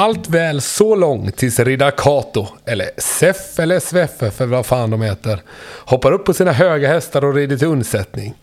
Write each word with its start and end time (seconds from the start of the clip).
allt 0.00 0.28
väl 0.28 0.60
så 0.60 0.94
långt 0.94 1.36
tills 1.36 1.58
riddar 1.58 1.90
Kato, 1.90 2.46
eller 2.64 2.90
Seff 2.96 3.58
eller 3.58 3.80
Sveffe 3.80 4.30
för 4.30 4.46
vad 4.46 4.66
fan 4.66 4.90
de 4.90 5.02
heter, 5.02 5.42
hoppar 5.84 6.12
upp 6.12 6.24
på 6.24 6.34
sina 6.34 6.52
höga 6.52 6.88
hästar 6.88 7.24
och 7.24 7.34
rider 7.34 7.56
till 7.56 7.68
undsättning. 7.68 8.34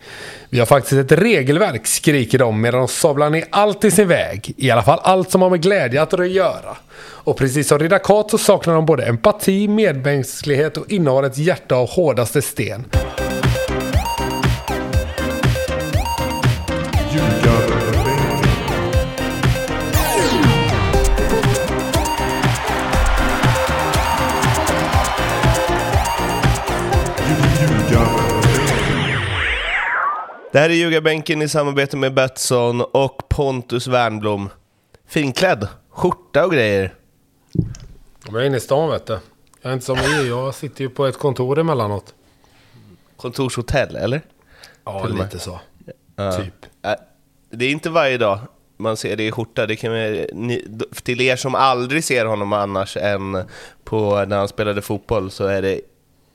Vi 0.50 0.58
har 0.58 0.66
faktiskt 0.66 1.12
ett 1.12 1.18
regelverk, 1.18 1.86
skriker 1.86 2.38
de 2.38 2.60
medan 2.60 2.80
de 2.80 2.88
sablar 2.88 3.30
ner 3.30 3.44
allt 3.50 3.84
i 3.84 3.90
sin 3.90 4.08
väg. 4.08 4.54
I 4.56 4.70
alla 4.70 4.82
fall 4.82 5.00
allt 5.02 5.30
som 5.30 5.42
har 5.42 5.50
med 5.50 5.62
glädje 5.62 6.02
att 6.02 6.30
göra. 6.30 6.76
Och 7.00 7.36
precis 7.36 7.68
som 7.68 7.78
riddar 7.78 7.98
Kato 7.98 8.38
saknar 8.38 8.74
de 8.74 8.86
både 8.86 9.06
empati, 9.06 9.68
medmänsklighet 9.68 10.76
och 10.76 10.90
innehar 10.90 11.22
ett 11.22 11.38
hjärta 11.38 11.76
av 11.76 11.88
hårdaste 11.88 12.42
sten. 12.42 12.84
Det 30.52 30.58
här 30.58 30.70
är 30.70 30.74
Ljugarbänken 30.74 31.42
i 31.42 31.48
samarbete 31.48 31.96
med 31.96 32.14
Betsson 32.14 32.80
och 32.80 33.28
Pontus 33.28 33.86
Wernblom. 33.86 34.48
Finklädd, 35.06 35.68
skjorta 35.90 36.44
och 36.44 36.52
grejer. 36.52 36.94
Jag 38.26 38.42
är 38.42 38.46
inne 38.46 38.56
i 38.56 38.60
stan 38.60 38.90
vet 38.90 39.06
du. 39.06 39.18
Jag 39.62 39.70
är 39.70 39.74
inte 39.74 39.86
som 39.86 39.98
er, 39.98 40.26
jag 40.28 40.54
sitter 40.54 40.80
ju 40.84 40.90
på 40.90 41.06
ett 41.06 41.18
kontor 41.18 41.58
emellanåt. 41.58 42.14
Kontorshotell, 43.16 43.96
eller? 43.96 44.22
Ja, 44.84 45.06
Till 45.06 45.14
lite 45.14 45.38
så. 45.38 45.60
Ja. 46.16 46.32
Typ. 46.32 46.54
Det 47.50 47.64
är 47.64 47.70
inte 47.70 47.90
varje 47.90 48.18
dag 48.18 48.38
man 48.76 48.96
ser 48.96 49.16
det 49.16 49.26
i 49.26 49.32
skjorta. 49.32 49.66
Det 49.66 49.76
kan 49.76 49.92
ni, 49.92 50.66
till 51.02 51.20
er 51.20 51.36
som 51.36 51.54
aldrig 51.54 52.04
ser 52.04 52.24
honom 52.24 52.52
annars 52.52 52.96
än 52.96 53.44
på 53.84 54.24
när 54.24 54.36
han 54.38 54.48
spelade 54.48 54.82
fotboll 54.82 55.30
så 55.30 55.44
är 55.44 55.62
det 55.62 55.80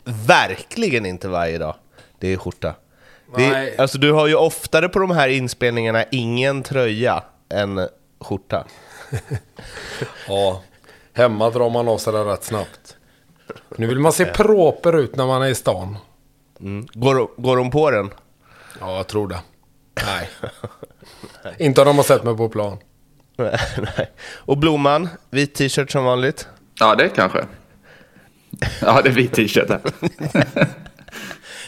verkligen 0.04 1.06
inte 1.06 1.28
varje 1.28 1.58
dag 1.58 1.76
det 2.20 2.34
är 2.34 2.38
skjorta. 2.38 2.76
Det, 3.38 3.50
Nej. 3.50 3.78
alltså 3.78 3.98
du 3.98 4.12
har 4.12 4.28
ju 4.28 4.36
oftare 4.36 4.89
på 4.89 5.00
de 5.00 5.12
här 5.12 5.28
inspelningarna 5.28 6.03
ingen 6.12 6.64
tröja 6.64 7.23
än 7.50 7.88
skjorta. 8.22 8.66
Ja, 10.28 10.62
hemma 11.14 11.50
drar 11.50 11.70
man 11.70 11.88
av 11.88 11.98
sig 11.98 12.14
den 12.14 12.25
rätt 12.25 12.44
snabbt. 12.44 12.98
Nu 13.78 13.88
vill 13.88 14.00
man 14.00 14.14
se 14.14 14.25
proper 14.25 14.95
ut 14.95 15.16
när 15.16 15.25
man 15.25 15.42
är 15.42 15.48
i 15.48 15.56
stan. 15.56 15.98
Mm. 16.59 16.88
Går, 16.94 17.42
går 17.42 17.58
de 17.58 17.72
på 17.72 17.92
den? 17.92 18.09
Ja, 18.80 18.95
jag 18.98 19.08
tror 19.08 19.28
det. 19.28 19.40
Nej. 20.06 20.30
inte 21.68 21.81
om 21.81 21.88
de 21.88 21.95
har 21.95 22.03
sett 22.03 22.23
mig 22.23 22.38
på 22.38 22.50
plan. 22.50 22.78
Nej. 23.38 24.12
Och 24.36 24.58
Blomman, 24.58 25.09
vit 25.30 25.56
t-shirt 25.56 25.92
som 25.92 26.03
vanligt. 26.06 26.47
Ja, 26.80 26.95
det 26.95 27.09
kanske. 27.09 27.45
Ja, 28.81 29.02
det 29.02 29.09
är 29.09 29.14
vit 29.14 29.34
t-shirt. 29.34 29.72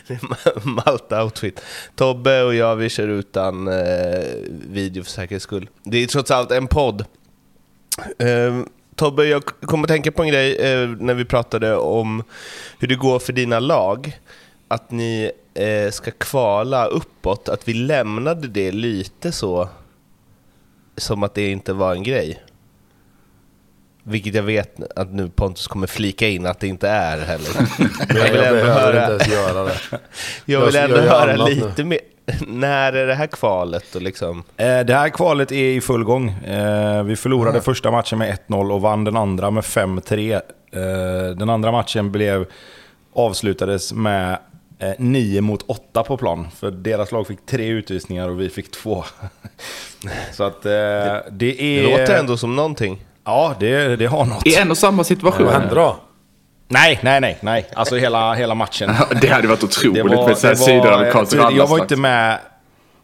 Malta-outfit. 0.63 1.61
Tobbe 1.95 2.43
och 2.43 2.55
jag, 2.55 2.75
vi 2.75 2.89
kör 2.89 3.07
utan 3.07 3.67
eh, 3.67 4.23
video 4.69 5.03
för 5.03 5.11
säkerhets 5.11 5.43
skull. 5.43 5.69
Det 5.83 6.03
är 6.03 6.07
trots 6.07 6.31
allt 6.31 6.51
en 6.51 6.67
podd. 6.67 7.05
Eh, 8.19 8.61
Tobbe, 8.95 9.25
jag 9.25 9.45
kom 9.45 9.83
att 9.83 9.87
tänka 9.87 10.11
på 10.11 10.23
en 10.23 10.29
grej 10.29 10.55
eh, 10.55 10.89
när 10.89 11.13
vi 11.13 11.25
pratade 11.25 11.75
om 11.75 12.23
hur 12.79 12.87
det 12.87 12.95
går 12.95 13.19
för 13.19 13.33
dina 13.33 13.59
lag. 13.59 14.19
Att 14.67 14.91
ni 14.91 15.31
eh, 15.53 15.91
ska 15.91 16.11
kvala 16.11 16.85
uppåt, 16.85 17.49
att 17.49 17.67
vi 17.67 17.73
lämnade 17.73 18.47
det 18.47 18.71
lite 18.71 19.31
så 19.31 19.69
som 20.97 21.23
att 21.23 21.33
det 21.33 21.51
inte 21.51 21.73
var 21.73 21.95
en 21.95 22.03
grej. 22.03 22.44
Vilket 24.07 24.35
jag 24.35 24.43
vet 24.43 24.97
att 24.99 25.13
nu 25.13 25.29
Pontus 25.29 25.67
kommer 25.67 25.87
flika 25.87 26.27
in 26.27 26.45
att 26.45 26.59
det 26.59 26.67
inte 26.67 26.89
är 26.89 27.17
heller. 27.17 27.49
Men 28.13 28.17
jag 28.17 28.31
vill 28.31 28.41
jag 28.41 28.47
ändå 28.47 28.63
behöver 28.63 28.93
höra... 28.93 29.13
inte 29.13 29.25
ens 29.25 29.33
göra 29.33 29.63
det. 29.63 29.75
Jag 30.45 30.61
Jag 30.61 30.65
vill 30.65 30.75
ändå 30.75 30.95
ju 30.95 31.01
höra 31.01 31.35
lite 31.45 31.83
mer. 31.83 31.99
När 32.47 32.93
är 32.93 33.07
det 33.07 33.13
här 33.15 33.27
kvalet? 33.27 33.95
Och 33.95 34.01
liksom? 34.01 34.43
Eh, 34.57 34.79
Det 34.79 34.93
här 34.93 35.09
kvalet 35.09 35.51
är 35.51 35.55
i 35.75 35.81
full 35.81 36.03
gång. 36.03 36.29
Eh, 36.29 37.03
Vi 37.03 37.15
förlorade 37.15 37.61
första 37.61 37.91
matchen 37.91 38.17
med 38.19 38.37
1-0 38.47 38.71
och 38.71 38.81
vann 38.81 39.03
den 39.03 39.17
andra 39.17 39.51
med 39.51 39.63
5-3. 39.63 40.33
Eh, 40.71 41.35
Den 41.37 41.49
andra 41.49 41.71
matchen 41.71 42.11
blev, 42.11 42.45
avslutades 43.15 43.93
med 43.93 44.37
9 44.97 45.41
mot 45.41 45.61
8 45.67 46.03
på 46.03 46.17
plan. 46.17 46.47
För 46.55 46.71
deras 46.71 47.11
lag 47.11 47.27
fick 47.27 47.45
tre 47.45 47.67
utvisningar 47.67 48.29
och 48.29 48.41
vi 48.41 48.49
fick 48.49 48.71
två. 48.71 49.03
Så 50.33 50.43
att 50.43 50.61
det 50.61 51.23
Det 51.31 51.61
är... 51.61 51.83
låter 51.99 52.19
ändå 52.19 52.37
som 52.37 52.55
någonting. 52.55 53.05
Ja, 53.25 53.55
det, 53.59 53.95
det 53.95 54.05
har 54.05 54.25
något. 54.25 54.47
I 54.47 54.55
en 54.55 54.71
och 54.71 54.77
samma 54.77 55.03
situation. 55.03 55.45
Vad 55.45 55.53
hände 55.53 55.75
då? 55.75 55.95
Nej, 56.67 56.99
nej, 57.03 57.21
nej, 57.21 57.37
nej. 57.41 57.65
Alltså 57.73 57.95
hela, 57.95 58.33
hela 58.33 58.55
matchen. 58.55 58.91
Det 59.21 59.27
hade 59.27 59.47
varit 59.47 59.63
otroligt 59.63 59.95
Det 59.95 60.03
var, 60.15 60.27
med 60.27 60.37
så 60.37 60.47
här 60.47 60.53
det 60.53 60.59
var, 60.59 60.67
sydamerikansk 60.67 61.31
tydligt- 61.31 61.57
jag 61.57 61.67
var 61.67 61.79
inte 61.79 61.95
med 61.95 62.39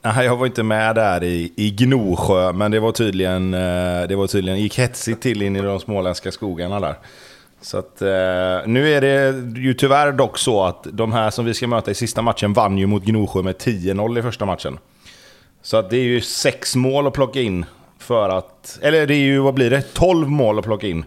Nej, 0.03 0.25
jag 0.25 0.35
var 0.37 0.45
inte 0.45 0.63
med 0.63 0.95
där 0.95 1.23
i, 1.23 1.53
i 1.55 1.71
Gnosjö, 1.71 2.53
men 2.53 2.71
det 2.71 2.79
var 2.79 2.91
tydligen, 2.91 3.53
eh, 3.53 4.07
det 4.07 4.15
var 4.15 4.27
tydligen, 4.27 4.59
gick 4.59 4.79
hetsigt 4.79 5.21
till 5.21 5.41
in 5.41 5.55
i 5.55 5.61
de 5.61 5.79
småländska 5.79 6.31
skogarna 6.31 6.79
där. 6.79 6.95
Så 7.61 7.77
att, 7.77 8.01
eh, 8.01 8.07
nu 8.67 8.93
är 8.93 9.01
det 9.01 9.33
ju 9.59 9.73
tyvärr 9.73 10.11
dock 10.11 10.37
så 10.37 10.63
att 10.63 10.87
de 10.91 11.11
här 11.13 11.29
som 11.29 11.45
vi 11.45 11.53
ska 11.53 11.67
möta 11.67 11.91
i 11.91 11.95
sista 11.95 12.21
matchen 12.21 12.53
vann 12.53 12.77
ju 12.77 12.85
mot 12.87 13.03
Gnosjö 13.03 13.41
med 13.41 13.55
10-0 13.57 14.19
i 14.19 14.21
första 14.21 14.45
matchen. 14.45 14.79
Så 15.61 15.77
att 15.77 15.89
det 15.89 15.97
är 15.97 16.03
ju 16.03 16.21
sex 16.21 16.75
mål 16.75 17.07
att 17.07 17.13
plocka 17.13 17.41
in 17.41 17.65
för 18.11 18.29
att, 18.29 18.79
eller 18.81 19.07
det 19.07 19.13
är 19.13 19.17
ju, 19.17 19.39
vad 19.39 19.53
blir 19.53 19.69
det, 19.69 19.81
12 19.93 20.29
mål 20.29 20.59
att 20.59 20.65
plocka 20.65 20.87
in. 20.87 21.05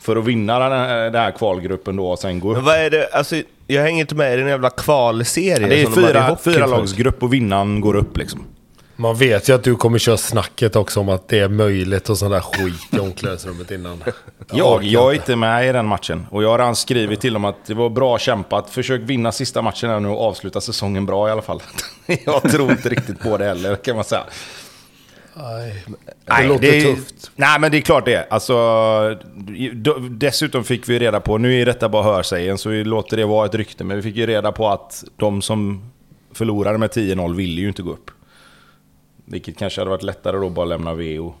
För 0.00 0.16
att 0.16 0.24
vinna 0.24 0.58
den 0.58 0.72
här, 0.72 1.04
den 1.04 1.22
här 1.22 1.30
kvalgruppen 1.30 1.96
då 1.96 2.10
och 2.10 2.18
sen 2.18 2.40
gå 2.40 2.50
upp. 2.50 2.56
Men 2.56 2.64
vad 2.64 2.76
är 2.76 2.90
det? 2.90 3.08
Alltså, 3.12 3.36
jag 3.66 3.82
hänger 3.82 4.00
inte 4.00 4.14
med 4.14 4.34
i 4.34 4.36
den 4.36 4.48
jävla 4.48 4.70
kvalserien. 4.70 5.68
Det 5.68 5.82
är 5.82 5.86
fyra, 5.86 6.36
fyra 6.44 6.66
lagsgrupp 6.66 7.22
och 7.22 7.34
vinnaren 7.34 7.80
går 7.80 7.96
upp 7.96 8.16
liksom. 8.16 8.44
Man 8.96 9.16
vet 9.16 9.48
ju 9.48 9.54
att 9.54 9.64
du 9.64 9.76
kommer 9.76 9.98
köra 9.98 10.16
snacket 10.16 10.76
också 10.76 11.00
om 11.00 11.08
att 11.08 11.28
det 11.28 11.38
är 11.38 11.48
möjligt 11.48 12.08
och 12.08 12.18
sån 12.18 12.30
där 12.30 12.40
skit 12.40 12.74
i 12.90 12.98
omklädningsrummet 12.98 13.70
innan. 13.70 14.04
Jag, 14.52 14.84
jag 14.84 15.10
är 15.10 15.14
inte 15.14 15.36
med 15.36 15.68
i 15.68 15.72
den 15.72 15.86
matchen. 15.86 16.26
Och 16.30 16.42
jag 16.42 16.50
har 16.50 16.58
redan 16.58 16.76
skrivit 16.76 17.20
till 17.20 17.32
dem 17.32 17.44
att 17.44 17.66
det 17.66 17.74
var 17.74 17.90
bra 17.90 18.18
kämpat. 18.18 18.70
Försök 18.70 19.00
vinna 19.00 19.32
sista 19.32 19.62
matchen 19.62 19.90
här 19.90 20.00
nu 20.00 20.08
och 20.08 20.20
avsluta 20.20 20.60
säsongen 20.60 21.06
bra 21.06 21.28
i 21.28 21.32
alla 21.32 21.42
fall. 21.42 21.62
jag 22.24 22.42
tror 22.42 22.70
inte 22.70 22.88
riktigt 22.88 23.20
på 23.20 23.36
det 23.36 23.44
heller, 23.44 23.76
kan 23.76 23.96
man 23.96 24.04
säga. 24.04 24.24
Nej, 25.38 25.84
det 26.24 26.48
låter 26.48 26.72
är, 26.72 26.94
tufft. 26.94 27.30
Nej, 27.36 27.60
men 27.60 27.70
det 27.70 27.78
är 27.78 27.82
klart 27.82 28.04
det. 28.04 28.26
Alltså, 28.30 29.18
dessutom 30.10 30.64
fick 30.64 30.88
vi 30.88 30.98
reda 30.98 31.20
på, 31.20 31.38
nu 31.38 31.60
är 31.62 31.66
detta 31.66 31.88
bara 31.88 32.02
hörsägen, 32.02 32.58
så 32.58 32.68
vi 32.68 32.84
låter 32.84 33.16
det 33.16 33.24
vara 33.24 33.46
ett 33.46 33.54
rykte, 33.54 33.84
men 33.84 33.96
vi 33.96 34.02
fick 34.02 34.16
ju 34.16 34.26
reda 34.26 34.52
på 34.52 34.68
att 34.68 35.04
de 35.16 35.42
som 35.42 35.90
förlorade 36.32 36.78
med 36.78 36.90
10-0 36.90 37.34
ville 37.34 37.60
ju 37.60 37.68
inte 37.68 37.82
gå 37.82 37.90
upp. 37.92 38.10
Vilket 39.24 39.58
kanske 39.58 39.80
hade 39.80 39.90
varit 39.90 40.02
lättare 40.02 40.36
då 40.36 40.50
bara 40.50 40.66
lämna 40.66 40.94
VO, 40.94 41.34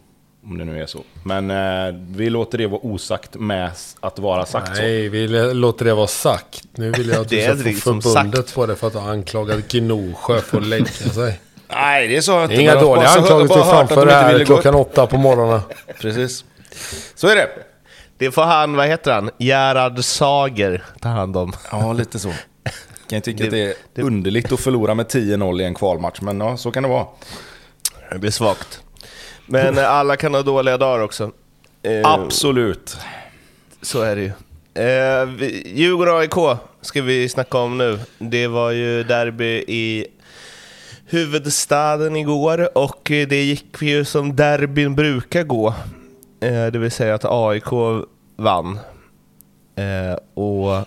om 0.44 0.58
det 0.58 0.64
nu 0.64 0.82
är 0.82 0.86
så. 0.86 1.02
Men 1.22 1.50
eh, 1.50 2.00
vi 2.08 2.30
låter 2.30 2.58
det 2.58 2.66
vara 2.66 2.80
osagt 2.86 3.34
med 3.34 3.70
att 4.00 4.18
vara 4.18 4.46
sagt 4.46 4.76
så. 4.76 4.82
Nej, 4.82 5.08
vi 5.08 5.28
låter 5.54 5.84
det 5.84 5.94
vara 5.94 6.06
sagt. 6.06 6.64
Nu 6.72 6.90
vill 6.90 7.08
jag 7.08 7.20
att 7.20 7.28
Det 7.28 7.36
du 7.36 7.70
är 7.70 7.72
ska 7.74 7.92
få 7.92 8.00
förbundet 8.00 8.40
sagt. 8.40 8.54
på 8.54 8.66
det 8.66 8.76
för 8.76 8.86
att 8.86 8.94
ha 8.94 9.10
anklagat 9.10 9.72
Gnosjö 9.72 10.40
för 10.40 10.58
att 10.58 10.66
lägga 10.66 10.86
sig. 10.86 11.40
Nej, 11.70 12.08
det 12.08 12.22
sa 12.22 12.40
jag 12.40 12.48
Det 12.50 12.54
inte. 12.54 12.54
är 12.54 12.62
inga 12.62 12.72
jag 12.74 12.82
dåliga 12.82 13.08
anklagelser 13.08 13.62
framför 13.62 13.96
de 13.96 14.00
det 14.06 14.12
inte 14.12 14.14
här 14.14 14.32
ville 14.32 14.44
gå 14.44 14.54
klockan 14.54 14.74
åtta 14.74 15.06
på 15.06 15.16
morgonen. 15.16 15.60
Precis. 16.00 16.44
Så 17.14 17.28
är 17.28 17.36
det. 17.36 17.48
Det 18.18 18.30
får 18.30 18.42
han, 18.42 18.76
vad 18.76 18.86
heter 18.86 19.12
han? 19.12 19.30
Gerhard 19.38 20.04
Sager 20.04 20.84
ta 21.00 21.08
hand 21.08 21.36
om. 21.36 21.52
Ja, 21.70 21.92
lite 21.92 22.18
så. 22.18 22.28
Kan 22.28 23.16
jag 23.16 23.24
tycka 23.24 23.38
Det- 23.38 23.46
att 23.46 23.50
det 23.52 23.60
är 23.62 23.74
det- 23.94 24.02
underligt 24.02 24.52
att 24.52 24.60
förlora 24.60 24.94
med 24.94 25.06
10-0 25.08 25.60
i 25.60 25.64
en 25.64 25.74
kvalmatch, 25.74 26.20
men 26.20 26.40
ja, 26.40 26.56
så 26.56 26.70
kan 26.70 26.82
det 26.82 26.88
vara. 26.88 27.06
Det 28.12 28.18
blir 28.18 28.30
svagt. 28.30 28.80
Men 29.46 29.78
alla 29.86 30.16
kan 30.16 30.34
ha 30.34 30.42
dåliga 30.42 30.76
dagar 30.76 31.02
också. 31.04 31.30
Eh, 31.82 32.00
Absolut. 32.04 32.96
Så 33.82 34.02
är 34.02 34.16
det 34.16 34.22
ju. 34.22 34.32
Eh, 34.84 35.28
Djurgården-AIK 35.64 36.56
ska 36.82 37.02
vi 37.02 37.28
snacka 37.28 37.58
om 37.58 37.78
nu. 37.78 37.98
Det 38.18 38.46
var 38.46 38.70
ju 38.70 39.04
derby 39.04 39.64
i 39.68 40.06
huvudstaden 41.10 42.16
igår 42.16 42.78
och 42.78 43.00
det 43.04 43.44
gick 43.44 43.82
ju 43.82 44.04
som 44.04 44.36
derbyn 44.36 44.94
brukar 44.94 45.42
gå. 45.42 45.68
Eh, 46.40 46.66
det 46.66 46.78
vill 46.78 46.90
säga 46.90 47.14
att 47.14 47.24
AIK 47.24 48.04
vann. 48.36 48.78
Eh, 49.76 50.18
och 50.34 50.86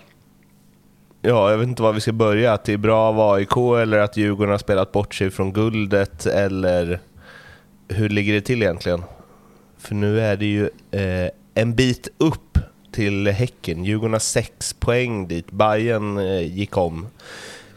ja, 1.22 1.50
jag 1.50 1.58
vet 1.58 1.68
inte 1.68 1.82
var 1.82 1.92
vi 1.92 2.00
ska 2.00 2.12
börja. 2.12 2.52
Att 2.52 2.64
det 2.64 2.72
är 2.72 2.76
bra 2.76 2.98
av 3.00 3.20
AIK 3.20 3.56
eller 3.56 3.98
att 3.98 4.16
Djurgården 4.16 4.50
har 4.50 4.58
spelat 4.58 4.92
bort 4.92 5.14
sig 5.14 5.30
från 5.30 5.52
guldet 5.52 6.26
eller 6.26 7.00
hur 7.88 8.08
ligger 8.08 8.32
det 8.32 8.40
till 8.40 8.62
egentligen? 8.62 9.02
För 9.78 9.94
nu 9.94 10.20
är 10.20 10.36
det 10.36 10.46
ju 10.46 10.64
eh, 10.90 11.30
en 11.54 11.74
bit 11.74 12.08
upp 12.18 12.58
till 12.92 13.28
Häcken. 13.28 13.84
Djurgården 13.84 14.12
har 14.12 14.20
sex 14.20 14.72
poäng 14.72 15.28
dit. 15.28 15.50
Bayern 15.50 16.18
eh, 16.18 16.56
gick 16.56 16.76
om 16.76 17.06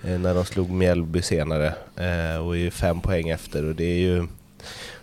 när 0.06 0.36
de 0.36 0.46
slog 0.46 0.70
Mjällby 0.70 1.22
senare 1.22 1.68
eh, 1.96 2.46
och 2.46 2.56
är 2.56 2.60
ju 2.60 2.72
fem 2.72 3.02
poäng 3.02 3.30
efter. 3.30 3.66
Och 3.66 3.76
det 3.76 3.84
är 3.84 4.00
ju, 4.00 4.28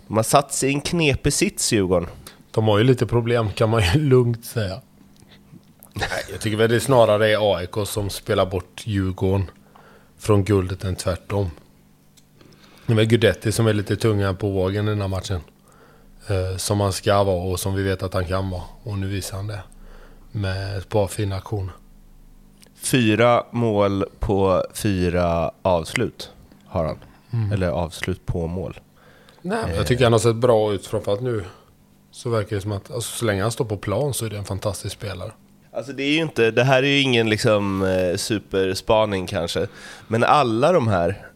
de 0.07 0.15
har 0.15 0.23
satt 0.23 0.53
sig 0.53 0.69
i 0.69 0.73
en 0.73 0.81
knepig 0.81 1.33
sits, 1.33 1.73
Djurgården. 1.73 2.09
De 2.51 2.67
har 2.67 2.77
ju 2.77 2.83
lite 2.83 3.05
problem 3.05 3.51
kan 3.51 3.69
man 3.69 3.81
ju 3.81 3.99
lugnt 4.09 4.45
säga. 4.45 4.81
Nej, 5.93 6.25
jag 6.31 6.41
tycker 6.41 6.57
väl 6.57 6.69
det 6.69 6.79
snarare 6.79 7.31
är 7.31 7.55
AIK 7.55 7.87
som 7.87 8.09
spelar 8.09 8.45
bort 8.45 8.81
Djurgården 8.85 9.51
från 10.17 10.43
guldet 10.43 10.83
än 10.83 10.95
tvärtom. 10.95 11.51
Det 12.85 12.93
är 12.93 12.97
väl 12.97 13.05
Gudetti 13.05 13.51
som 13.51 13.67
är 13.67 13.73
lite 13.73 13.95
tunga 13.95 14.33
på 14.33 14.49
vågen 14.49 14.87
i 14.87 14.89
den 14.89 15.01
här 15.01 15.07
matchen. 15.07 15.41
Eh, 16.27 16.57
som 16.57 16.81
han 16.81 16.93
ska 16.93 17.23
vara 17.23 17.43
och 17.43 17.59
som 17.59 17.75
vi 17.75 17.83
vet 17.83 18.03
att 18.03 18.13
han 18.13 18.25
kan 18.25 18.49
vara. 18.49 18.63
Och 18.83 18.97
nu 18.97 19.07
visar 19.07 19.37
han 19.37 19.47
det. 19.47 19.63
Med 20.31 20.77
ett 20.77 20.89
par 20.89 21.07
fina 21.07 21.35
aktioner. 21.35 21.73
Fyra 22.83 23.43
mål 23.51 24.05
på 24.19 24.65
fyra 24.73 25.51
avslut 25.61 26.31
har 26.65 26.85
han. 26.85 26.97
Eller 27.53 27.67
avslut 27.67 28.25
på 28.25 28.47
mål. 28.47 28.79
Nej, 29.41 29.75
jag 29.75 29.87
tycker 29.87 30.03
han 30.03 30.13
har 30.13 30.19
sett 30.19 30.35
bra 30.35 30.73
ut 30.73 30.87
framförallt 30.87 31.21
nu. 31.21 31.43
Så 32.11 32.29
verkar 32.29 32.55
det 32.55 32.61
som 32.61 32.71
att 32.71 32.91
alltså, 32.91 33.17
så 33.17 33.25
länge 33.25 33.41
han 33.41 33.51
står 33.51 33.65
på 33.65 33.77
plan 33.77 34.13
så 34.13 34.25
är 34.25 34.29
det 34.29 34.37
en 34.37 34.45
fantastisk 34.45 34.95
spelare. 34.95 35.31
Alltså 35.71 35.93
det 35.93 36.03
är 36.03 36.11
ju 36.11 36.21
inte, 36.21 36.51
det 36.51 36.63
här 36.63 36.83
är 36.83 36.87
ju 36.87 37.01
ingen 37.01 37.29
liksom 37.29 37.83
eh, 37.83 38.17
superspaning 38.17 39.27
kanske, 39.27 39.67
men 40.07 40.23
alla 40.23 40.71
de 40.71 40.87
här 40.87 41.27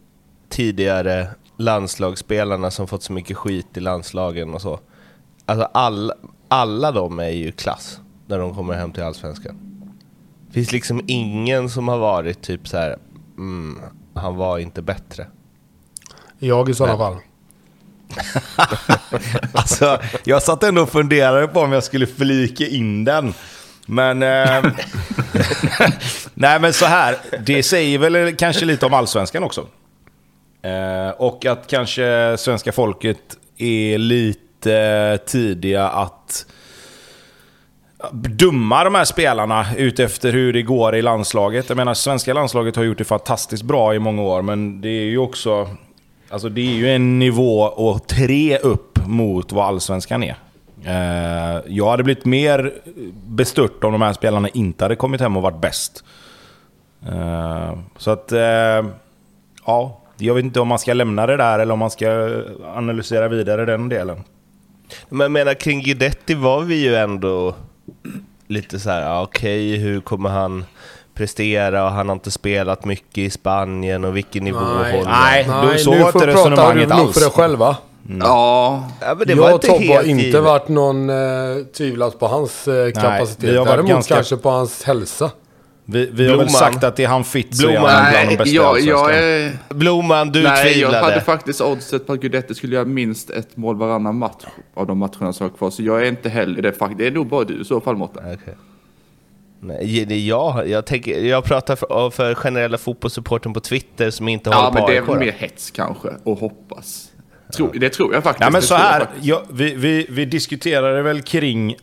tidigare 0.50 1.28
landslagsspelarna 1.58 2.72
som 2.72 2.88
fått 2.88 3.04
så 3.04 3.14
mycket 3.14 3.38
skit 3.38 3.78
i 3.78 3.80
landslagen 3.80 4.54
och 4.54 4.62
så, 4.62 4.80
alltså 5.46 5.70
alla, 5.74 6.14
alla 6.48 6.92
de 6.92 7.20
är 7.20 7.30
ju 7.30 7.52
klass 7.52 8.00
när 8.28 8.40
de 8.40 8.56
kommer 8.56 8.74
hem 8.74 8.92
till 8.92 9.04
Allsvenskan. 9.04 9.77
Finns 10.57 10.71
liksom 10.71 11.01
ingen 11.07 11.69
som 11.69 11.88
har 11.88 11.98
varit 11.98 12.42
typ 12.42 12.68
så 12.68 12.77
här, 12.77 12.98
mm, 13.38 13.80
han 14.15 14.36
var 14.36 14.59
inte 14.59 14.81
bättre. 14.81 15.27
Jag 16.39 16.69
i 16.69 16.74
sådana 16.74 16.98
fall. 16.98 17.18
Alltså, 19.54 20.00
jag 20.24 20.44
satt 20.44 20.63
ändå 20.63 20.81
och 20.81 20.89
funderade 20.89 21.48
på 21.48 21.59
om 21.59 21.71
jag 21.71 21.83
skulle 21.83 22.07
flika 22.07 22.68
in 22.68 23.06
den. 23.06 23.33
Men... 23.86 24.24
Eh, 24.24 24.65
nej, 26.33 26.59
men 26.59 26.74
så 26.74 26.86
här. 26.86 27.18
Det 27.45 27.63
säger 27.63 27.98
väl 27.98 28.36
kanske 28.36 28.65
lite 28.65 28.86
om 28.86 28.94
allsvenskan 28.94 29.44
också. 29.44 29.68
Eh, 30.62 31.09
och 31.09 31.45
att 31.45 31.68
kanske 31.68 32.36
svenska 32.38 32.71
folket 32.71 33.38
är 33.57 33.98
lite 33.98 35.19
tidiga 35.25 35.88
att 35.88 36.45
dumma 38.12 38.84
de 38.84 38.96
här 38.96 39.06
spelarna 39.06 39.66
utefter 39.78 40.32
hur 40.32 40.54
det 40.54 40.62
går 40.62 40.96
i 40.96 41.02
landslaget. 41.02 41.70
Jag 41.70 41.76
menar, 41.76 41.94
svenska 41.94 42.34
landslaget 42.34 42.76
har 42.76 42.84
gjort 42.84 42.98
det 42.98 43.04
fantastiskt 43.04 43.64
bra 43.64 43.96
i 43.96 44.00
många 44.00 44.22
år, 44.22 44.42
men 44.42 44.82
det 44.82 44.90
är 44.90 45.06
ju 45.06 45.18
också... 45.18 45.70
Alltså 46.30 46.50
det 46.50 46.62
är 46.62 46.76
ju 46.76 46.90
en 46.90 47.20
nivå 47.20 47.62
och 47.62 48.08
tre 48.08 48.58
upp 48.58 49.08
mot 49.08 49.52
vad 49.52 49.66
allsvenskan 49.66 50.24
är. 50.24 50.36
Eh, 50.86 51.62
jag 51.68 51.90
hade 51.90 52.04
blivit 52.04 52.26
mer 52.26 52.74
bestört 53.28 53.84
om 53.84 53.92
de 53.92 54.02
här 54.02 54.14
spelarna 54.14 54.50
inte 54.50 54.84
hade 54.84 54.96
kommit 54.96 55.22
hem 55.22 55.38
och 55.38 55.44
varit 55.44 55.62
bäst. 55.62 56.04
Eh, 57.08 57.78
så 57.98 58.12
att... 58.12 58.32
Eh, 58.32 58.86
ja, 59.66 60.02
jag 60.18 60.34
vet 60.36 60.44
inte 60.44 60.60
om 60.60 60.68
man 60.68 60.80
ska 60.80 60.94
lämna 60.94 61.28
det 61.28 61.38
där 61.38 61.60
eller 61.60 61.74
om 61.74 61.80
man 61.80 61.92
ska 61.92 62.42
analysera 62.76 63.28
vidare 63.28 63.66
den 63.66 63.90
delen. 63.90 64.24
Men 65.10 65.20
jag 65.20 65.32
menar, 65.32 65.54
kring 65.54 65.82
Guidetti 65.82 66.34
var 66.34 66.62
vi 66.62 66.76
ju 66.76 66.96
ändå 66.96 67.56
lite 68.48 68.80
så 68.80 68.89
här, 68.89 69.22
okej, 69.22 69.75
hur 69.78 70.01
kommer 70.01 70.30
han 70.30 70.66
prestera 71.13 71.86
och 71.86 71.92
han 71.92 72.10
har 72.10 72.13
inte 72.16 72.31
spelat 72.31 72.86
mycket 72.86 73.18
i 73.18 73.30
Spanien 73.30 74.06
och 74.06 74.18
vilken 74.18 74.44
nivå 74.44 74.60
Nej. 74.60 74.98
håller 74.98 75.12
Nej, 75.12 75.48
Nej, 75.50 75.80
så 75.80 75.92
nu 75.92 76.00
var 76.04 76.12
får 76.12 76.19
resonemanget 76.19 76.92
alls. 76.92 77.13
för 77.13 77.22
dig 77.22 77.30
själva. 77.30 77.75
Ja, 78.19 78.84
Ja, 79.01 79.16
men 79.18 79.28
det 79.28 79.36
var 79.36 79.45
jag 79.50 79.56
och 79.56 79.63
inte 79.63 79.68
Tobbe 79.68 79.94
har 79.95 80.04
inte 80.04 80.24
givet. 80.25 80.44
varit 80.44 80.68
någon 80.68 81.10
eh, 81.10 81.16
tvivlat 81.78 82.19
på 82.19 82.28
hans 82.28 82.68
eh, 82.68 82.92
kapacitet. 82.92 83.56
varit 83.57 83.68
Däremot 83.68 83.90
ganska- 83.90 84.16
kanske 84.16 84.38
på 84.38 84.50
hans 84.50 84.83
hälsa. 84.83 85.31
Vi, 85.89 86.10
vi 86.13 86.24
har 86.24 86.30
väl 86.30 86.38
Blomman. 86.38 86.50
sagt 86.50 86.84
att 86.84 87.00
är 87.00 87.07
han 87.07 87.24
fit 87.24 87.56
så 87.56 87.68
är 87.68 87.72
Blomman. 87.72 87.89
han 87.92 88.12
bland 88.12 88.30
de 88.30 88.36
bästa 88.38 88.56
jag, 88.56 88.80
jag 88.80 89.16
är... 89.18 89.51
Blomman, 89.69 90.31
du 90.31 90.44
nej, 90.44 90.51
jag 90.63 90.74
tvivlade. 90.74 90.98
hade 90.98 91.22
faktiskt 91.22 91.62
oddset 91.62 92.07
på 92.07 92.13
att 92.13 92.19
Guidetti 92.19 92.56
skulle 92.56 92.75
göra 92.75 92.86
minst 92.86 93.30
ett 93.30 93.57
mål 93.57 93.75
varannan 93.78 94.18
match 94.18 94.45
av 94.74 94.88
de 94.88 94.98
matcherna 94.98 95.34
som 95.34 95.48
var 95.50 95.57
kvar. 95.57 95.69
Så 95.69 95.84
jag 95.84 96.01
är 96.01 96.06
inte 96.06 96.30
heller 96.30 96.62
det 96.62 96.74
faktiskt. 96.74 96.98
Det 97.00 97.07
är 97.07 97.12
nog 97.12 97.28
bara 97.28 97.44
du 97.44 97.62
i 97.62 97.66
så 97.66 97.81
fall, 97.81 97.95
Mårten. 97.95 98.24
Okej. 98.34 98.54
Nej, 99.60 100.06
det 100.06 100.16
är 100.16 100.19
jag, 100.28 100.69
jag, 100.69 100.86
tänker, 100.86 101.19
jag 101.25 101.44
pratar 101.44 101.75
för, 101.75 102.10
för 102.10 102.36
generella 102.36 102.78
fotbollssupporten 102.78 103.54
på 103.54 103.60
Twitter 103.60 104.10
som 104.10 104.28
inte 104.28 104.50
Ja, 104.50 104.56
håller 104.56 104.72
men 104.74 104.81
på 104.81 104.88
det 104.90 104.98
är 104.98 105.01
väl 105.01 105.19
mer 105.19 105.31
hets 105.31 105.72
kanske, 105.72 106.10
och 106.24 106.38
hoppas. 106.40 107.07
Tro, 107.56 107.72
Det 107.75 107.90
tror 107.90 108.13
jag 108.13 108.24
faktiskt. 108.24 108.42
Ja, 108.45 108.50
men 108.51 108.62
det 108.62 108.68
så 108.68 108.75
tror 108.75 108.86
jag 108.86 108.92
här, 108.92 109.00
faktiskt. 109.00 109.25
ja, 109.25 109.44
vi, 109.51 109.74
vi, 109.75 110.06
vi 110.10 110.25
diskuterade 110.25 111.01
väl 111.01 111.22
kring 111.22 111.75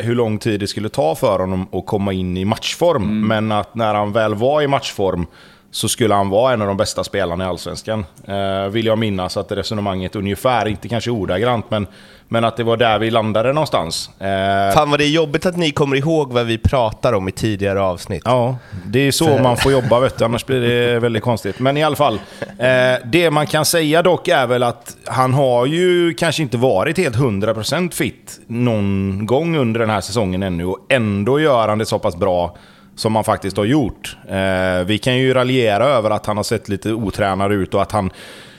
hur 0.00 0.14
lång 0.14 0.38
tid 0.38 0.60
det 0.60 0.66
skulle 0.66 0.88
ta 0.88 1.14
för 1.14 1.38
honom 1.38 1.66
att 1.72 1.86
komma 1.86 2.12
in 2.12 2.36
i 2.36 2.44
matchform. 2.44 3.02
Mm. 3.02 3.26
Men 3.26 3.52
att 3.52 3.74
när 3.74 3.94
han 3.94 4.12
väl 4.12 4.34
var 4.34 4.62
i 4.62 4.66
matchform 4.66 5.26
så 5.70 5.88
skulle 5.88 6.14
han 6.14 6.28
vara 6.28 6.52
en 6.52 6.60
av 6.62 6.68
de 6.68 6.76
bästa 6.76 7.04
spelarna 7.04 7.44
i 7.44 7.46
Allsvenskan. 7.46 8.04
Eh, 8.24 8.68
vill 8.70 8.86
jag 8.86 8.98
minnas 8.98 9.36
att 9.36 9.52
resonemanget 9.52 10.16
ungefär, 10.16 10.68
inte 10.68 10.88
kanske 10.88 11.10
ordagrant, 11.10 11.70
men, 11.70 11.86
men 12.28 12.44
att 12.44 12.56
det 12.56 12.64
var 12.64 12.76
där 12.76 12.98
vi 12.98 13.10
landade 13.10 13.52
någonstans. 13.52 14.10
Eh, 14.20 14.74
Fan 14.74 14.90
vad 14.90 15.00
det 15.00 15.04
är 15.04 15.10
jobbigt 15.10 15.46
att 15.46 15.56
ni 15.56 15.70
kommer 15.70 15.96
ihåg 15.96 16.32
vad 16.32 16.46
vi 16.46 16.58
pratar 16.58 17.12
om 17.12 17.28
i 17.28 17.32
tidigare 17.32 17.80
avsnitt. 17.80 18.22
Ja, 18.24 18.56
det 18.86 18.98
är 19.00 19.12
så 19.12 19.38
man 19.38 19.56
får 19.56 19.72
jobba 19.72 20.00
vet 20.00 20.18
du, 20.18 20.24
annars 20.24 20.46
blir 20.46 20.60
det 20.60 20.98
väldigt 20.98 21.22
konstigt. 21.22 21.58
Men 21.58 21.76
i 21.76 21.82
alla 21.82 21.96
fall, 21.96 22.20
eh, 22.58 22.94
det 23.04 23.30
man 23.30 23.46
kan 23.46 23.64
säga 23.64 24.02
dock 24.02 24.28
är 24.28 24.46
väl 24.46 24.62
att 24.62 24.96
han 25.06 25.34
har 25.34 25.66
ju 25.66 26.14
kanske 26.14 26.42
inte 26.42 26.56
varit 26.56 26.98
helt 26.98 27.16
100% 27.16 27.94
fit 27.94 28.40
någon 28.46 29.26
gång 29.26 29.56
under 29.56 29.80
den 29.80 29.90
här 29.90 30.00
säsongen 30.00 30.42
ännu 30.42 30.64
och 30.64 30.78
ändå 30.88 31.40
gör 31.40 31.68
han 31.68 31.78
det 31.78 31.86
så 31.86 31.98
pass 31.98 32.16
bra 32.16 32.56
som 33.00 33.14
han 33.14 33.24
faktiskt 33.24 33.56
har 33.56 33.64
gjort. 33.64 34.16
Eh, 34.28 34.84
vi 34.86 34.98
kan 34.98 35.18
ju 35.18 35.34
raljera 35.34 35.84
över 35.84 36.10
att 36.10 36.26
han 36.26 36.36
har 36.36 36.44
sett 36.44 36.68
lite 36.68 36.92
otränad 36.92 37.52
ut 37.52 37.74
och 37.74 37.82
att 37.82 37.92
han 37.92 38.10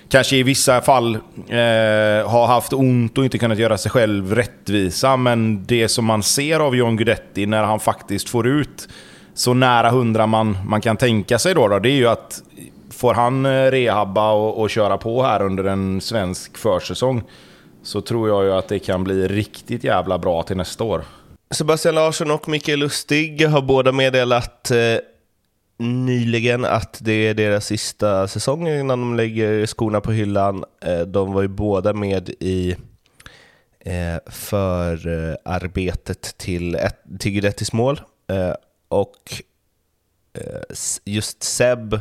kanske 0.10 0.36
i 0.36 0.44
vissa 0.44 0.82
fall 0.82 1.16
eh, 1.16 2.30
har 2.30 2.48
haft 2.48 2.74
ont 2.74 3.18
och 3.18 3.24
inte 3.24 3.38
kunnat 3.38 3.58
göra 3.58 3.78
sig 3.78 3.92
själv 3.92 4.36
rättvisa. 4.36 5.18
Men 5.18 5.66
det 5.66 5.88
som 5.88 6.06
man 6.06 6.24
ser 6.24 6.60
av 6.60 6.76
John 6.76 6.98
Guidetti 6.98 7.46
när 7.46 7.64
han 7.64 7.80
faktiskt 7.80 8.30
får 8.30 8.48
ut 8.48 8.88
så 9.34 9.54
nära 9.54 9.90
hundra 9.90 10.28
man, 10.28 10.58
man 10.66 10.82
kan 10.82 10.98
tänka 10.98 11.40
sig 11.40 11.54
då, 11.54 11.68
då, 11.68 11.80
det 11.80 11.90
är 11.90 11.96
ju 11.96 12.08
att 12.08 12.42
får 12.92 13.14
han 13.14 13.46
eh, 13.46 13.72
rehabba 13.72 14.32
och, 14.32 14.62
och 14.62 14.70
köra 14.70 14.98
på 14.98 15.24
här 15.24 15.42
under 15.42 15.64
en 15.64 16.02
svensk 16.02 16.58
försäsong 16.58 17.24
så 17.84 18.02
tror 18.02 18.30
jag 18.30 18.44
ju 18.44 18.52
att 18.52 18.68
det 18.68 18.80
kan 18.80 19.04
bli 19.04 19.28
riktigt 19.28 19.84
jävla 19.84 20.18
bra 20.18 20.44
till 20.44 20.58
nästa 20.58 20.84
år. 20.84 21.04
Sebastian 21.52 21.96
Larsson 21.96 22.32
och 22.32 22.50
Mikael 22.50 22.80
Lustig 22.80 23.48
har 23.48 23.62
båda 23.62 23.92
meddelat 23.92 24.72
eh, 24.72 24.98
nyligen 25.80 26.66
att 26.66 26.98
det 27.02 27.14
är 27.14 27.34
deras 27.34 27.66
sista 27.66 28.28
säsong 28.28 28.68
innan 28.68 29.00
de 29.00 29.16
lägger 29.16 29.66
skorna 29.66 30.02
på 30.02 30.12
hyllan. 30.12 30.64
Eh, 30.82 31.00
de 31.00 31.34
var 31.34 31.42
ju 31.42 31.48
båda 31.48 31.94
med 31.94 32.30
i 32.30 32.76
eh, 33.80 34.32
förarbetet 34.32 36.38
till, 36.38 36.76
ett, 36.76 37.00
till 37.20 37.32
Guidettis 37.32 37.74
mål. 37.74 38.02
Eh, 38.30 38.54
och 38.88 39.34
eh, 40.34 40.62
just 41.06 41.44
Seb, 41.44 41.94
äh, 41.94 42.00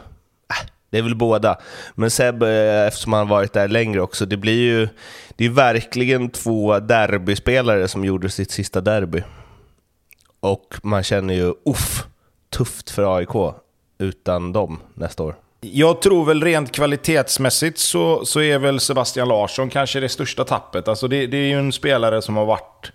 det 0.90 0.98
är 0.98 1.02
väl 1.02 1.16
båda, 1.16 1.58
men 1.94 2.10
Seb, 2.10 2.42
eh, 2.42 2.86
eftersom 2.86 3.12
han 3.12 3.28
varit 3.28 3.52
där 3.52 3.68
längre 3.68 4.00
också, 4.00 4.26
det 4.26 4.36
blir 4.36 4.62
ju 4.62 4.88
det 5.36 5.44
är 5.44 5.50
verkligen 5.50 6.30
två 6.30 6.78
derbyspelare 6.78 7.88
som 7.88 8.04
gjorde 8.04 8.30
sitt 8.30 8.50
sista 8.50 8.80
derby. 8.80 9.22
Och 10.40 10.74
man 10.82 11.02
känner 11.02 11.34
ju, 11.34 11.54
uff, 11.64 12.06
tufft 12.50 12.90
för 12.90 13.16
AIK 13.16 13.54
utan 13.98 14.52
dem 14.52 14.80
nästa 14.94 15.22
år. 15.22 15.34
Jag 15.60 16.02
tror 16.02 16.24
väl 16.24 16.44
rent 16.44 16.72
kvalitetsmässigt 16.72 17.78
så, 17.78 18.24
så 18.24 18.40
är 18.40 18.58
väl 18.58 18.80
Sebastian 18.80 19.28
Larsson 19.28 19.70
kanske 19.70 20.00
det 20.00 20.08
största 20.08 20.44
tappet. 20.44 20.88
Alltså 20.88 21.08
det, 21.08 21.26
det 21.26 21.36
är 21.36 21.48
ju 21.48 21.58
en 21.58 21.72
spelare 21.72 22.22
som 22.22 22.36
har 22.36 22.46
varit 22.46 22.92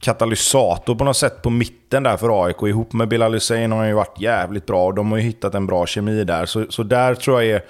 katalysator 0.00 0.94
på 0.94 1.04
något 1.04 1.16
sätt 1.16 1.42
på 1.42 1.50
mitten 1.50 2.02
där 2.02 2.16
för 2.16 2.44
AIK. 2.44 2.62
Ihop 2.62 2.92
med 2.92 3.08
Bilal 3.08 3.34
Hussein 3.34 3.72
har 3.72 3.78
han 3.78 3.88
ju 3.88 3.94
varit 3.94 4.20
jävligt 4.20 4.66
bra 4.66 4.86
och 4.86 4.94
de 4.94 5.10
har 5.10 5.18
ju 5.18 5.24
hittat 5.24 5.54
en 5.54 5.66
bra 5.66 5.86
kemi 5.86 6.24
där. 6.24 6.46
Så, 6.46 6.66
så 6.68 6.82
där 6.82 7.14
tror 7.14 7.42
jag 7.42 7.54
är... 7.54 7.62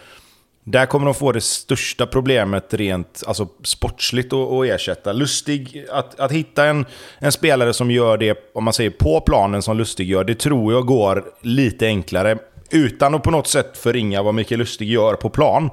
Där 0.71 0.87
kommer 0.87 1.05
de 1.05 1.15
få 1.15 1.33
det 1.33 1.41
största 1.41 2.07
problemet 2.07 2.75
rent 2.75 3.23
alltså 3.27 3.49
sportsligt 3.63 4.33
att, 4.33 4.53
att 4.53 4.65
ersätta. 4.65 5.13
Lustig, 5.13 5.85
att, 5.91 6.21
att 6.21 6.33
hitta 6.33 6.65
en, 6.65 6.87
en 7.19 7.33
spelare 7.33 7.73
som 7.73 7.91
gör 7.91 8.17
det, 8.17 8.39
om 8.55 8.65
man 8.65 8.73
säger 8.73 8.91
på 8.91 9.21
planen 9.21 9.63
som 9.63 9.77
Lustig 9.77 10.11
gör, 10.11 10.25
det 10.25 10.35
tror 10.35 10.73
jag 10.73 10.87
går 10.87 11.25
lite 11.43 11.87
enklare. 11.87 12.39
Utan 12.71 13.15
att 13.15 13.23
på 13.23 13.31
något 13.31 13.47
sätt 13.47 13.79
förringa 13.79 14.23
vad 14.23 14.35
Mikael 14.35 14.59
Lustig 14.59 14.89
gör 14.89 15.15
på 15.15 15.31
plan. 15.31 15.71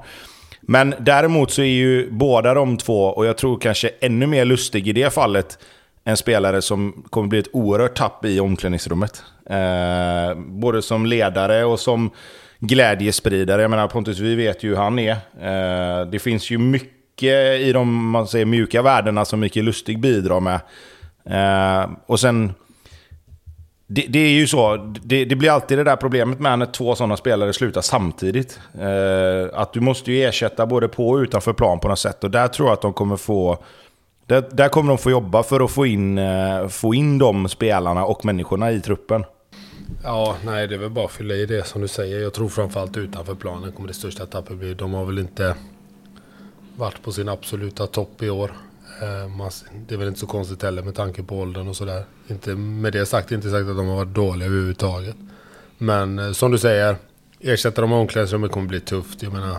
Men 0.60 0.94
däremot 0.98 1.50
så 1.50 1.62
är 1.62 1.66
ju 1.66 2.10
båda 2.10 2.54
de 2.54 2.76
två, 2.76 3.04
och 3.04 3.26
jag 3.26 3.38
tror 3.38 3.58
kanske 3.58 3.90
ännu 4.00 4.26
mer 4.26 4.44
Lustig 4.44 4.88
i 4.88 4.92
det 4.92 5.14
fallet, 5.14 5.58
en 6.04 6.16
spelare 6.16 6.62
som 6.62 7.04
kommer 7.10 7.28
bli 7.28 7.38
ett 7.38 7.50
oerhört 7.52 7.96
tapp 7.96 8.24
i 8.24 8.40
omklädningsrummet. 8.40 9.22
Eh, 9.50 10.38
både 10.38 10.82
som 10.82 11.06
ledare 11.06 11.64
och 11.64 11.80
som 11.80 12.10
glädjespridare. 12.58 13.62
Jag 13.62 13.70
menar 13.70 13.88
Pontus, 13.88 14.18
vi 14.18 14.34
vet 14.34 14.62
ju 14.62 14.68
hur 14.68 14.76
han 14.76 14.98
är. 14.98 15.12
Eh, 15.40 16.06
det 16.06 16.18
finns 16.18 16.50
ju 16.50 16.58
mycket 16.58 17.60
i 17.60 17.72
de 17.72 18.10
man 18.10 18.26
säger, 18.26 18.44
mjuka 18.44 18.82
värdena 18.82 19.24
som 19.24 19.40
Mikael 19.40 19.66
Lustig 19.66 20.00
bidrar 20.00 20.40
med. 20.40 20.60
Eh, 21.24 21.90
och 22.06 22.20
sen... 22.20 22.52
Det, 23.88 24.06
det, 24.08 24.18
är 24.18 24.30
ju 24.30 24.46
så, 24.46 24.76
det, 25.02 25.24
det, 25.24 25.36
blir 25.36 25.50
alltid 25.50 25.78
det 25.78 25.84
där 25.84 25.96
problemet 25.96 26.40
med 26.40 26.58
när 26.58 26.66
två 26.66 26.94
sådana 26.94 27.16
spelare 27.16 27.52
slutar 27.52 27.80
samtidigt. 27.80 28.60
Eh, 28.80 29.60
att 29.60 29.72
du 29.72 29.80
måste 29.80 30.12
ju 30.12 30.24
ersätta 30.24 30.66
både 30.66 30.88
på 30.88 31.08
och 31.08 31.16
utanför 31.16 31.52
plan 31.52 31.80
på 31.80 31.88
något 31.88 31.98
sätt. 31.98 32.24
Och 32.24 32.30
där 32.30 32.48
tror 32.48 32.68
jag 32.68 32.72
att 32.72 32.82
de 32.82 32.92
kommer 32.92 33.16
få... 33.16 33.58
Där, 34.26 34.44
där 34.50 34.68
kommer 34.68 34.88
de 34.88 34.98
få 34.98 35.10
jobba 35.10 35.42
för 35.42 35.64
att 35.64 35.70
få 35.70 35.86
in, 35.86 36.18
eh, 36.18 36.68
få 36.68 36.94
in 36.94 37.18
de 37.18 37.48
spelarna 37.48 38.04
och 38.04 38.24
människorna 38.24 38.72
i 38.72 38.80
truppen. 38.80 39.24
Ja, 40.02 40.36
nej 40.44 40.66
det 40.66 40.74
är 40.74 40.78
väl 40.78 40.90
bara 40.90 41.04
att 41.04 41.12
fylla 41.12 41.34
i 41.34 41.46
det 41.46 41.66
som 41.66 41.82
du 41.82 41.88
säger. 41.88 42.20
Jag 42.20 42.32
tror 42.32 42.48
framförallt 42.48 42.96
utanför 42.96 43.34
planen 43.34 43.72
kommer 43.72 43.88
det 43.88 43.94
största 43.94 44.26
tappet 44.26 44.56
bli. 44.56 44.74
De 44.74 44.94
har 44.94 45.04
väl 45.04 45.18
inte 45.18 45.54
varit 46.76 47.02
på 47.02 47.12
sin 47.12 47.28
absoluta 47.28 47.86
topp 47.86 48.22
i 48.22 48.30
år. 48.30 48.52
Eh, 49.02 49.48
det 49.88 49.94
är 49.94 49.98
väl 49.98 50.08
inte 50.08 50.20
så 50.20 50.26
konstigt 50.26 50.62
heller 50.62 50.82
med 50.82 50.94
tanke 50.94 51.22
på 51.22 51.38
åldern 51.38 51.68
och 51.68 51.76
sådär. 51.76 52.04
Inte 52.28 52.54
med 52.54 52.92
det 52.92 53.06
sagt, 53.06 53.32
inte 53.32 53.50
sagt 53.50 53.68
att 53.68 53.76
de 53.76 53.86
har 53.86 53.96
varit 53.96 54.14
dåliga 54.14 54.46
överhuvudtaget. 54.48 55.16
Men 55.78 56.18
eh, 56.18 56.32
som 56.32 56.50
du 56.50 56.58
säger, 56.58 56.96
ersätta 57.40 57.80
dem 57.80 57.92
i 57.92 57.94
omklädningsrummet 57.94 58.52
kommer 58.52 58.68
bli 58.68 58.80
tufft. 58.80 59.22
Jag 59.22 59.32
menar, 59.32 59.54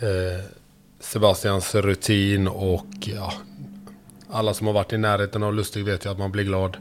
eh, 0.00 0.44
Sebastians 1.00 1.74
rutin 1.74 2.48
och 2.48 2.86
ja, 3.00 3.32
alla 4.30 4.54
som 4.54 4.66
har 4.66 4.74
varit 4.74 4.92
i 4.92 4.98
närheten 4.98 5.42
av 5.42 5.54
Lustig 5.54 5.84
vet 5.84 6.06
ju 6.06 6.10
att 6.10 6.18
man 6.18 6.32
blir 6.32 6.44
glad 6.44 6.76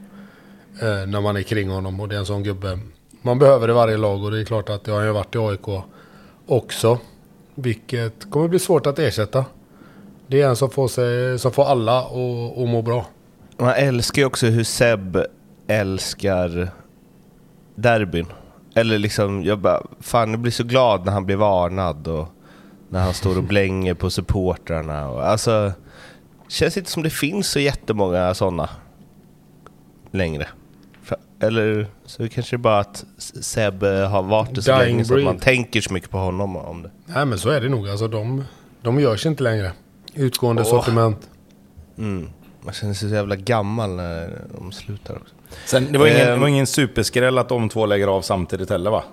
när 0.82 1.22
man 1.22 1.38
är 1.38 1.42
kring 1.42 1.70
honom. 1.70 2.00
Och 2.00 2.08
det 2.08 2.16
är 2.16 2.20
en 2.20 2.26
sån 2.26 2.44
gubbe 2.44 2.80
man 3.26 3.40
behöver 3.40 3.70
i 3.70 3.74
varje 3.74 3.98
lag. 3.98 4.24
Och 4.24 4.32
det 4.32 4.40
är 4.40 4.46
klart 4.46 4.70
att 4.70 4.84
det 4.84 4.92
har 4.92 5.02
ju 5.02 5.12
varit 5.12 5.36
i 5.36 5.38
AIK 5.38 5.84
också. 6.48 7.00
Vilket 7.56 8.32
kommer 8.32 8.48
bli 8.48 8.60
svårt 8.60 8.88
att 8.88 9.00
ersätta. 9.00 9.46
Det 10.28 10.42
är 10.42 10.50
en 10.50 10.56
som 10.56 10.70
får, 10.70 10.88
sig, 10.88 11.40
som 11.40 11.52
får 11.52 11.66
alla 11.66 12.00
att 12.00 12.70
må 12.70 12.82
bra. 12.82 13.06
Man 13.58 13.74
älskar 13.74 14.22
ju 14.22 14.26
också 14.26 14.46
hur 14.46 14.64
Seb 14.64 15.18
älskar 15.68 16.70
derbyn. 17.76 18.26
Eller 18.76 18.98
liksom, 18.98 19.44
jag 19.44 19.60
bara, 19.60 19.84
fan 20.00 20.32
jag 20.32 20.40
blir 20.40 20.52
så 20.52 20.64
glad 20.64 21.06
när 21.06 21.12
han 21.12 21.26
blir 21.26 21.36
varnad 21.36 22.08
och 22.08 22.28
när 22.90 23.00
han 23.00 23.14
står 23.14 23.38
och 23.38 23.44
blänger 23.54 23.94
på 23.94 24.10
supportrarna. 24.10 25.10
Och, 25.10 25.28
alltså, 25.28 25.72
känns 26.48 26.78
inte 26.78 26.92
som 26.92 27.04
det 27.04 27.10
finns 27.10 27.48
så 27.48 27.60
jättemånga 27.60 28.34
sådana 28.34 28.70
längre. 30.12 30.48
Eller 31.48 31.88
så 32.06 32.30
kanske 32.30 32.54
det 32.54 32.58
bara 32.58 32.80
att 32.80 33.06
Seb 33.18 33.84
har 33.84 34.24
varit 34.24 34.56
det 34.56 34.62
så 34.62 34.72
Dying 34.72 34.96
länge 34.96 35.06
så 35.06 35.18
att 35.18 35.24
man 35.24 35.38
tänker 35.38 35.82
så 35.82 35.94
mycket 35.94 36.10
på 36.10 36.18
honom 36.18 36.56
om 36.56 36.82
det. 36.82 36.90
Nej 37.06 37.26
men 37.26 37.40
så 37.40 37.50
är 37.50 37.62
det 37.62 37.70
nog. 37.70 37.90
Alltså 37.90 38.08
de, 38.08 38.44
de 38.82 39.00
görs 39.00 39.26
inte 39.26 39.44
längre. 39.44 39.72
Utgående 40.14 40.62
oh. 40.62 40.68
sortiment. 40.68 41.30
Mm. 41.98 42.30
Man 42.62 42.74
känner 42.74 42.94
sig 42.94 43.10
så 43.10 43.16
jävla 43.16 43.36
gammal 43.36 43.90
när 43.90 44.42
de 44.58 44.72
slutar 44.72 45.16
också. 45.16 45.36
Sen, 45.66 45.92
det, 45.92 45.98
var 45.98 46.08
ingen, 46.08 46.28
det 46.28 46.36
var 46.36 46.48
ehm. 46.48 46.54
ingen 46.54 46.68
superskräll 46.68 47.38
att 47.38 47.50
de 47.50 47.70
två 47.70 47.86
lägger 47.86 48.08
av 48.08 48.22
samtidigt 48.22 48.70
heller 48.70 48.92
va? 48.92 49.04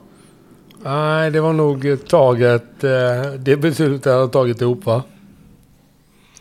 Nej, 0.84 1.30
det 1.30 1.40
var 1.40 1.52
nog 1.52 2.08
taget... 2.08 2.84
Eh, 2.84 3.32
det 3.38 3.56
beslutet 3.56 4.12
har 4.12 4.28
tagit 4.28 4.60
ihop 4.60 4.86
va? 4.86 5.02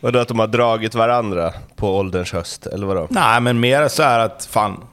Vadå 0.00 0.18
att 0.18 0.28
de 0.28 0.38
har 0.38 0.46
dragit 0.46 0.94
varandra 0.94 1.52
på 1.76 1.96
ålderns 1.98 2.32
höst, 2.32 2.66
eller 2.66 2.86
vadå? 2.86 3.06
Nej, 3.10 3.40
men 3.40 3.60
mer 3.60 3.88
så 3.88 4.02
här 4.02 4.18
att 4.18 4.48
fan, 4.50 4.84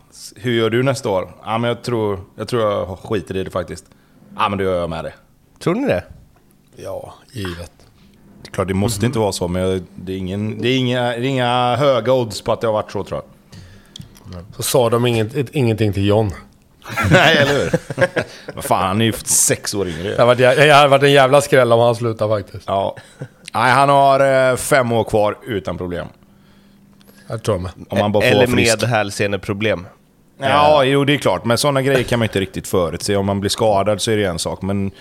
hur 0.42 0.52
gör 0.52 0.70
du 0.70 0.84
nästa 0.84 1.10
år? 1.10 1.32
Ja, 1.46 1.58
men 1.58 1.68
jag 1.68 1.84
tror 1.84 2.20
jag, 2.36 2.48
tror 2.48 2.62
jag 2.62 3.00
skiter 3.00 3.38
i 3.38 3.44
det 3.44 3.52
faktiskt. 3.52 3.86
Ja, 4.36 4.50
men 4.50 4.58
då 4.58 4.64
gör 4.64 4.80
jag 4.80 4.90
med 4.90 5.04
det. 5.04 5.14
Tror 5.60 5.76
ni 5.76 5.88
det? 5.88 6.04
Ja, 6.76 7.14
givet. 7.32 7.72
Klart, 8.52 8.68
det 8.68 8.74
måste 8.74 9.00
mm. 9.00 9.06
inte 9.06 9.20
vara 9.20 9.32
så, 9.32 9.48
men 9.48 9.88
det 9.96 10.14
är, 10.14 10.18
ingen, 10.18 10.62
det, 10.62 10.68
är 10.70 10.78
inga, 10.78 11.02
det 11.02 11.16
är 11.18 11.22
inga 11.22 11.76
höga 11.76 12.14
odds 12.14 12.42
på 12.42 12.52
att 12.52 12.62
det 12.62 12.68
har 12.68 12.74
varit 12.74 12.92
så 12.92 13.04
tror 13.04 13.22
jag. 13.22 13.30
Så 14.56 14.64
sa 14.64 14.90
de 14.90 15.06
inget, 15.06 15.56
ingenting 15.56 15.94
till 15.94 16.06
John. 16.06 16.32
Nej, 17.12 17.38
eller 17.38 17.54
hur? 17.54 17.72
Vad 18.56 18.64
fan, 18.64 18.88
han 18.88 19.02
är 19.02 19.06
ju 19.06 19.14
sex 19.14 19.74
år 19.74 19.88
yngre. 19.88 20.16
Det 20.36 20.74
hade 20.74 20.88
varit 20.88 21.04
en 21.04 21.12
jävla 21.12 21.42
skräll 21.42 21.72
om 21.72 21.80
han 21.80 21.96
slutade 21.96 22.42
faktiskt. 22.42 22.64
Ja. 22.68 22.96
Nej, 23.54 23.72
han 23.72 23.90
har 23.90 24.50
eh, 24.50 24.56
fem 24.56 24.92
år 24.92 25.04
kvar 25.04 25.38
utan 25.44 25.78
problem. 25.78 26.08
Jag 27.28 27.44
tror 27.44 27.58
med. 27.58 27.72
Om 27.90 27.98
han 27.98 28.12
bara 28.12 28.22
får 28.22 28.30
Eller 28.30 28.48
med 28.48 28.84
hälseneproblem. 28.84 29.86
Ja, 30.40 30.84
jo 30.84 31.06
det 31.06 31.14
är 31.14 31.18
klart. 31.18 31.46
Men 31.46 31.58
sådana 31.58 31.82
grejer 31.82 32.04
kan 32.04 32.20
man 32.20 32.26
inte 32.26 32.40
riktigt 32.40 32.68
förutse. 32.68 33.16
Om 33.16 33.26
man 33.26 33.40
blir 33.40 33.50
skadad 33.50 34.02
så 34.02 34.12
är 34.12 34.18
det 34.18 34.26
en 34.26 34.40
sak. 34.40 34.62
Men 34.62 34.92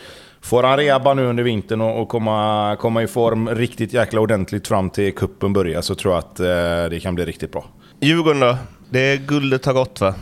får 0.40 0.62
han 0.62 0.76
reba 0.76 1.14
nu 1.14 1.26
under 1.26 1.42
vintern 1.42 1.80
och, 1.80 2.09
komma, 2.09 2.76
komma 2.80 3.02
i 3.02 3.07
form 3.07 3.49
riktigt 3.49 3.92
jäkla 3.92 4.21
ordentligt 4.21 4.68
fram 4.68 4.90
till 4.90 5.14
kuppen 5.14 5.52
börjar 5.52 5.80
så 5.80 5.95
tror 5.95 6.14
jag 6.14 6.18
att 6.18 6.40
eh, 6.40 6.90
det 6.90 7.00
kan 7.02 7.14
bli 7.14 7.25
riktigt 7.25 7.52
bra. 7.52 7.64
Djurgården 8.00 8.40
då? 8.40 8.57
Det 8.90 9.00
är 9.00 9.16
guldet 9.16 9.66
har 9.66 9.73
gått 9.73 10.00
va? 10.00 10.14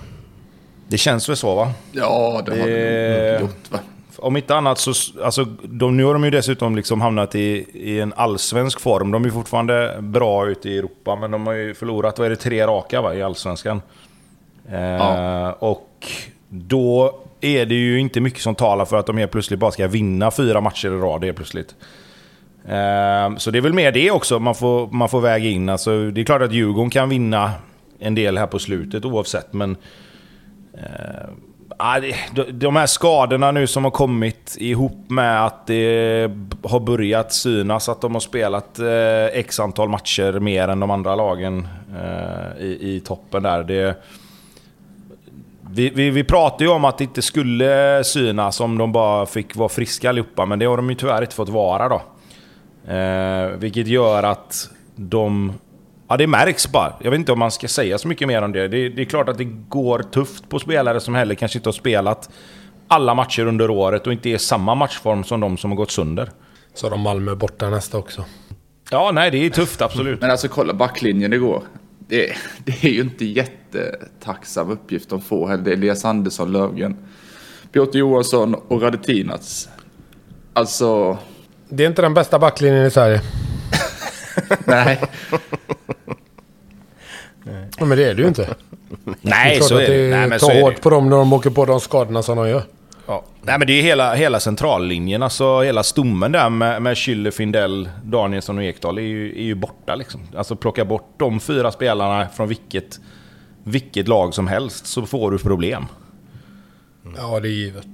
Det 0.88 0.98
känns 0.98 1.28
väl 1.28 1.36
så 1.36 1.54
va? 1.54 1.72
Ja, 1.92 2.42
det, 2.46 2.54
det 2.54 2.60
har 2.60 2.68
det 2.68 3.40
gjort 3.40 3.70
va? 3.70 3.78
Om 4.18 4.36
inte 4.36 4.54
annat 4.54 4.78
så... 4.78 4.92
Alltså, 5.22 5.44
de, 5.62 5.96
nu 5.96 6.04
har 6.04 6.12
de 6.12 6.24
ju 6.24 6.30
dessutom 6.30 6.76
liksom 6.76 7.00
hamnat 7.00 7.34
i, 7.34 7.66
i 7.72 8.00
en 8.00 8.12
allsvensk 8.16 8.80
form. 8.80 9.10
De 9.10 9.24
är 9.24 9.30
fortfarande 9.30 9.96
bra 10.00 10.46
ute 10.48 10.68
i 10.68 10.78
Europa, 10.78 11.16
men 11.16 11.30
de 11.30 11.46
har 11.46 11.54
ju 11.54 11.74
förlorat, 11.74 12.18
vad 12.18 12.26
är 12.26 12.30
det, 12.30 12.36
tre 12.36 12.66
raka 12.66 13.00
va, 13.00 13.14
i 13.14 13.22
allsvenskan. 13.22 13.82
Eh, 14.72 14.80
ja. 14.80 15.52
Och 15.52 16.12
då 16.48 17.20
är 17.40 17.66
det 17.66 17.74
ju 17.74 18.00
inte 18.00 18.20
mycket 18.20 18.40
som 18.40 18.54
talar 18.54 18.84
för 18.84 18.96
att 18.96 19.06
de 19.06 19.18
helt 19.18 19.32
plötsligt 19.32 19.60
bara 19.60 19.70
ska 19.70 19.86
vinna 19.86 20.30
fyra 20.30 20.60
matcher 20.60 20.88
i 20.88 20.90
rad 20.90 21.24
helt 21.24 21.36
plötsligt. 21.36 21.74
Eh, 22.64 23.36
så 23.36 23.50
det 23.50 23.58
är 23.58 23.60
väl 23.60 23.72
mer 23.72 23.92
det 23.92 24.10
också 24.10 24.38
man 24.38 24.54
får, 24.54 24.86
man 24.86 25.08
får 25.08 25.20
väga 25.20 25.48
in. 25.48 25.68
Alltså, 25.68 26.10
det 26.10 26.20
är 26.20 26.24
klart 26.24 26.42
att 26.42 26.52
Djurgården 26.52 26.90
kan 26.90 27.08
vinna 27.08 27.52
en 27.98 28.14
del 28.14 28.38
här 28.38 28.46
på 28.46 28.58
slutet 28.58 29.04
oavsett, 29.04 29.52
men... 29.52 29.76
Eh, 30.74 31.30
de 32.52 32.76
här 32.76 32.86
skadorna 32.86 33.52
nu 33.52 33.66
som 33.66 33.84
har 33.84 33.90
kommit 33.90 34.56
ihop 34.60 35.10
med 35.10 35.46
att 35.46 35.66
det 35.66 36.30
har 36.62 36.80
börjat 36.80 37.32
synas 37.32 37.88
att 37.88 38.00
de 38.00 38.12
har 38.12 38.20
spelat 38.20 38.78
x 39.32 39.60
antal 39.60 39.88
matcher 39.88 40.40
mer 40.40 40.68
än 40.68 40.80
de 40.80 40.90
andra 40.90 41.14
lagen 41.14 41.68
i, 42.58 42.94
i 42.94 43.02
toppen 43.06 43.42
där. 43.42 43.64
Det, 43.64 43.96
vi, 45.76 45.90
vi, 45.90 46.10
vi 46.10 46.24
pratade 46.24 46.64
ju 46.64 46.70
om 46.70 46.84
att 46.84 46.98
det 46.98 47.04
inte 47.04 47.22
skulle 47.22 48.04
synas 48.04 48.60
om 48.60 48.78
de 48.78 48.92
bara 48.92 49.26
fick 49.26 49.56
vara 49.56 49.68
friska 49.68 50.08
allihopa, 50.08 50.46
men 50.46 50.58
det 50.58 50.64
har 50.64 50.76
de 50.76 50.90
ju 50.90 50.96
tyvärr 50.96 51.22
inte 51.22 51.34
fått 51.34 51.48
vara 51.48 51.88
då. 51.88 52.02
Eh, 52.92 53.48
vilket 53.48 53.86
gör 53.86 54.22
att 54.22 54.70
de... 54.96 55.52
Ja, 56.08 56.16
det 56.16 56.26
märks 56.26 56.72
bara. 56.72 56.92
Jag 57.00 57.10
vet 57.10 57.18
inte 57.18 57.32
om 57.32 57.38
man 57.38 57.50
ska 57.50 57.68
säga 57.68 57.98
så 57.98 58.08
mycket 58.08 58.28
mer 58.28 58.42
om 58.42 58.52
det. 58.52 58.68
det. 58.68 58.88
Det, 58.88 59.02
är 59.02 59.04
klart 59.04 59.28
att 59.28 59.38
det 59.38 59.44
går 59.44 59.98
tufft 59.98 60.48
på 60.48 60.58
spelare 60.58 61.00
som 61.00 61.14
heller 61.14 61.34
kanske 61.34 61.58
inte 61.58 61.68
har 61.68 61.72
spelat 61.72 62.30
alla 62.88 63.14
matcher 63.14 63.46
under 63.46 63.70
året 63.70 64.06
och 64.06 64.12
inte 64.12 64.30
är 64.30 64.38
samma 64.38 64.74
matchform 64.74 65.24
som 65.24 65.40
de 65.40 65.56
som 65.56 65.70
har 65.70 65.76
gått 65.76 65.90
sönder. 65.90 66.30
Så 66.74 66.86
har 66.86 66.90
de 66.90 67.00
Malmö 67.00 67.34
borta 67.34 67.70
nästa 67.70 67.98
också. 67.98 68.24
Ja, 68.90 69.10
nej, 69.14 69.30
det 69.30 69.46
är 69.46 69.50
tufft, 69.50 69.82
absolut. 69.82 70.20
Men 70.20 70.30
alltså 70.30 70.48
kolla 70.48 70.74
backlinjen 70.74 71.32
igår 71.32 71.62
det, 72.08 72.36
det 72.64 72.84
är 72.84 72.88
ju 72.88 73.00
inte 73.00 73.24
jättetacksam 73.24 74.70
uppgift 74.70 75.08
de 75.08 75.20
får 75.20 75.48
heller. 75.48 75.64
Det 75.64 75.70
är 75.70 75.74
Elias 75.74 76.04
Andersson, 76.04 76.52
Lövgren, 76.52 76.96
Piotr 77.72 77.98
Johansson 77.98 78.54
och 78.54 78.82
Radetinac. 78.82 79.68
Alltså... 80.52 81.18
Det 81.68 81.84
är 81.84 81.88
inte 81.88 82.02
den 82.02 82.14
bästa 82.14 82.38
backlinjen 82.38 82.86
i 82.86 82.90
Sverige. 82.90 83.20
Nej. 84.64 85.00
Ja, 87.78 87.84
men 87.84 87.98
det 87.98 88.04
är 88.04 88.14
det 88.14 88.22
ju 88.22 88.28
inte. 88.28 88.54
Nej, 89.20 89.60
så 89.60 89.78
är 89.78 89.90
det. 89.90 90.16
Nej, 90.16 90.28
men 90.28 90.38
tar 90.38 90.60
hårt 90.60 90.80
på 90.80 90.90
dem 90.90 91.10
när 91.10 91.16
de 91.16 91.32
åker 91.32 91.50
på 91.50 91.64
de 91.64 91.80
skadorna 91.80 92.22
som 92.22 92.36
de 92.36 92.48
gör. 92.48 92.62
Ja. 93.06 93.24
Nej, 93.42 93.58
men 93.58 93.66
det 93.66 93.72
är 93.72 93.82
hela, 93.82 94.14
hela 94.14 94.40
centrallinjen, 94.40 95.22
alltså 95.22 95.60
hela 95.60 95.82
stommen 95.82 96.32
där 96.32 96.50
med, 96.50 96.82
med 96.82 96.94
Schüller, 96.94 97.30
Findell, 97.30 97.88
Danielsson 98.04 98.58
och 98.58 98.64
Ekdal 98.64 98.98
är 98.98 99.02
ju, 99.02 99.38
är 99.38 99.44
ju 99.44 99.54
borta. 99.54 99.94
Liksom. 99.94 100.20
Alltså 100.36 100.56
plocka 100.56 100.84
bort 100.84 101.14
de 101.16 101.40
fyra 101.40 101.72
spelarna 101.72 102.28
från 102.28 102.48
vilket, 102.48 103.00
vilket 103.64 104.08
lag 104.08 104.34
som 104.34 104.46
helst 104.46 104.86
så 104.86 105.06
får 105.06 105.30
du 105.30 105.38
problem. 105.38 105.86
Ja, 107.16 107.40
det 107.40 107.48
är 107.48 107.52
givet. 107.52 107.86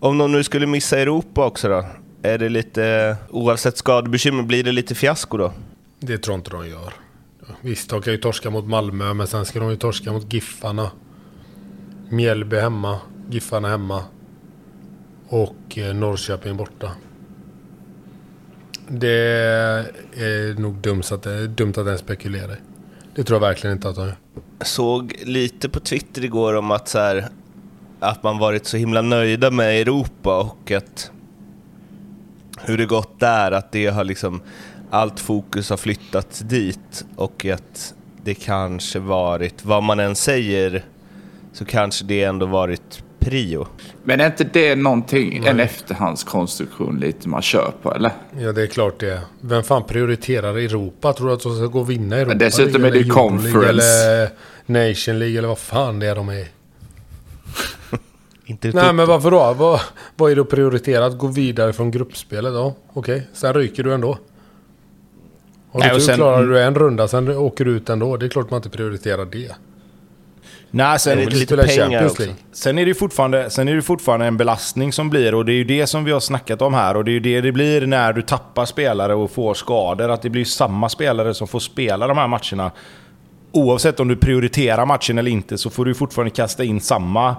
Om 0.00 0.18
de 0.18 0.32
nu 0.32 0.44
skulle 0.44 0.66
missa 0.66 0.98
Europa 0.98 1.46
också 1.46 1.68
då? 1.68 1.86
Är 2.22 2.38
det 2.38 2.48
lite, 2.48 3.16
oavsett 3.30 3.76
skadebekymmer, 3.76 4.42
blir 4.42 4.64
det 4.64 4.72
lite 4.72 4.94
fiasko 4.94 5.36
då? 5.36 5.52
Det 6.00 6.18
tror 6.18 6.34
jag 6.34 6.38
inte 6.38 6.50
de 6.50 6.68
gör. 6.68 6.92
Visst, 7.60 7.90
de 7.90 8.02
kan 8.02 8.12
ju 8.12 8.18
torska 8.18 8.50
mot 8.50 8.64
Malmö, 8.64 9.14
men 9.14 9.26
sen 9.26 9.44
ska 9.44 9.60
de 9.60 9.70
ju 9.70 9.76
torska 9.76 10.12
mot 10.12 10.32
Giffarna. 10.32 10.90
Mjällby 12.08 12.56
hemma. 12.56 12.98
Giffarna 13.32 13.68
hemma. 13.68 14.04
Och 15.28 15.78
eh, 15.78 15.94
Norrköping 15.94 16.56
borta. 16.56 16.90
Det 18.88 19.08
är 20.16 20.60
nog 20.60 20.74
dumt 20.74 21.02
att, 21.12 21.26
eh, 21.26 21.36
dumt 21.36 21.70
att 21.70 21.86
ens 21.86 22.00
spekulera 22.00 22.52
Det 23.14 23.24
tror 23.24 23.36
jag 23.36 23.48
verkligen 23.48 23.76
inte 23.76 23.88
att 23.88 23.96
de 23.96 24.06
gör. 24.06 24.16
såg 24.60 25.14
lite 25.22 25.68
på 25.68 25.80
Twitter 25.80 26.24
igår 26.24 26.54
om 26.54 26.70
att, 26.70 26.88
så 26.88 26.98
här, 26.98 27.28
att 28.00 28.22
man 28.22 28.38
varit 28.38 28.66
så 28.66 28.76
himla 28.76 29.02
nöjda 29.02 29.50
med 29.50 29.80
Europa 29.80 30.40
och 30.40 30.70
att 30.70 31.10
hur 32.60 32.78
det 32.78 32.86
gått 32.86 33.20
där, 33.20 33.52
att 33.52 33.72
det 33.72 33.86
har 33.86 34.04
liksom 34.04 34.42
allt 34.90 35.20
fokus 35.20 35.70
har 35.70 35.76
flyttats 35.76 36.38
dit 36.38 37.04
och 37.16 37.46
att 37.46 37.94
det 38.24 38.34
kanske 38.34 38.98
varit, 38.98 39.64
vad 39.64 39.82
man 39.82 40.00
än 40.00 40.14
säger, 40.14 40.84
så 41.52 41.64
kanske 41.64 42.04
det 42.04 42.24
ändå 42.24 42.46
varit 42.46 43.04
prio. 43.24 43.66
Men 44.04 44.20
är 44.20 44.26
inte 44.26 44.44
det 44.44 44.76
någonting, 44.76 45.44
en 45.46 45.60
efterhandskonstruktion 45.60 46.98
lite 47.00 47.28
man 47.28 47.42
kör 47.42 47.72
på 47.82 47.94
eller? 47.94 48.10
Ja, 48.38 48.52
det 48.52 48.62
är 48.62 48.66
klart 48.66 49.00
det. 49.00 49.20
Vem 49.40 49.62
fan 49.62 49.84
prioriterar 49.84 50.54
Europa? 50.58 51.12
Tror 51.12 51.28
du 51.28 51.34
att 51.34 51.42
de 51.42 51.56
ska 51.56 51.66
gå 51.66 51.80
och 51.80 51.90
vinna 51.90 52.16
Europa? 52.16 52.28
Men 52.28 52.38
dessutom 52.38 52.84
är 52.84 52.88
det 52.90 52.94
League 52.94 53.10
Conference. 53.10 53.68
Eller 53.68 54.28
Nation 54.66 55.18
League 55.18 55.38
eller 55.38 55.48
vad 55.48 55.58
fan 55.58 55.98
det 55.98 56.06
är 56.06 56.14
de 56.14 56.28
är. 56.28 56.46
Inte 58.46 58.70
Nej, 58.74 58.92
men 58.92 59.06
varför 59.06 59.30
då? 59.30 59.54
Vad, 59.58 59.80
vad 60.16 60.30
är 60.30 60.34
det 60.36 60.42
att 60.42 60.50
prioritera? 60.50 61.06
Att 61.06 61.18
gå 61.18 61.26
vidare 61.26 61.72
från 61.72 61.90
gruppspelet? 61.90 62.52
Ja, 62.52 62.74
okej. 62.92 63.26
Sen 63.32 63.54
ryker 63.54 63.82
du 63.82 63.94
ändå. 63.94 64.18
Har 65.70 65.80
du 65.80 65.86
Nej, 65.86 65.96
och 65.96 66.02
sen- 66.02 66.16
klarar 66.16 66.46
du 66.46 66.60
en 66.62 66.74
runda, 66.74 67.08
sen 67.08 67.28
åker 67.28 67.64
du 67.64 67.70
ut 67.70 67.88
ändå. 67.88 68.16
Det 68.16 68.26
är 68.26 68.30
klart 68.30 68.50
man 68.50 68.58
inte 68.58 68.70
prioriterar 68.70 69.24
det. 69.24 69.52
Nej, 70.74 70.98
sen, 70.98 71.18
Det 71.18 71.24
lite 71.30 71.56
pengar. 71.56 72.10
Sen 72.52 72.78
är, 72.78 72.86
det 72.86 72.94
fortfarande, 72.94 73.50
sen 73.50 73.68
är 73.68 73.74
det 73.74 73.82
fortfarande 73.82 74.26
en 74.26 74.36
belastning 74.36 74.92
som 74.92 75.10
blir 75.10 75.34
och 75.34 75.44
det 75.44 75.52
är 75.52 75.54
ju 75.54 75.64
det 75.64 75.86
som 75.86 76.04
vi 76.04 76.12
har 76.12 76.20
snackat 76.20 76.62
om 76.62 76.74
här 76.74 76.96
och 76.96 77.04
det 77.04 77.10
är 77.10 77.12
ju 77.12 77.20
det 77.20 77.40
det 77.40 77.52
blir 77.52 77.86
när 77.86 78.12
du 78.12 78.22
tappar 78.22 78.64
spelare 78.64 79.14
och 79.14 79.30
får 79.30 79.54
skador. 79.54 80.08
Att 80.08 80.22
det 80.22 80.30
blir 80.30 80.44
samma 80.44 80.88
spelare 80.88 81.34
som 81.34 81.48
får 81.48 81.58
spela 81.58 82.06
de 82.06 82.18
här 82.18 82.28
matcherna. 82.28 82.70
Oavsett 83.52 84.00
om 84.00 84.08
du 84.08 84.16
prioriterar 84.16 84.86
matchen 84.86 85.18
eller 85.18 85.30
inte 85.30 85.58
så 85.58 85.70
får 85.70 85.84
du 85.84 85.94
fortfarande 85.94 86.30
kasta 86.30 86.64
in 86.64 86.80
samma 86.80 87.36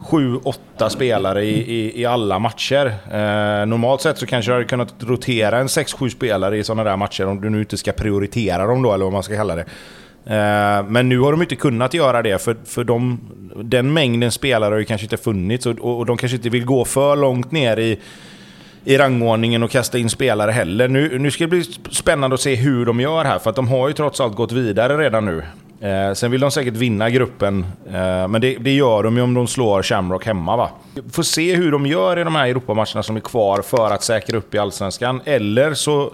7-8 0.00 0.88
spelare 0.88 1.44
i, 1.44 1.74
i, 1.74 2.00
i 2.00 2.04
alla 2.04 2.38
matcher. 2.38 2.86
Eh, 2.86 3.66
normalt 3.66 4.00
sett 4.00 4.18
så 4.18 4.26
kanske 4.26 4.50
du 4.50 4.54
hade 4.54 4.64
kunnat 4.64 4.94
rotera 4.98 5.58
en 5.58 5.66
6-7 5.66 6.08
spelare 6.08 6.58
i 6.58 6.64
sådana 6.64 6.84
där 6.84 6.96
matcher 6.96 7.26
om 7.26 7.40
du 7.40 7.50
nu 7.50 7.60
inte 7.60 7.76
ska 7.76 7.92
prioritera 7.92 8.66
dem 8.66 8.82
då, 8.82 8.92
eller 8.92 9.04
vad 9.04 9.12
man 9.12 9.22
ska 9.22 9.34
kalla 9.34 9.56
det. 9.56 9.64
Eh, 10.26 10.84
men 10.88 11.08
nu 11.08 11.18
har 11.18 11.32
de 11.32 11.42
inte 11.42 11.56
kunnat 11.56 11.94
göra 11.94 12.22
det, 12.22 12.42
för, 12.42 12.56
för 12.64 12.84
de, 12.84 13.20
den 13.62 13.92
mängden 13.92 14.32
spelare 14.32 14.72
har 14.72 14.78
ju 14.78 14.84
kanske 14.84 15.04
inte 15.04 15.16
funnits 15.16 15.66
och, 15.66 15.78
och, 15.78 15.98
och 15.98 16.06
de 16.06 16.16
kanske 16.16 16.36
inte 16.36 16.50
vill 16.50 16.64
gå 16.64 16.84
för 16.84 17.16
långt 17.16 17.52
ner 17.52 17.76
i, 17.76 17.98
i 18.84 18.98
rangordningen 18.98 19.62
och 19.62 19.70
kasta 19.70 19.98
in 19.98 20.10
spelare 20.10 20.50
heller. 20.50 20.88
Nu, 20.88 21.18
nu 21.18 21.30
ska 21.30 21.44
det 21.44 21.48
bli 21.48 21.62
spännande 21.90 22.34
att 22.34 22.40
se 22.40 22.54
hur 22.54 22.86
de 22.86 23.00
gör 23.00 23.24
här, 23.24 23.38
för 23.38 23.50
att 23.50 23.56
de 23.56 23.68
har 23.68 23.88
ju 23.88 23.94
trots 23.94 24.20
allt 24.20 24.36
gått 24.36 24.52
vidare 24.52 24.98
redan 24.98 25.24
nu. 25.24 25.42
Eh, 25.80 26.12
sen 26.12 26.30
vill 26.30 26.40
de 26.40 26.50
säkert 26.50 26.74
vinna 26.74 27.10
gruppen, 27.10 27.66
eh, 27.86 28.28
men 28.28 28.40
det, 28.40 28.56
det 28.60 28.70
gör 28.70 29.02
de 29.02 29.16
ju 29.16 29.22
om 29.22 29.34
de 29.34 29.46
slår 29.46 29.82
Shamrock 29.82 30.26
hemma. 30.26 30.56
Va? 30.56 30.70
Får 31.12 31.22
se 31.22 31.54
hur 31.54 31.72
de 31.72 31.86
gör 31.86 32.18
i 32.18 32.24
de 32.24 32.34
här 32.34 32.48
Europamatcherna 32.48 33.02
som 33.02 33.16
är 33.16 33.20
kvar 33.20 33.62
för 33.62 33.90
att 33.90 34.02
säkra 34.02 34.38
upp 34.38 34.54
i 34.54 34.58
Allsvenskan. 34.58 35.20
Eller 35.24 35.74
så, 35.74 36.12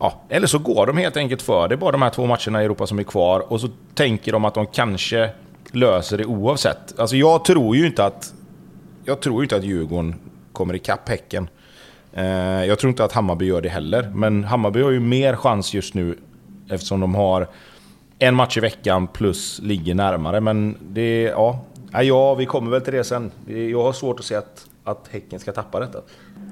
ja, 0.00 0.22
eller 0.28 0.46
så 0.46 0.58
går 0.58 0.86
de 0.86 0.96
helt 0.96 1.16
enkelt 1.16 1.42
för 1.42 1.68
det. 1.68 1.74
är 1.74 1.76
bara 1.76 1.92
de 1.92 2.02
här 2.02 2.10
två 2.10 2.26
matcherna 2.26 2.62
i 2.62 2.64
Europa 2.64 2.86
som 2.86 2.98
är 2.98 3.02
kvar. 3.02 3.52
Och 3.52 3.60
så 3.60 3.68
tänker 3.94 4.32
de 4.32 4.44
att 4.44 4.54
de 4.54 4.66
kanske 4.66 5.30
löser 5.72 6.18
det 6.18 6.24
oavsett. 6.24 6.98
Alltså 6.98 7.16
jag 7.16 7.44
tror 7.44 7.76
ju 7.76 7.86
inte 7.86 8.04
att, 8.04 8.34
jag 9.04 9.20
tror 9.20 9.36
ju 9.36 9.42
inte 9.42 9.56
att 9.56 9.64
Djurgården 9.64 10.14
kommer 10.52 10.74
ikapp 10.74 11.08
Häcken. 11.08 11.48
Eh, 12.12 12.24
jag 12.64 12.78
tror 12.78 12.90
inte 12.90 13.04
att 13.04 13.12
Hammarby 13.12 13.46
gör 13.46 13.60
det 13.60 13.68
heller. 13.68 14.10
Men 14.14 14.44
Hammarby 14.44 14.82
har 14.82 14.90
ju 14.90 15.00
mer 15.00 15.36
chans 15.36 15.74
just 15.74 15.94
nu 15.94 16.18
eftersom 16.70 17.00
de 17.00 17.14
har 17.14 17.48
en 18.18 18.34
match 18.34 18.56
i 18.56 18.60
veckan 18.60 19.06
plus 19.06 19.60
ligger 19.62 19.94
närmare. 19.94 20.40
Men 20.40 20.76
det, 20.80 21.22
ja, 21.22 21.64
ja, 21.92 22.02
ja 22.02 22.34
vi 22.34 22.46
kommer 22.46 22.70
väl 22.70 22.80
till 22.80 22.92
det 22.92 23.04
sen. 23.04 23.30
Jag 23.46 23.82
har 23.82 23.92
svårt 23.92 24.20
att 24.20 24.26
se 24.26 24.34
att, 24.34 24.66
att 24.84 25.08
Häcken 25.10 25.40
ska 25.40 25.52
tappa 25.52 25.80
detta. 25.80 25.98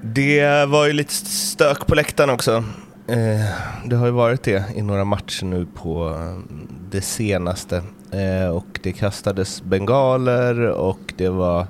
Det 0.03 0.67
var 0.67 0.87
ju 0.87 0.93
lite 0.93 1.15
stök 1.15 1.87
på 1.87 1.95
läktaren 1.95 2.31
också. 2.31 2.65
Eh, 3.09 3.47
det 3.85 3.97
har 3.97 4.07
ju 4.07 4.13
varit 4.13 4.43
det 4.43 4.65
i 4.75 4.83
några 4.83 5.05
matcher 5.05 5.45
nu 5.45 5.67
på 5.75 6.09
eh, 6.09 6.55
det 6.91 7.01
senaste. 7.01 7.83
Eh, 8.13 8.49
och 8.49 8.81
det 8.83 8.93
kastades 8.93 9.63
bengaler 9.63 10.61
och 10.61 11.15
det 11.17 11.29
var 11.29 11.67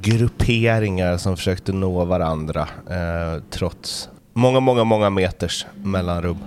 grupperingar 0.00 1.16
som 1.16 1.36
försökte 1.36 1.72
nå 1.72 2.04
varandra 2.04 2.68
eh, 2.90 3.42
trots 3.50 4.08
många, 4.32 4.60
många, 4.60 4.84
många 4.84 5.10
meters 5.10 5.66
mellanrum 5.82 6.38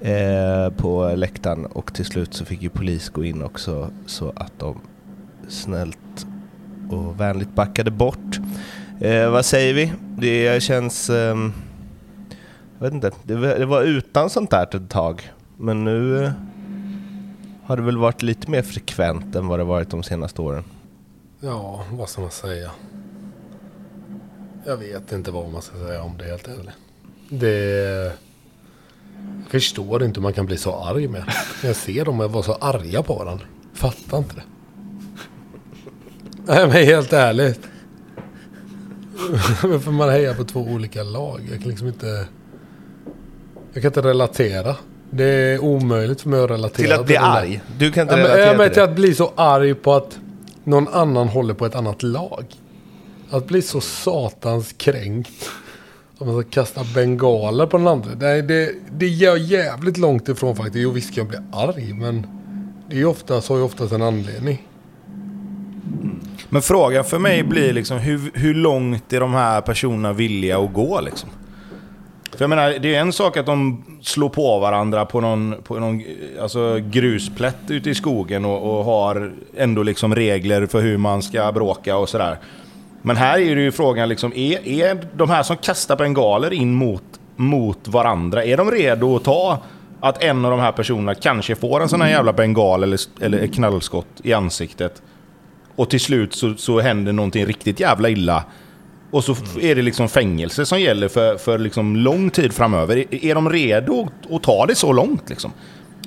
eh, 0.00 0.70
på 0.76 1.12
läktaren. 1.16 1.66
Och 1.66 1.94
till 1.94 2.04
slut 2.04 2.34
så 2.34 2.44
fick 2.44 2.62
ju 2.62 2.68
polis 2.68 3.08
gå 3.08 3.24
in 3.24 3.42
också 3.42 3.90
så 4.06 4.32
att 4.36 4.52
de 4.58 4.80
snällt 5.48 6.26
och 6.90 7.20
vänligt 7.20 7.54
backade 7.54 7.90
bort. 7.90 8.40
Eh, 9.00 9.30
vad 9.30 9.44
säger 9.44 9.74
vi? 9.74 9.92
Det 10.18 10.62
känns... 10.62 11.10
Ehm, 11.10 11.52
jag 12.80 12.86
vet 12.86 12.94
inte. 12.94 13.10
Det, 13.22 13.64
var- 13.66 13.82
utan 13.82 14.30
sånt 14.30 14.50
där 14.50 14.76
ett 14.76 14.90
tag. 14.90 15.32
Men 15.56 15.84
nu 15.84 16.24
eh, 16.24 16.32
har 17.64 17.76
det 17.76 17.82
väl 17.82 17.98
varit 17.98 18.22
lite 18.22 18.50
mer 18.50 18.62
frekvent 18.62 19.34
än 19.36 19.46
vad 19.48 19.58
det 19.58 19.64
varit 19.64 19.90
de 19.90 20.02
senaste 20.02 20.42
åren. 20.42 20.64
Ja, 21.40 21.84
vad 21.92 22.08
ska 22.08 22.20
man 22.20 22.30
säga? 22.30 22.70
Jag 24.66 24.76
vet 24.76 25.12
inte 25.12 25.30
vad 25.30 25.52
man 25.52 25.62
ska 25.62 25.76
säga 25.76 26.02
om 26.02 26.18
det 26.18 26.24
helt 26.24 26.48
ärligt. 26.48 26.70
Det... 27.28 28.12
Jag 29.42 29.50
förstår 29.50 30.04
inte 30.04 30.20
hur 30.20 30.22
man 30.22 30.32
kan 30.32 30.46
bli 30.46 30.56
så 30.56 30.76
arg 30.84 31.08
med. 31.08 31.24
Jag 31.62 31.76
ser 31.76 32.04
dem 32.04 32.18
vara 32.18 32.42
så 32.42 32.52
arga 32.54 33.02
på 33.02 33.14
varandra. 33.14 33.44
Fattar 33.74 34.18
inte 34.18 34.34
det. 34.34 34.42
Nej 36.46 36.66
men 36.66 36.70
helt 36.86 37.12
ärligt. 37.12 37.60
Varför 39.62 39.90
man 39.90 40.08
hejar 40.08 40.34
på 40.34 40.44
två 40.44 40.60
olika 40.60 41.02
lag. 41.02 41.40
Jag 41.50 41.58
kan 41.60 41.68
liksom 41.68 41.86
inte... 41.88 42.26
Jag 43.72 43.82
kan 43.82 43.88
inte 43.88 44.02
relatera. 44.02 44.76
Det 45.10 45.24
är 45.24 45.58
omöjligt 45.58 46.20
för 46.20 46.28
mig 46.28 46.40
att 46.44 46.50
relatera 46.50 46.84
Till 46.86 46.92
att 46.92 47.06
bli 47.06 47.16
arg. 47.16 47.60
Du 47.78 47.92
kan 47.92 48.02
inte 48.02 48.14
Ja, 48.14 48.16
men, 48.16 48.26
relatera 48.26 48.46
ja, 48.52 48.58
men 48.58 48.68
till 48.68 48.78
det. 48.78 48.84
att 48.84 48.94
bli 48.94 49.14
så 49.14 49.32
arg 49.36 49.74
på 49.74 49.92
att 49.94 50.18
någon 50.64 50.88
annan 50.88 51.28
håller 51.28 51.54
på 51.54 51.66
ett 51.66 51.74
annat 51.74 52.02
lag. 52.02 52.44
Att 53.30 53.46
bli 53.46 53.62
så 53.62 53.80
satans 53.80 54.74
kränkt. 54.78 55.50
Att 56.18 56.26
man 56.26 56.40
ska 56.42 56.50
kasta 56.50 56.80
bengaler 56.94 57.66
på 57.66 57.76
den 57.76 57.86
andra. 57.86 58.10
Nej, 58.20 58.42
det, 58.42 58.72
det 58.92 59.06
är 59.06 59.36
jävligt 59.36 59.96
långt 59.98 60.28
ifrån 60.28 60.56
faktiskt. 60.56 60.76
Jo, 60.76 60.90
visst 60.90 61.14
kan 61.14 61.24
jag 61.24 61.28
bli 61.28 61.38
arg, 61.52 61.92
men 61.94 62.26
det 62.88 62.94
är 62.94 62.98
ju 62.98 63.06
ofta, 63.06 63.40
så 63.40 63.52
har 63.52 63.58
ju 63.58 63.64
oftast 63.64 63.92
en 63.92 64.02
anledning. 64.02 64.66
Men 66.48 66.62
frågan 66.62 67.04
för 67.04 67.18
mig 67.18 67.42
blir 67.42 67.72
liksom 67.72 67.98
hur, 67.98 68.30
hur 68.34 68.54
långt 68.54 69.12
är 69.12 69.20
de 69.20 69.34
här 69.34 69.60
personerna 69.60 70.12
villiga 70.12 70.58
att 70.58 70.72
gå 70.72 71.00
liksom? 71.00 71.30
För 72.40 72.44
jag 72.44 72.50
menar, 72.50 72.78
det 72.78 72.94
är 72.94 73.00
en 73.00 73.12
sak 73.12 73.36
att 73.36 73.46
de 73.46 73.84
slår 74.02 74.28
på 74.28 74.58
varandra 74.58 75.04
på 75.04 75.20
någon, 75.20 75.54
på 75.64 75.78
någon 75.78 76.02
alltså 76.40 76.78
grusplätt 76.90 77.56
ute 77.68 77.90
i 77.90 77.94
skogen 77.94 78.44
och, 78.44 78.78
och 78.78 78.84
har 78.84 79.32
ändå 79.56 79.82
liksom 79.82 80.14
regler 80.14 80.66
för 80.66 80.80
hur 80.80 80.96
man 80.96 81.22
ska 81.22 81.52
bråka 81.52 81.96
och 81.96 82.08
sådär. 82.08 82.38
Men 83.02 83.16
här 83.16 83.38
är 83.38 83.56
det 83.56 83.62
ju 83.62 83.72
frågan 83.72 84.08
liksom, 84.08 84.32
är, 84.34 84.68
är 84.68 85.06
de 85.16 85.30
här 85.30 85.42
som 85.42 85.56
kastar 85.56 85.96
bengaler 85.96 86.52
in 86.52 86.74
mot, 86.74 87.02
mot 87.36 87.88
varandra, 87.88 88.44
är 88.44 88.56
de 88.56 88.70
redo 88.70 89.16
att 89.16 89.24
ta 89.24 89.58
att 90.00 90.22
en 90.22 90.44
av 90.44 90.50
de 90.50 90.60
här 90.60 90.72
personerna 90.72 91.14
kanske 91.14 91.54
får 91.54 91.82
en 91.82 91.88
sån 91.88 92.00
här 92.00 92.08
jävla 92.08 92.32
bengal 92.32 92.82
eller, 92.82 93.00
eller 93.20 93.46
knallskott 93.46 94.20
i 94.22 94.32
ansiktet 94.32 95.02
och 95.76 95.90
till 95.90 96.00
slut 96.00 96.34
så, 96.34 96.54
så 96.54 96.80
händer 96.80 97.12
någonting 97.12 97.46
riktigt 97.46 97.80
jävla 97.80 98.08
illa. 98.08 98.44
Och 99.10 99.24
så 99.24 99.32
f- 99.32 99.56
är 99.60 99.74
det 99.74 99.82
liksom 99.82 100.08
fängelse 100.08 100.66
som 100.66 100.80
gäller 100.80 101.08
för, 101.08 101.36
för 101.36 101.58
liksom 101.58 101.96
lång 101.96 102.30
tid 102.30 102.52
framöver. 102.52 103.04
Är, 103.24 103.34
de 103.34 103.50
redo 103.50 104.08
att, 104.30 104.42
ta 104.42 104.66
det 104.66 104.74
så 104.74 104.92
långt? 104.92 105.30
Liksom? 105.30 105.52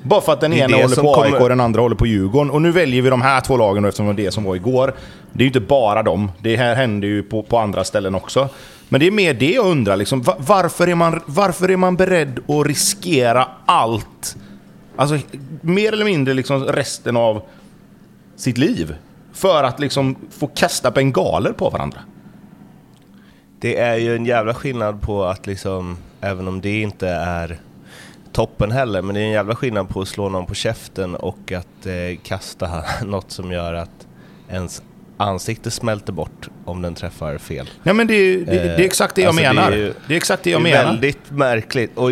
Bara 0.02 0.20
för 0.20 0.32
att 0.32 0.40
den 0.40 0.52
ena 0.52 0.76
håller 0.76 0.96
på 0.96 1.14
AIK 1.22 1.30
kommer- 1.32 1.42
och 1.42 1.48
den 1.48 1.60
andra 1.60 1.80
håller 1.80 1.96
på 1.96 2.06
Djurgården. 2.06 2.50
Och 2.50 2.62
nu 2.62 2.70
väljer 2.70 3.02
vi 3.02 3.10
de 3.10 3.22
här 3.22 3.40
två 3.40 3.56
lagen 3.56 3.84
eftersom 3.84 4.06
det 4.06 4.12
var 4.12 4.16
det 4.16 4.30
som 4.30 4.44
var 4.44 4.56
igår. 4.56 4.94
Det 5.32 5.38
är 5.38 5.44
ju 5.44 5.46
inte 5.46 5.60
bara 5.60 6.02
dem. 6.02 6.30
Det 6.40 6.56
här 6.56 6.74
händer 6.74 7.08
ju 7.08 7.22
på, 7.22 7.42
på 7.42 7.58
andra 7.58 7.84
ställen 7.84 8.14
också. 8.14 8.48
Men 8.88 9.00
det 9.00 9.06
är 9.06 9.10
mer 9.10 9.34
det 9.34 9.50
jag 9.52 9.66
undrar. 9.66 9.96
Liksom, 9.96 10.22
va- 10.22 10.36
varför, 10.38 10.86
är 10.88 10.94
man, 10.94 11.20
varför 11.26 11.70
är 11.70 11.76
man 11.76 11.96
beredd 11.96 12.38
att 12.48 12.66
riskera 12.66 13.48
allt? 13.66 14.36
Alltså 14.96 15.18
mer 15.60 15.92
eller 15.92 16.04
mindre 16.04 16.34
liksom 16.34 16.64
resten 16.64 17.16
av 17.16 17.42
sitt 18.36 18.58
liv. 18.58 18.94
För 19.32 19.64
att 19.64 19.80
liksom 19.80 20.16
få 20.38 20.46
kasta 20.46 20.90
bengaler 20.90 21.52
på 21.52 21.70
varandra. 21.70 21.98
Det 23.64 23.76
är 23.78 23.96
ju 23.96 24.16
en 24.16 24.26
jävla 24.26 24.54
skillnad 24.54 25.02
på 25.02 25.24
att 25.24 25.46
liksom, 25.46 25.96
även 26.20 26.48
om 26.48 26.60
det 26.60 26.80
inte 26.80 27.08
är 27.08 27.58
toppen 28.32 28.70
heller, 28.70 29.02
men 29.02 29.14
det 29.14 29.20
är 29.20 29.24
en 29.24 29.30
jävla 29.30 29.56
skillnad 29.56 29.88
på 29.88 30.00
att 30.00 30.08
slå 30.08 30.28
någon 30.28 30.46
på 30.46 30.54
käften 30.54 31.14
och 31.14 31.52
att 31.52 31.86
eh, 31.86 32.18
kasta 32.22 32.84
något 33.04 33.30
som 33.30 33.52
gör 33.52 33.74
att 33.74 34.06
ens 34.50 34.82
ansikte 35.16 35.70
smälter 35.70 36.12
bort 36.12 36.48
om 36.64 36.82
den 36.82 36.94
träffar 36.94 37.38
fel. 37.38 37.70
Nej 37.82 37.94
men 37.94 38.06
det, 38.06 38.36
det, 38.36 38.44
det 38.44 38.60
är 38.74 38.80
exakt 38.80 39.14
det 39.14 39.22
jag 39.22 39.28
Alltså, 39.28 39.42
det 39.42 39.48
är 39.48 39.54
menar. 39.54 39.70
Det 39.70 39.76
ju- 39.76 39.88
är, 40.08 40.16
exakt 40.16 40.42
det 40.42 40.50
jag 40.50 40.64
det 40.64 40.70
är 40.70 40.76
menar. 40.76 40.90
väldigt 40.92 41.30
märkligt 41.30 41.90
och 41.98 42.10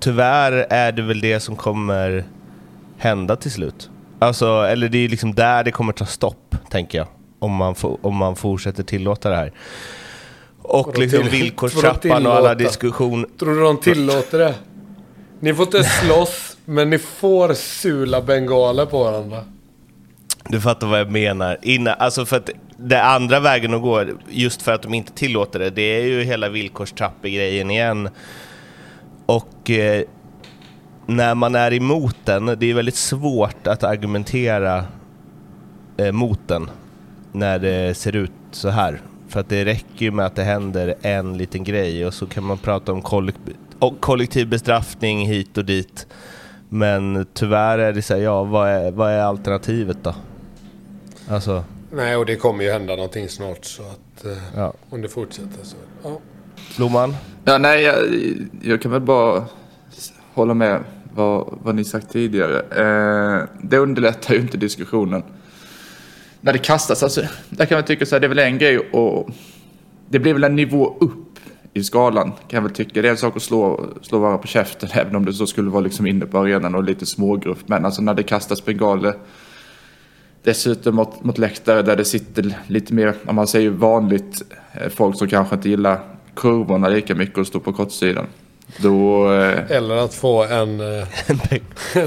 tyvärr 0.00 0.52
är 0.70 0.92
det 0.92 1.02
väl 1.02 1.20
det 1.20 1.40
som 1.40 1.56
kommer 1.56 2.24
hända 2.98 3.36
till 3.36 3.50
slut. 3.52 3.90
Alltså, 4.18 4.46
eller 4.62 4.88
det 4.88 4.98
är 4.98 5.08
liksom 5.08 5.34
där 5.34 5.64
det 5.64 5.70
kommer 5.70 5.92
ta 5.92 6.06
stopp, 6.06 6.56
tänker 6.70 6.98
jag. 6.98 7.06
Om 7.38 7.52
man, 7.52 7.74
om 8.02 8.16
man 8.16 8.36
fortsätter 8.36 8.82
tillåta 8.82 9.30
det 9.30 9.36
här. 9.36 9.52
Och 10.62 10.98
liksom 10.98 11.28
villkorstrappan 11.28 12.26
och 12.26 12.34
alla 12.34 12.54
diskussioner. 12.54 13.28
Tror 13.38 13.54
du 13.54 13.60
de 13.60 13.80
tillåter 13.80 14.38
det? 14.38 14.54
Ni 15.40 15.54
får 15.54 15.66
inte 15.66 15.84
slåss, 15.84 16.56
Men 16.64 16.90
ni 16.90 16.98
får 16.98 17.54
sula 17.54 18.22
bengaler 18.22 18.86
på 18.86 19.04
varandra. 19.04 19.44
Du 20.48 20.60
fattar 20.60 20.86
vad 20.86 21.00
jag 21.00 21.10
menar. 21.10 21.58
Innan, 21.62 21.94
alltså 21.98 22.26
för 22.26 22.36
att 22.36 22.50
det 22.76 23.02
andra 23.02 23.40
vägen 23.40 23.74
att 23.74 23.82
gå, 23.82 24.04
just 24.28 24.62
för 24.62 24.72
att 24.72 24.82
de 24.82 24.94
inte 24.94 25.12
tillåter 25.12 25.58
det, 25.58 25.70
det 25.70 25.82
är 25.82 26.04
ju 26.04 26.22
hela 26.22 26.48
villkorstrappegrejen 26.48 27.70
igen. 27.70 28.08
Och 29.26 29.70
eh, 29.70 30.02
när 31.06 31.34
man 31.34 31.54
är 31.54 31.72
emot 31.72 32.16
den, 32.24 32.46
det 32.46 32.70
är 32.70 32.74
väldigt 32.74 32.96
svårt 32.96 33.66
att 33.66 33.84
argumentera 33.84 34.84
eh, 35.96 36.12
mot 36.12 36.40
den 36.46 36.70
när 37.32 37.58
det 37.58 37.94
ser 37.94 38.16
ut 38.16 38.32
så 38.50 38.68
här. 38.68 39.00
För 39.32 39.40
att 39.40 39.48
det 39.48 39.64
räcker 39.64 40.04
ju 40.04 40.10
med 40.10 40.26
att 40.26 40.36
det 40.36 40.42
händer 40.42 40.94
en 41.02 41.36
liten 41.36 41.64
grej 41.64 42.06
och 42.06 42.14
så 42.14 42.26
kan 42.26 42.44
man 42.44 42.58
prata 42.58 42.92
om 42.92 43.02
kollek 43.02 43.34
kollektiv 44.00 44.48
bestraffning 44.48 45.26
hit 45.26 45.58
och 45.58 45.64
dit. 45.64 46.06
Men 46.68 47.26
tyvärr 47.34 47.78
är 47.78 47.92
det 47.92 48.02
så 48.02 48.14
här, 48.14 48.20
ja 48.20 48.44
vad 48.44 48.68
är, 48.68 48.90
vad 48.90 49.10
är 49.10 49.18
alternativet 49.18 49.96
då? 50.02 50.14
Alltså, 51.28 51.64
Nej, 51.92 52.16
och 52.16 52.26
det 52.26 52.36
kommer 52.36 52.64
ju 52.64 52.70
hända 52.70 52.96
någonting 52.96 53.28
snart 53.28 53.64
så 53.64 53.82
att 53.82 54.24
eh, 54.24 54.38
ja. 54.56 54.72
om 54.90 55.02
det 55.02 55.08
fortsätter 55.08 55.64
så... 55.64 55.76
Ja. 56.02 56.20
Blomman? 56.76 57.16
Ja, 57.44 57.58
nej, 57.58 57.82
jag, 57.82 57.96
jag 58.62 58.82
kan 58.82 58.90
väl 58.90 59.00
bara 59.00 59.44
hålla 60.34 60.54
med 60.54 60.80
vad, 61.14 61.58
vad 61.62 61.74
ni 61.74 61.84
sagt 61.84 62.10
tidigare. 62.10 62.60
Eh, 62.60 63.48
det 63.62 63.78
underlättar 63.78 64.34
ju 64.34 64.40
inte 64.40 64.56
diskussionen. 64.56 65.22
När 66.44 66.52
det 66.52 66.58
kastas, 66.58 67.02
alltså, 67.02 67.22
där 67.50 67.66
kan 67.66 67.76
man 67.76 67.84
tycka 67.84 68.06
så 68.06 68.14
här, 68.14 68.20
det 68.20 68.26
är 68.26 68.28
väl 68.28 68.38
en 68.38 68.58
grej 68.58 68.78
och 68.78 69.30
det 70.08 70.18
blir 70.18 70.32
väl 70.32 70.44
en 70.44 70.56
nivå 70.56 70.96
upp 71.00 71.38
i 71.74 71.84
skalan 71.84 72.32
kan 72.32 72.56
jag 72.56 72.62
väl 72.62 72.70
tycka. 72.72 73.02
Det 73.02 73.08
är 73.08 73.10
en 73.10 73.16
sak 73.16 73.36
att 73.36 73.42
slå, 73.42 73.86
slå 74.02 74.18
varandra 74.18 74.38
på 74.38 74.46
käften 74.46 74.88
även 74.94 75.16
om 75.16 75.24
det 75.24 75.32
så 75.32 75.46
skulle 75.46 75.70
vara 75.70 75.82
liksom 75.82 76.06
inne 76.06 76.26
på 76.26 76.38
arenan 76.38 76.74
och 76.74 76.84
lite 76.84 77.06
smågrupp. 77.06 77.68
Men 77.68 77.84
alltså 77.84 78.02
när 78.02 78.14
det 78.14 78.22
kastas 78.22 78.64
bengaler 78.64 79.14
dessutom 80.42 80.96
mot, 80.96 81.24
mot 81.24 81.38
läktare 81.38 81.82
där 81.82 81.96
det 81.96 82.04
sitter 82.04 82.58
lite 82.66 82.94
mer, 82.94 83.14
om 83.26 83.36
man 83.36 83.46
säger 83.46 83.70
vanligt, 83.70 84.42
eh, 84.72 84.88
folk 84.88 85.18
som 85.18 85.28
kanske 85.28 85.54
inte 85.54 85.68
gillar 85.68 86.00
kurvorna 86.34 86.88
lika 86.88 87.14
mycket 87.14 87.38
och 87.38 87.46
står 87.46 87.60
på 87.60 87.72
kortsidan. 87.72 88.26
Då... 88.76 89.32
Eh, 89.32 89.70
Eller 89.70 89.96
att 89.96 90.14
få 90.14 90.44
en... 90.44 90.80
eh, 90.98 91.06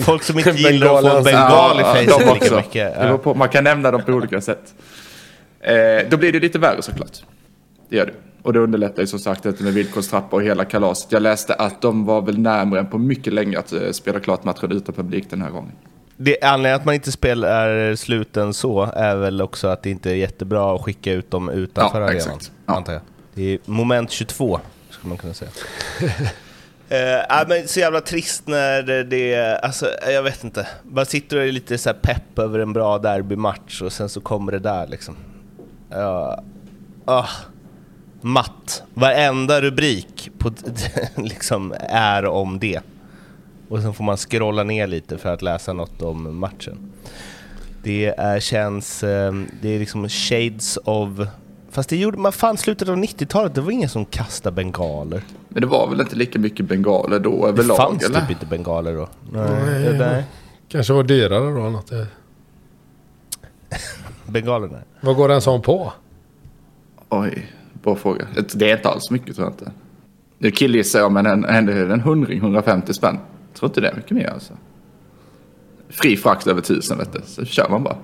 Folk 0.02 0.24
som 0.24 0.38
inte 0.38 0.50
En 0.50 0.56
gillar 0.56 0.96
att 0.96 1.02
få 1.12 1.18
en 1.18 1.24
bengal, 1.24 1.80
i 1.80 1.84
fejset 1.84 2.20
lika 2.20 2.32
också. 2.32 2.56
mycket. 2.56 2.94
Ja. 3.02 3.18
på, 3.18 3.34
man 3.34 3.50
kan 3.50 3.64
nämna 3.64 3.92
dem 3.92 4.02
på 4.06 4.12
olika 4.12 4.42
sätt. 4.42 4.74
Eh, 5.60 5.74
då 6.10 6.18
blir 6.18 6.32
det 6.32 6.40
lite 6.40 6.60
värre 6.60 6.82
såklart. 6.82 7.12
Det 7.90 7.96
gör 7.96 8.06
det. 8.06 8.14
Och 8.44 8.54
det 8.54 8.60
underlättar 8.60 9.02
ju 9.02 9.08
som 9.08 9.20
sagt 9.20 9.46
inte 9.46 9.64
med 9.64 9.74
villkorstrappa 9.74 10.36
och 10.36 10.44
hela 10.44 10.66
kalaset. 10.66 11.12
Jag 11.12 11.22
läste 11.22 11.54
att 11.54 11.82
de 11.82 12.06
var 12.06 12.22
väl 12.22 12.38
närmare 12.40 12.80
än 12.80 12.88
på 12.90 12.98
mycket 12.98 13.34
länge 13.34 13.60
att 13.60 13.74
eh, 13.74 13.92
spela 13.92 14.20
klart 14.20 14.44
matchen 14.44 14.72
utan 14.72 14.96
publik 14.96 15.30
den 15.30 15.42
här 15.42 15.50
gången. 15.50 15.72
Det 16.18 16.42
anledningen 16.44 16.76
att 16.80 16.86
man 16.86 16.96
inte 16.96 17.12
spelar 17.12 17.96
sluten 17.96 18.54
så 18.54 18.84
är 18.96 19.16
väl 19.16 19.42
också 19.42 19.68
att 19.68 19.84
det 19.84 19.90
inte 19.90 20.12
är 20.12 20.16
jättebra 20.16 20.76
att 20.76 20.82
skicka 20.82 21.12
ut 21.14 21.32
dem 21.32 21.50
utanför 21.50 22.00
Ja, 22.02 22.06
arenan. 22.08 22.18
exakt. 22.18 22.52
Ja. 22.66 22.76
Antar 22.76 22.94
jag. 22.94 23.02
Det 23.34 23.54
är 23.54 23.60
moment 23.66 24.12
22, 24.12 24.60
skulle 24.90 25.10
man 25.10 25.18
kunna 25.18 25.34
säga. 25.34 25.52
Eh, 26.96 27.42
äh, 27.42 27.48
men 27.48 27.68
så 27.68 27.80
jävla 27.80 28.02
trist 28.02 28.48
när 28.48 28.84
det, 28.84 29.04
det 29.04 29.58
alltså 29.60 29.88
jag 30.08 30.24
vet 30.24 30.44
inte. 30.44 30.68
Man 30.84 31.06
sitter 31.06 31.38
och 31.38 31.44
är 31.44 31.52
lite 31.52 31.78
så 31.78 31.90
här 31.90 31.98
pepp 32.02 32.40
över 32.40 32.60
en 32.60 32.74
bra 32.74 32.98
derbymatch 32.98 33.82
och 33.82 33.94
sen 33.94 34.10
så 34.10 34.22
kommer 34.22 34.52
det 34.52 34.60
där 34.60 34.88
liksom. 34.88 35.16
Ja, 35.90 36.44
ah, 37.06 37.30
matt. 38.22 38.84
Varenda 38.94 39.62
rubrik 39.62 40.30
på, 40.38 40.52
liksom 41.16 41.74
är 41.90 42.26
om 42.26 42.60
det. 42.60 42.82
Och 43.70 43.82
sen 43.82 43.94
får 43.94 44.04
man 44.04 44.18
scrolla 44.18 44.64
ner 44.64 44.88
lite 44.88 45.18
för 45.18 45.34
att 45.34 45.42
läsa 45.42 45.74
något 45.74 46.02
om 46.02 46.38
matchen. 46.38 46.92
Det 47.84 48.06
är, 48.18 48.40
känns, 48.40 49.04
eh, 49.04 49.34
det 49.62 49.70
är 49.70 49.80
liksom 49.80 50.10
shades 50.10 50.78
of... 50.78 51.10
Fast 51.76 51.90
det 51.90 51.98
gjorde 51.98 52.18
man 52.18 52.32
fan 52.32 52.58
slutet 52.58 52.90
av 52.90 52.96
90-talet, 52.96 53.56
det 53.56 53.62
var 53.62 53.72
ingen 53.72 53.90
som 53.90 54.06
kastade 54.06 54.56
bengaler. 54.56 55.24
Men 55.50 55.62
det 55.62 55.68
var 55.68 55.90
väl 55.90 56.02
inte 56.02 56.16
lika 56.16 56.40
mycket 56.40 56.66
bengaler 56.66 57.20
då 57.20 57.42
Det 57.42 57.48
överlag 57.48 57.78
fanns 57.78 58.04
eller? 58.04 58.22
typ 58.22 58.30
inte 58.30 58.46
bengaler 58.46 58.96
då. 58.96 59.10
Nej. 59.32 59.50
Nej. 59.66 59.98
nej. 59.98 60.24
kanske 60.68 60.94
var 60.94 61.04
dyrare 61.04 61.62
då. 61.62 61.70
Något. 61.70 61.92
Bengaler 64.26 64.68
nej. 64.68 64.82
Vad 65.02 65.16
går 65.16 65.32
en 65.32 65.42
sån 65.42 65.62
på? 65.62 65.94
Oj, 67.10 67.52
bra 67.84 67.96
fråga. 67.96 68.28
Det 68.54 68.72
är 68.72 68.78
inte 68.78 68.90
alls 68.90 69.12
mycket 69.12 69.36
tror 69.36 69.48
jag 69.48 69.54
inte. 69.54 69.72
Nu 70.38 70.52
killgissar 70.52 71.00
jag 71.00 71.12
men 71.12 71.26
en, 71.26 71.46
en, 71.46 71.92
en 71.92 72.02
hundring, 72.02 72.38
150 72.38 72.94
spänn. 72.94 73.20
Jag 73.52 73.60
tror 73.60 73.70
inte 73.70 73.82
det 73.82 73.90
är 73.90 73.96
mycket 73.96 74.12
mer 74.12 74.30
alltså. 74.30 74.54
Fri 75.90 76.18
frakt 76.18 76.48
över 76.48 76.62
tusen 76.62 76.98
vet 76.98 77.14
du, 77.14 77.22
så 77.26 77.46
kör 77.46 77.70
man 77.70 77.84
bara. 77.84 77.98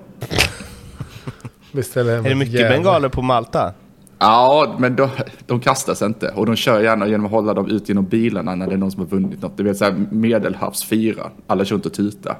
Beställer 1.72 2.16
hem 2.16 2.24
Är 2.24 2.28
det 2.28 2.34
mycket 2.34 2.54
jävla- 2.54 2.76
bengaler 2.76 3.08
på 3.08 3.22
Malta? 3.22 3.72
Ja, 4.18 4.76
men 4.78 4.96
de, 4.96 5.08
de 5.46 5.60
kastas 5.60 6.02
inte. 6.02 6.28
Och 6.28 6.46
de 6.46 6.56
kör 6.56 6.80
gärna 6.80 7.06
genom 7.08 7.26
att 7.26 7.32
hålla 7.32 7.54
dem 7.54 7.70
ut 7.70 7.88
genom 7.88 8.04
bilarna 8.04 8.54
när 8.54 8.66
det 8.66 8.72
är 8.72 8.76
någon 8.78 8.90
som 8.92 9.00
har 9.02 9.08
vunnit 9.08 9.42
något. 9.42 9.56
Du 9.56 9.62
vet 9.64 9.76
såhär 9.76 10.06
medelhavsfyra. 10.10 11.30
Alla 11.46 11.64
kör 11.64 11.76
inte 11.76 11.88
och 11.88 11.94
tuta. 11.94 12.36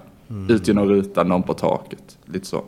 Ut 0.49 0.69
genom 0.69 0.89
rutan, 0.89 1.29
någon 1.29 1.43
på 1.43 1.55
taket. 1.55 2.19
Lite 2.27 2.47
så. 2.47 2.65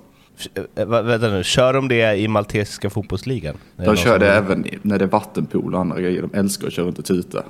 Va- 0.86 1.02
vänta 1.02 1.28
nu, 1.28 1.44
kör 1.44 1.72
de 1.72 1.88
det 1.88 2.14
i 2.16 2.28
maltesiska 2.28 2.90
fotbollsligan? 2.90 3.54
De 3.76 3.96
kör 3.96 4.18
det 4.18 4.32
även 4.32 4.64
när 4.82 4.98
det 4.98 5.04
är 5.04 5.08
vattenpool 5.08 5.74
och 5.74 5.80
andra 5.80 6.00
grejer. 6.00 6.22
De 6.22 6.38
älskar 6.38 6.66
att 6.66 6.72
köra 6.72 6.86
runt 6.86 6.98
och 6.98 7.04
tuta. 7.04 7.42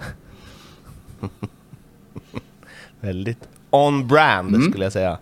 Väldigt 3.01 3.49
on-brand 3.71 4.55
Mm. 4.55 4.71
skulle 4.71 4.85
jag 4.85 4.93
säga. 4.93 5.19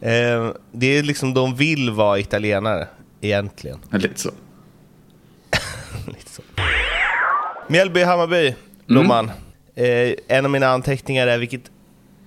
Eh, 0.00 0.50
det 0.72 0.86
är 0.98 1.02
liksom, 1.02 1.34
de 1.34 1.54
vill 1.54 1.90
vara 1.90 2.18
italienare, 2.18 2.88
egentligen. 3.20 3.78
Lite 3.90 4.20
så. 4.20 4.30
Lite 6.06 6.30
så. 6.30 6.42
Mjällby-Hammarby, 7.68 8.54
Blomman. 8.86 9.30
Eh, 9.74 10.12
en 10.28 10.44
av 10.44 10.50
mina 10.50 10.66
anteckningar 10.68 11.26
är 11.26 11.38
vilket 11.38 11.70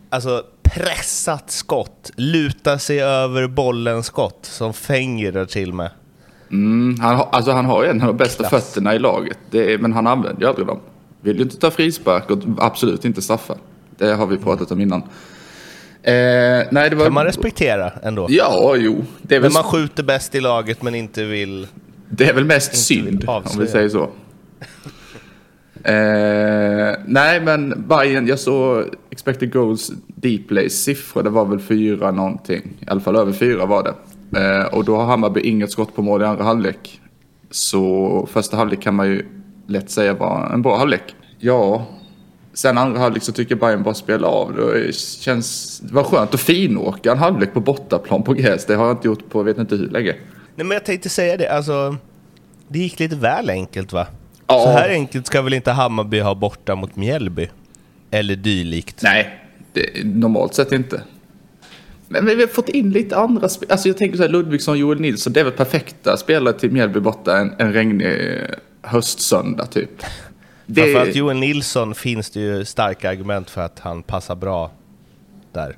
alltså, 0.10 0.44
pressat 0.62 1.52
skott, 1.52 2.12
luta 2.16 2.80
sig 2.80 3.02
över 3.02 3.48
bollen 3.48 4.04
skott 4.04 4.40
som 4.42 4.74
Fenger 4.74 5.32
drar 5.32 5.46
till 5.46 5.74
med. 5.74 5.90
Mm, 6.52 7.00
han, 7.00 7.16
har- 7.16 7.30
alltså 7.32 7.52
han 7.52 7.66
har 7.66 7.84
ju 7.84 7.90
en 7.90 8.02
av 8.02 8.08
de 8.08 8.18
bästa 8.18 8.50
Klass. 8.50 8.64
fötterna 8.66 8.96
i 8.96 9.00
laget. 9.00 9.38
Är, 9.52 9.78
men 9.78 9.94
han 9.94 10.08
använder 10.08 10.42
ju 10.42 10.48
aldrig 10.48 10.68
dem. 10.68 10.80
Vill 11.22 11.36
ju 11.38 11.44
inte 11.44 11.58
ta 11.58 11.72
frispark 11.72 12.30
och 12.30 12.38
absolut 12.58 13.06
inte 13.06 13.22
straffa. 13.22 13.56
Det 13.98 14.14
har 14.14 14.28
vi 14.28 14.38
pratat 14.38 14.72
om 14.72 14.82
innan. 14.82 15.04
Eh, 16.04 16.14
nej, 16.72 16.90
det 16.90 16.96
var... 16.96 17.06
kan 17.06 17.14
man 17.14 17.26
respektera 17.26 17.92
ändå. 18.04 18.28
Ja, 18.30 18.76
jo. 18.78 19.06
Det 19.22 19.36
är, 19.36 19.40
väl, 19.40 19.52
Men 19.52 19.54
man 19.54 19.72
skjuter 19.72 20.04
bäst 20.04 20.36
i 20.36 20.40
laget 20.40 20.82
men 20.82 20.96
inte 20.96 21.24
vill... 21.24 21.68
det 22.10 22.30
är 22.30 22.34
väl 22.34 22.46
mest 22.46 22.76
synd, 22.76 23.24
om 23.28 23.44
vi 23.60 23.68
säger 23.68 23.90
så. 23.90 24.10
Eh, 25.84 26.96
nej, 27.06 27.42
men 27.42 27.86
Bayern, 27.88 28.28
jag 28.28 28.40
såg 28.40 28.86
expected 29.10 29.54
goals 29.54 29.92
deep 30.08 30.48
plays 30.48 30.84
siffror. 30.84 31.24
Det 31.24 31.30
var 31.30 31.46
väl 31.46 31.60
fyra 31.60 32.12
någonting. 32.12 32.74
I 32.80 32.90
alla 32.90 33.02
fall 33.02 33.16
över 33.16 33.32
fyra 33.32 33.66
var 33.66 33.84
det. 33.84 33.94
Eh, 34.40 34.66
och 34.66 34.86
då 34.86 34.96
har 34.96 35.06
Hammarby 35.06 35.42
inget 35.42 35.72
skott 35.72 35.96
på 35.96 36.02
mål 36.02 36.22
i 36.22 36.26
andra 36.26 36.44
halvlek. 36.44 37.02
Så 37.52 38.28
första 38.32 38.58
halvlek 38.58 38.82
kan 38.82 38.96
man 38.96 39.08
ju 39.08 39.26
lätt 39.68 39.90
säga 39.90 40.14
var 40.14 40.52
en 40.54 40.62
bra 40.62 40.78
halvlek. 40.78 41.16
Ja, 41.40 41.86
sen 42.54 42.78
andra 42.78 43.00
halvlek 43.00 43.24
så 43.24 43.32
tycker 43.32 43.52
jag 43.52 43.60
Bayern 43.60 43.84
bara 43.84 43.94
spelar 43.94 44.28
av. 44.28 44.56
Det 44.56 44.96
känns, 44.96 45.80
det 45.80 45.94
var 45.94 46.04
skönt 46.04 46.34
att 46.34 46.42
finåka 46.42 47.12
en 47.12 47.18
halvlek 47.18 47.54
på 47.54 47.60
bortaplan 47.60 48.24
på 48.24 48.34
gräs. 48.34 48.66
Det 48.66 48.76
har 48.76 48.86
jag 48.86 48.94
inte 48.94 49.08
gjort 49.08 49.30
på 49.30 49.44
vet 49.44 49.58
inte 49.58 49.76
hur 49.76 49.90
länge. 49.90 50.16
Nej 50.56 50.66
men 50.66 50.72
jag 50.72 50.86
tänkte 50.86 51.10
säga 51.10 51.38
det, 51.38 51.48
alltså... 51.48 51.98
Det 52.68 52.80
gick 52.80 53.00
lite 53.00 53.16
väl 53.16 53.50
enkelt 53.50 53.94
va? 53.94 54.08
Ja. 54.48 54.64
Så 54.64 54.70
här 54.70 54.90
enkelt 54.90 55.26
ska 55.28 55.42
väl 55.42 55.54
inte 55.54 55.72
Hammarby 55.72 56.20
ha 56.20 56.36
borta 56.36 56.76
mot 56.76 56.96
Mjällby? 56.96 57.50
Eller 58.12 58.36
dylikt? 58.36 59.02
Nej, 59.04 59.40
det, 59.74 60.06
normalt 60.06 60.54
sett 60.54 60.72
inte. 60.72 61.02
Men 62.08 62.26
vi 62.26 62.42
har 62.42 62.48
fått 62.48 62.70
in 62.70 62.92
lite 62.92 63.18
andra 63.18 63.50
spel. 63.50 63.72
Alltså 63.72 63.88
jag 63.88 63.98
tänker 63.98 64.18
så 64.18 64.24
här, 64.24 64.30
Ludvigsson, 64.30 64.80
Joel 64.80 65.00
Nilsson, 65.00 65.34
det 65.34 65.40
är 65.40 65.44
väl 65.44 65.54
perfekta 65.54 66.18
spelare 66.18 66.60
till 66.60 66.72
Mjällby 66.72 67.00
borta 67.00 67.38
en, 67.38 67.54
en 67.58 67.74
regnig 67.74 68.38
höstsöndag 68.82 69.66
typ. 69.66 70.04
Det, 70.74 70.82
Framförallt 70.82 71.16
Joel 71.16 71.38
Nilsson 71.38 71.96
finns 71.96 72.30
det 72.30 72.40
ju 72.40 72.66
starka 72.66 73.10
argument 73.10 73.50
för 73.50 73.62
att 73.62 73.80
han 73.80 74.04
passar 74.04 74.36
bra 74.36 74.72
där. 75.54 75.78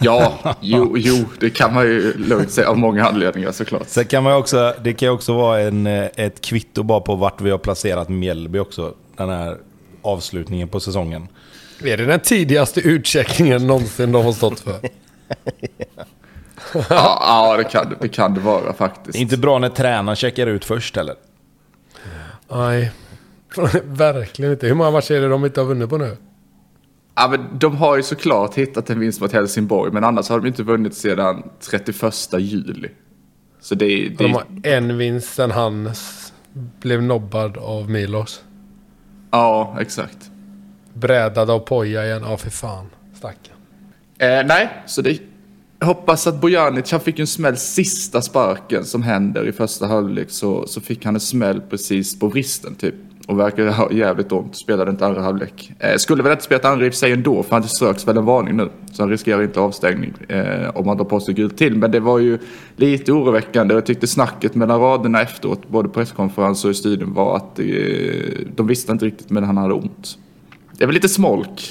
ja, 0.00 0.38
jo, 0.60 0.94
jo, 0.98 1.24
det 1.40 1.50
kan 1.50 1.74
man 1.74 1.84
ju 1.84 2.12
lugnt 2.18 2.50
säga 2.50 2.68
av 2.68 2.78
många 2.78 3.04
anledningar 3.04 3.52
såklart. 3.52 3.88
Sen 3.88 4.04
kan 4.04 4.22
man 4.22 4.32
också, 4.32 4.74
det 4.82 4.92
kan 4.92 5.06
ju 5.06 5.12
också 5.12 5.34
vara 5.34 5.60
en, 5.60 5.86
eh, 5.86 6.08
ett 6.16 6.40
kvitto 6.40 6.82
bara 6.82 7.00
på 7.00 7.14
vart 7.14 7.40
vi 7.40 7.50
har 7.50 7.58
placerat 7.58 8.08
Mjällby 8.08 8.58
också. 8.58 8.94
Den 9.16 9.28
här 9.28 9.56
avslutningen 10.02 10.68
på 10.68 10.80
säsongen. 10.80 11.28
Är 11.84 11.96
det 11.96 12.06
den 12.06 12.20
tidigaste 12.20 12.80
utcheckningen 12.80 13.66
någonsin 13.66 14.12
de 14.12 14.24
har 14.24 14.32
stått 14.32 14.60
för? 14.60 14.78
Ja, 16.74 17.18
ja 17.20 17.56
det, 17.56 17.64
kan, 17.64 17.94
det 18.00 18.08
kan 18.08 18.34
det 18.34 18.40
vara 18.40 18.72
faktiskt. 18.72 19.18
Inte 19.18 19.36
bra 19.36 19.58
när 19.58 19.68
tränaren 19.68 20.16
checkar 20.16 20.46
ut 20.46 20.64
först 20.64 20.96
heller. 20.96 21.14
Nej, 22.48 22.90
verkligen 23.84 24.52
inte. 24.52 24.66
Hur 24.66 24.74
många 24.74 24.90
matcher 24.90 25.14
är 25.14 25.20
det 25.20 25.28
de 25.28 25.44
inte 25.44 25.60
har 25.60 25.66
vunnit 25.68 25.90
på 25.90 25.98
nu? 25.98 26.16
Ja, 27.14 27.28
men 27.30 27.58
de 27.58 27.76
har 27.76 27.96
ju 27.96 28.02
såklart 28.02 28.54
hittat 28.54 28.90
en 28.90 29.00
vinst 29.00 29.20
mot 29.20 29.32
Helsingborg, 29.32 29.92
men 29.92 30.04
annars 30.04 30.28
har 30.28 30.40
de 30.40 30.46
inte 30.46 30.62
vunnit 30.62 30.94
sedan 30.94 31.42
31 31.70 32.14
juli. 32.38 32.88
Så 33.60 33.74
det, 33.74 34.08
det, 34.08 34.24
De 34.24 34.32
har 34.32 34.44
en 34.62 34.98
vinst 34.98 35.34
sen 35.34 35.50
han 35.50 35.90
blev 36.80 37.02
nobbad 37.02 37.56
av 37.56 37.90
Milos. 37.90 38.44
Ja, 39.30 39.76
exakt. 39.80 40.30
Brädad 40.94 41.50
av 41.50 41.58
Poja 41.58 42.04
igen. 42.06 42.22
Ja, 42.26 42.36
för 42.36 42.50
fan. 42.50 42.86
Stackarn. 43.14 43.56
Eh, 44.18 44.46
nej, 44.46 44.82
så 44.86 45.02
det... 45.02 45.18
Jag 45.78 45.86
hoppas 45.86 46.26
att 46.26 46.40
Bojanic, 46.40 46.92
han 46.92 47.00
fick 47.00 47.18
en 47.18 47.26
smäll 47.26 47.56
sista 47.56 48.22
sparken 48.22 48.84
som 48.84 49.02
händer 49.02 49.48
i 49.48 49.52
första 49.52 49.86
halvlek. 49.86 50.30
Så, 50.30 50.66
så 50.66 50.80
fick 50.80 51.04
han 51.04 51.14
en 51.14 51.20
smäll 51.20 51.60
precis 51.60 52.18
på 52.18 52.28
vristen 52.28 52.74
typ. 52.74 52.94
Och 53.26 53.38
verkar 53.38 53.66
ha 53.66 53.92
jävligt 53.92 54.32
ont. 54.32 54.56
Spelade 54.56 54.90
inte 54.90 55.06
andra 55.06 55.20
halvlek. 55.22 55.72
Eh, 55.78 55.96
skulle 55.96 56.22
väl 56.22 56.32
inte 56.32 56.44
spelat 56.44 56.64
andra 56.64 56.86
i 56.86 56.88
och 56.88 56.92
för 56.92 56.98
sig 56.98 57.12
ändå, 57.12 57.42
för 57.42 57.50
han 57.50 57.62
ströks 57.62 58.08
väl 58.08 58.16
en 58.16 58.24
varning 58.24 58.56
nu. 58.56 58.70
Så 58.92 59.02
han 59.02 59.10
riskerar 59.10 59.42
inte 59.42 59.60
avstängning 59.60 60.12
eh, 60.28 60.68
om 60.74 60.88
han 60.88 60.98
tar 60.98 61.04
på 61.04 61.20
sig 61.20 61.34
gult 61.34 61.56
till. 61.56 61.76
Men 61.76 61.90
det 61.90 62.00
var 62.00 62.18
ju 62.18 62.38
lite 62.76 63.12
oroväckande. 63.12 63.74
Jag 63.74 63.86
tyckte 63.86 64.06
snacket 64.06 64.54
mellan 64.54 64.80
raderna 64.80 65.22
efteråt, 65.22 65.68
både 65.68 65.88
på 65.88 65.94
presskonferens 65.94 66.64
och 66.64 66.70
i 66.70 66.74
studion, 66.74 67.14
var 67.14 67.36
att 67.36 67.58
eh, 67.58 67.64
de 68.56 68.66
visste 68.66 68.92
inte 68.92 69.04
riktigt 69.04 69.30
men 69.30 69.44
han 69.44 69.56
hade 69.56 69.74
ont. 69.74 70.18
Det 70.78 70.84
är 70.84 70.86
väl 70.86 70.94
lite 70.94 71.08
smolk 71.08 71.70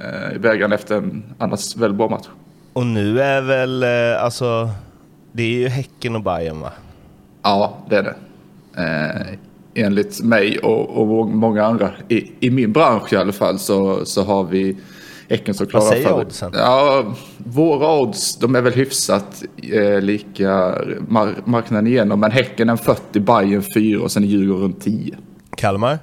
eh, 0.00 0.36
i 0.36 0.38
vägen 0.38 0.72
efter 0.72 0.96
en 0.96 1.22
annars 1.38 1.76
väldigt 1.76 1.98
bra 1.98 2.08
match. 2.08 2.26
Och 2.78 2.86
nu 2.86 3.20
är 3.20 3.40
väl, 3.40 3.82
eh, 3.82 4.24
alltså, 4.24 4.70
det 5.32 5.42
är 5.42 5.58
ju 5.58 5.68
Häcken 5.68 6.16
och 6.16 6.22
Bayern 6.22 6.60
va? 6.60 6.72
Ja, 7.42 7.78
det 7.90 7.96
är 7.96 8.02
det. 8.02 8.14
Eh, 8.82 9.38
enligt 9.84 10.22
mig 10.22 10.58
och, 10.58 11.00
och 11.00 11.28
många 11.28 11.64
andra 11.64 11.90
i, 12.08 12.32
i 12.40 12.50
min 12.50 12.72
bransch 12.72 13.12
i 13.12 13.16
alla 13.16 13.32
fall 13.32 13.58
så, 13.58 14.04
så 14.04 14.22
har 14.24 14.44
vi 14.44 14.76
Häcken 15.28 15.54
så 15.54 15.66
klara 15.66 15.84
säger 15.84 16.08
för 16.08 16.20
oddsen? 16.20 16.52
Ja, 16.54 17.14
våra 17.38 18.00
odds 18.00 18.36
de 18.36 18.54
är 18.56 18.60
väl 18.60 18.72
hyfsat 18.72 19.42
eh, 19.72 20.00
lika 20.00 20.74
mar 21.08 21.34
marknaden 21.44 21.86
igenom. 21.86 22.20
Men 22.20 22.30
Häcken 22.30 22.68
är 22.68 22.76
40, 22.76 23.20
Bayern 23.20 23.64
4 23.74 24.00
och 24.00 24.10
sen 24.10 24.24
är 24.24 24.28
Djurgården 24.28 24.72
10. 24.72 25.16
Kalmar? 25.56 25.98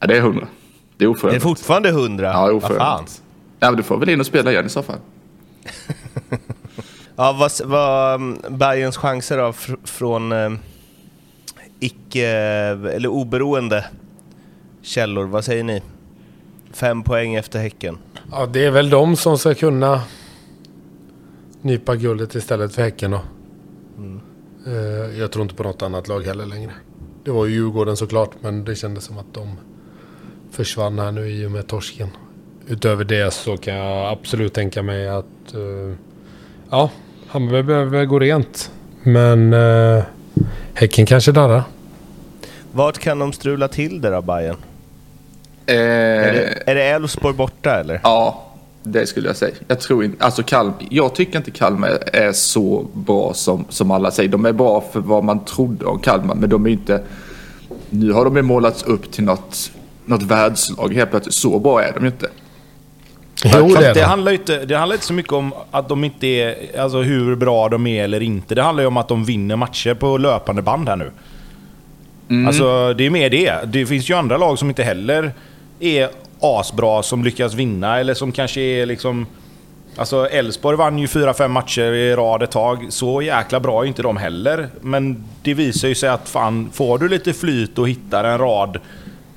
Ja, 0.00 0.06
det 0.06 0.16
är 0.16 0.20
100. 0.20 0.46
Det 0.96 1.04
är 1.04 1.08
Är 1.08 1.12
det 1.12 1.18
oförändrat. 1.18 1.42
fortfarande 1.42 1.88
100? 1.88 2.26
Ja, 2.26 2.32
är 2.32 2.52
Vad 2.52 2.54
oförändrat. 2.54 3.22
Ja, 3.60 3.72
du 3.72 3.82
får 3.82 3.98
väl 3.98 4.08
in 4.08 4.20
och 4.20 4.26
spela 4.26 4.52
igen 4.52 4.66
i 4.66 4.68
så 4.68 4.82
fall. 4.82 4.98
Ja, 7.16 7.36
vad, 7.40 7.52
vad 7.64 8.14
mm, 8.14 8.38
Bayerns 8.58 8.96
chanser 8.96 9.38
då 9.38 9.52
fr 9.52 9.74
från 9.84 10.32
eh, 10.32 10.50
icke, 11.80 12.28
eller 12.28 13.06
oberoende 13.08 13.84
källor, 14.82 15.24
vad 15.26 15.44
säger 15.44 15.64
ni? 15.64 15.82
Fem 16.72 17.02
poäng 17.02 17.34
efter 17.34 17.58
Häcken. 17.58 17.98
Ja, 18.30 18.46
det 18.46 18.64
är 18.64 18.70
väl 18.70 18.90
de 18.90 19.16
som 19.16 19.38
ska 19.38 19.54
kunna 19.54 20.00
nypa 21.62 21.96
guldet 21.96 22.34
istället 22.34 22.74
för 22.74 22.82
Häcken 22.82 23.10
då. 23.10 23.20
Eh, 24.66 25.18
Jag 25.18 25.32
tror 25.32 25.42
inte 25.42 25.54
på 25.54 25.62
något 25.62 25.82
annat 25.82 26.08
lag 26.08 26.20
heller 26.20 26.46
längre. 26.46 26.72
Det 27.24 27.30
var 27.30 27.46
ju 27.46 27.52
Djurgården 27.52 27.96
såklart, 27.96 28.30
men 28.40 28.64
det 28.64 28.74
kändes 28.74 29.04
som 29.04 29.18
att 29.18 29.34
de 29.34 29.56
försvann 30.50 30.98
här 30.98 31.12
nu 31.12 31.30
i 31.30 31.46
och 31.46 31.50
med 31.50 31.66
torsken. 31.66 32.08
Utöver 32.66 33.04
det 33.04 33.32
så 33.32 33.56
kan 33.56 33.74
jag 33.74 34.12
absolut 34.12 34.54
tänka 34.54 34.82
mig 34.82 35.08
att 35.08 35.54
eh, 35.54 35.94
ja, 36.72 36.90
Hammarby 37.28 37.62
behöver 37.62 38.04
gå 38.04 38.18
rent. 38.18 38.70
Men 39.02 39.52
eh, 39.52 40.02
Häcken 40.74 41.06
kanske 41.06 41.32
darrar. 41.32 41.62
Vart 42.72 42.98
kan 42.98 43.18
de 43.18 43.32
strula 43.32 43.68
till 43.68 44.00
det 44.00 44.10
då, 44.10 44.22
Bayern? 44.22 44.56
Eh, 45.66 45.76
Är 45.76 46.74
det- 46.74 46.82
Elfsborg 46.90 47.34
borta 47.34 47.80
eller? 47.80 48.00
Ja, 48.04 48.44
det 48.82 49.06
skulle 49.06 49.26
jag 49.28 49.36
säga. 49.36 49.54
Jag 49.68 49.80
tror 49.80 50.04
inte, 50.04 50.24
alltså 50.24 50.42
Kalm, 50.42 50.72
jag 50.90 51.14
tycker 51.14 51.38
inte 51.38 51.50
Kalmar 51.50 51.98
är 52.12 52.32
så 52.32 52.86
bra 52.92 53.34
som, 53.34 53.64
som 53.68 53.90
alla 53.90 54.10
säger. 54.10 54.28
De 54.28 54.46
är 54.46 54.52
bra 54.52 54.84
för 54.92 55.00
vad 55.00 55.24
man 55.24 55.44
trodde 55.44 55.84
om 55.84 55.98
Kalmar, 55.98 56.34
men 56.34 56.50
de 56.50 56.66
är 56.66 56.70
inte... 56.70 57.02
Nu 57.90 58.12
har 58.12 58.24
de 58.24 58.36
ju 58.36 58.42
målats 58.42 58.82
upp 58.82 59.12
till 59.12 59.24
något, 59.24 59.70
något 60.04 60.22
världslag 60.22 60.94
helt 60.94 61.10
plötsligt. 61.10 61.34
Så 61.34 61.58
bra 61.58 61.82
är 61.82 61.92
de 61.92 62.00
ju 62.04 62.06
inte. 62.10 62.28
Jo, 63.44 63.50
Fast 63.50 63.80
det 63.80 63.86
det, 63.86 63.94
de. 63.94 64.00
handlar 64.00 64.32
inte, 64.32 64.64
det 64.64 64.74
handlar 64.76 64.94
inte 64.94 65.06
så 65.06 65.12
mycket 65.12 65.32
om 65.32 65.52
att 65.70 65.88
de 65.88 66.04
inte 66.04 66.26
är, 66.26 66.80
alltså 66.80 66.98
hur 67.02 67.36
bra 67.36 67.68
de 67.68 67.86
är 67.86 68.04
eller 68.04 68.22
inte. 68.22 68.54
Det 68.54 68.62
handlar 68.62 68.82
ju 68.82 68.86
om 68.86 68.96
att 68.96 69.08
de 69.08 69.24
vinner 69.24 69.56
matcher 69.56 69.94
på 69.94 70.18
löpande 70.18 70.62
band 70.62 70.88
här 70.88 70.96
nu. 70.96 71.10
Alltså 72.46 72.94
det 72.94 73.06
är 73.06 73.10
mer 73.10 73.30
det. 73.30 73.52
Det 73.64 73.86
finns 73.86 74.10
ju 74.10 74.14
andra 74.14 74.36
lag 74.36 74.58
som 74.58 74.68
inte 74.68 74.82
heller 74.82 75.32
är 75.80 76.08
asbra 76.40 77.02
som 77.02 77.24
lyckas 77.24 77.54
vinna 77.54 77.98
eller 78.00 78.14
som 78.14 78.32
kanske 78.32 78.60
är 78.60 78.86
liksom... 78.86 79.26
Alltså 79.96 80.28
Elfsborg 80.28 80.76
vann 80.76 80.98
ju 80.98 81.06
4-5 81.06 81.48
matcher 81.48 81.92
i 81.92 82.16
rad 82.16 82.42
ett 82.42 82.50
tag. 82.50 82.86
Så 82.88 83.22
jäkla 83.22 83.60
bra 83.60 83.82
är 83.82 83.86
inte 83.86 84.02
de 84.02 84.16
heller. 84.16 84.68
Men 84.80 85.24
det 85.42 85.54
visar 85.54 85.88
ju 85.88 85.94
sig 85.94 86.08
att 86.08 86.28
fan, 86.28 86.70
får 86.72 86.98
du 86.98 87.08
lite 87.08 87.32
flyt 87.32 87.78
och 87.78 87.88
hittar 87.88 88.24
en 88.24 88.38
rad 88.38 88.78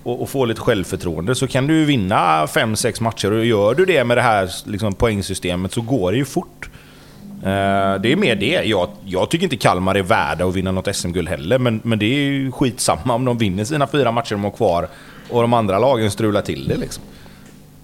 och, 0.05 0.21
och 0.21 0.29
få 0.29 0.45
lite 0.45 0.61
självförtroende 0.61 1.35
så 1.35 1.47
kan 1.47 1.67
du 1.67 1.79
ju 1.79 1.85
vinna 1.85 2.45
5-6 2.45 3.03
matcher. 3.03 3.31
Och 3.31 3.45
gör 3.45 3.75
du 3.75 3.85
det 3.85 4.03
med 4.03 4.17
det 4.17 4.21
här 4.21 4.49
liksom, 4.65 4.93
poängsystemet 4.93 5.73
så 5.73 5.81
går 5.81 6.11
det 6.11 6.17
ju 6.17 6.25
fort. 6.25 6.69
Eh, 7.43 8.01
det 8.01 8.11
är 8.11 8.15
mer 8.15 8.35
det. 8.35 8.63
Jag, 8.65 8.89
jag 9.05 9.29
tycker 9.29 9.43
inte 9.43 9.57
Kalmar 9.57 9.95
är 9.95 10.03
värda 10.03 10.45
att 10.45 10.55
vinna 10.55 10.71
något 10.71 10.95
SM-guld 10.95 11.29
heller, 11.29 11.59
men, 11.59 11.81
men 11.83 11.99
det 11.99 12.05
är 12.05 12.19
ju 12.19 12.51
skitsamma 12.51 13.13
om 13.13 13.25
de 13.25 13.37
vinner 13.37 13.63
sina 13.63 13.87
fyra 13.87 14.11
matcher 14.11 14.31
de 14.31 14.43
har 14.43 14.51
kvar 14.51 14.87
och 15.29 15.41
de 15.41 15.53
andra 15.53 15.79
lagen 15.79 16.11
strular 16.11 16.41
till 16.41 16.67
det 16.67 16.77
liksom. 16.77 17.03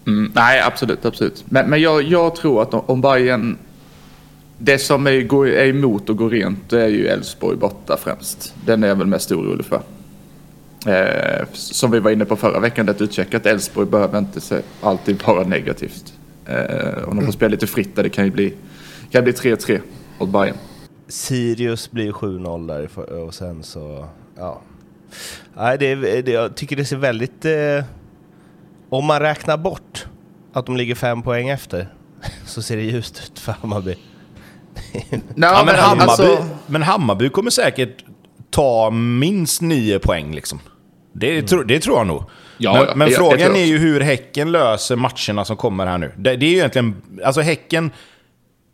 Mm, 0.07 0.31
nej, 0.35 0.61
absolut, 0.61 1.05
absolut. 1.05 1.43
Men, 1.45 1.69
men 1.69 1.81
jag, 1.81 2.03
jag 2.03 2.35
tror 2.35 2.61
att 2.61 2.73
om, 2.73 2.81
om 2.85 3.01
Bayern 3.01 3.57
Det 4.57 4.77
som 4.77 5.07
är, 5.07 5.21
går, 5.21 5.47
är 5.47 5.67
emot 5.67 6.09
att 6.09 6.17
gå 6.17 6.29
rent 6.29 6.69
det 6.69 6.81
är 6.81 6.87
ju 6.87 7.07
Elfsborg 7.07 7.57
borta 7.57 7.97
främst. 7.97 8.53
Den 8.65 8.83
är 8.83 8.87
jag 8.87 8.95
väl 8.95 9.07
mest 9.07 9.31
orolig 9.31 9.65
för. 9.65 9.81
Eh, 10.87 11.45
som 11.53 11.91
vi 11.91 11.99
var 11.99 12.11
inne 12.11 12.25
på 12.25 12.35
förra 12.35 12.59
veckan, 12.59 12.85
det 12.85 13.01
utcheckat. 13.01 13.45
Elfsborg 13.45 13.87
behöver 13.89 14.19
inte 14.19 14.41
se, 14.41 14.61
alltid 14.81 15.23
vara 15.23 15.43
negativt. 15.43 16.13
Eh, 16.45 17.07
om 17.07 17.15
de 17.19 17.25
får 17.25 17.31
spela 17.31 17.49
lite 17.51 17.67
fritt 17.67 17.95
där, 17.95 18.03
det 18.03 18.09
kan 18.09 18.25
ju 18.25 18.31
bli, 18.31 18.53
kan 19.11 19.23
bli 19.23 19.33
3-3 19.33 19.79
åt 20.19 20.29
Bayern. 20.29 20.55
Sirius 21.07 21.91
blir 21.91 22.11
7-0 22.11 22.67
där 22.67 23.13
och 23.13 23.33
sen 23.33 23.63
så... 23.63 24.07
Ja. 24.37 24.61
Nej, 25.55 25.77
det, 25.77 25.85
är- 25.91 26.21
det, 26.23 26.31
jag 26.31 26.55
tycker 26.55 26.75
det 26.75 26.85
ser 26.85 26.97
väldigt... 26.97 27.45
Eh, 27.45 27.83
om 28.89 29.05
man 29.05 29.19
räknar 29.19 29.57
bort 29.57 30.05
att 30.53 30.65
de 30.65 30.77
ligger 30.77 30.95
fem 30.95 31.21
poäng 31.21 31.49
efter 31.49 31.87
så 32.45 32.61
ser 32.61 32.75
det 32.77 32.83
ljust 32.83 33.21
ut 33.25 33.39
för 33.39 33.51
Hammarby. 33.51 33.95
Nej, 34.93 35.21
Ja, 35.35 35.63
men, 35.65 35.75
Hammarby, 35.75 36.01
alltså- 36.11 36.45
men 36.67 36.83
Hammarby 36.83 37.29
kommer 37.29 37.51
säkert 37.51 38.05
ta 38.49 38.89
minst 38.89 39.61
nio 39.61 39.99
poäng 39.99 40.35
liksom. 40.35 40.59
Det, 41.13 41.41
tro, 41.41 41.63
det 41.63 41.79
tror 41.79 41.97
jag 41.97 42.07
nog. 42.07 42.23
Ja, 42.57 42.73
men 42.73 42.97
men 42.97 43.09
det 43.09 43.15
frågan 43.15 43.39
jag 43.39 43.57
är 43.57 43.65
ju 43.65 43.77
hur 43.77 43.99
Häcken 43.99 44.51
löser 44.51 44.95
matcherna 44.95 45.45
som 45.45 45.57
kommer 45.57 45.85
här 45.85 45.97
nu. 45.97 46.11
Det, 46.17 46.35
det 46.35 46.45
är 46.45 46.49
ju 46.49 46.57
egentligen... 46.57 47.01
Alltså 47.23 47.41
Häcken... 47.41 47.91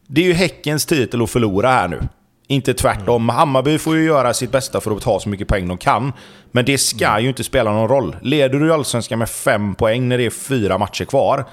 Det 0.08 0.22
är 0.22 0.26
ju 0.26 0.34
Häckens 0.34 0.86
titel 0.86 1.22
att 1.24 1.30
förlora 1.30 1.70
här 1.70 1.88
nu. 1.88 2.08
Inte 2.48 2.74
tvärtom. 2.74 3.30
Hammarby 3.30 3.78
får 3.78 3.96
ju 3.96 4.06
göra 4.06 4.34
sitt 4.34 4.52
bästa 4.52 4.82
för 4.82 4.92
att 4.92 5.02
ta 5.02 5.20
så 5.20 5.30
mycket 5.30 5.48
poäng 5.48 5.68
de 5.68 5.78
kan. 5.78 6.14
Men 6.52 6.66
det 6.66 6.78
ska 6.78 7.20
ju 7.20 7.28
inte 7.28 7.44
spela 7.44 7.72
någon 7.72 7.90
roll. 7.90 8.16
Leder 8.22 8.60
du 8.60 8.74
Allsvenskan 8.74 9.20
med 9.20 9.30
fem 9.30 9.76
poäng 9.76 10.08
när 10.08 10.18
det 10.18 10.26
är 10.26 10.30
fyra 10.30 10.78
matcher 10.78 11.06
kvar, 11.06 11.46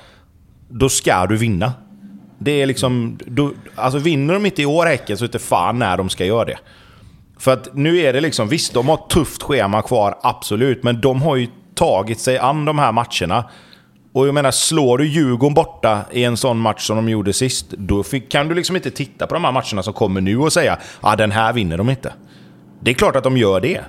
då 0.68 0.88
ska 0.88 1.26
du 1.26 1.36
vinna. 1.36 1.72
Det 2.38 2.62
är 2.62 2.66
liksom... 2.66 3.18
Då, 3.26 3.52
alltså 3.74 3.98
vinner 3.98 4.34
de 4.34 4.46
inte 4.46 4.62
i 4.62 4.66
år 4.66 4.86
Häcken 4.86 5.16
så 5.16 5.26
det 5.26 5.38
fan 5.38 5.78
när 5.78 5.96
de 5.96 6.08
ska 6.08 6.24
göra 6.24 6.44
det. 6.44 6.58
För 7.38 7.52
att 7.52 7.74
nu 7.74 7.98
är 7.98 8.12
det 8.12 8.20
liksom, 8.20 8.48
visst 8.48 8.74
de 8.74 8.88
har 8.88 8.94
ett 8.94 9.08
tufft 9.08 9.42
schema 9.42 9.82
kvar, 9.82 10.18
absolut. 10.22 10.82
Men 10.82 11.00
de 11.00 11.22
har 11.22 11.36
ju 11.36 11.46
tagit 11.74 12.20
sig 12.20 12.38
an 12.38 12.64
de 12.64 12.78
här 12.78 12.92
matcherna. 12.92 13.44
Och 14.12 14.26
jag 14.26 14.34
menar, 14.34 14.50
slår 14.50 14.98
du 14.98 15.06
Djurgården 15.06 15.54
borta 15.54 16.00
i 16.12 16.24
en 16.24 16.36
sån 16.36 16.58
match 16.58 16.86
som 16.86 16.96
de 16.96 17.08
gjorde 17.08 17.32
sist, 17.32 17.70
då 17.70 18.02
fick, 18.02 18.30
kan 18.30 18.48
du 18.48 18.54
liksom 18.54 18.76
inte 18.76 18.90
titta 18.90 19.26
på 19.26 19.34
de 19.34 19.44
här 19.44 19.52
matcherna 19.52 19.82
som 19.82 19.92
kommer 19.92 20.20
nu 20.20 20.38
och 20.38 20.52
säga 20.52 20.78
ah, 21.00 21.16
den 21.16 21.30
här 21.30 21.52
vinner 21.52 21.78
de 21.78 21.90
inte. 21.90 22.12
Det 22.80 22.90
är 22.90 22.94
klart 22.94 23.16
att 23.16 23.24
de 23.24 23.36
gör 23.36 23.60
det. 23.60 23.80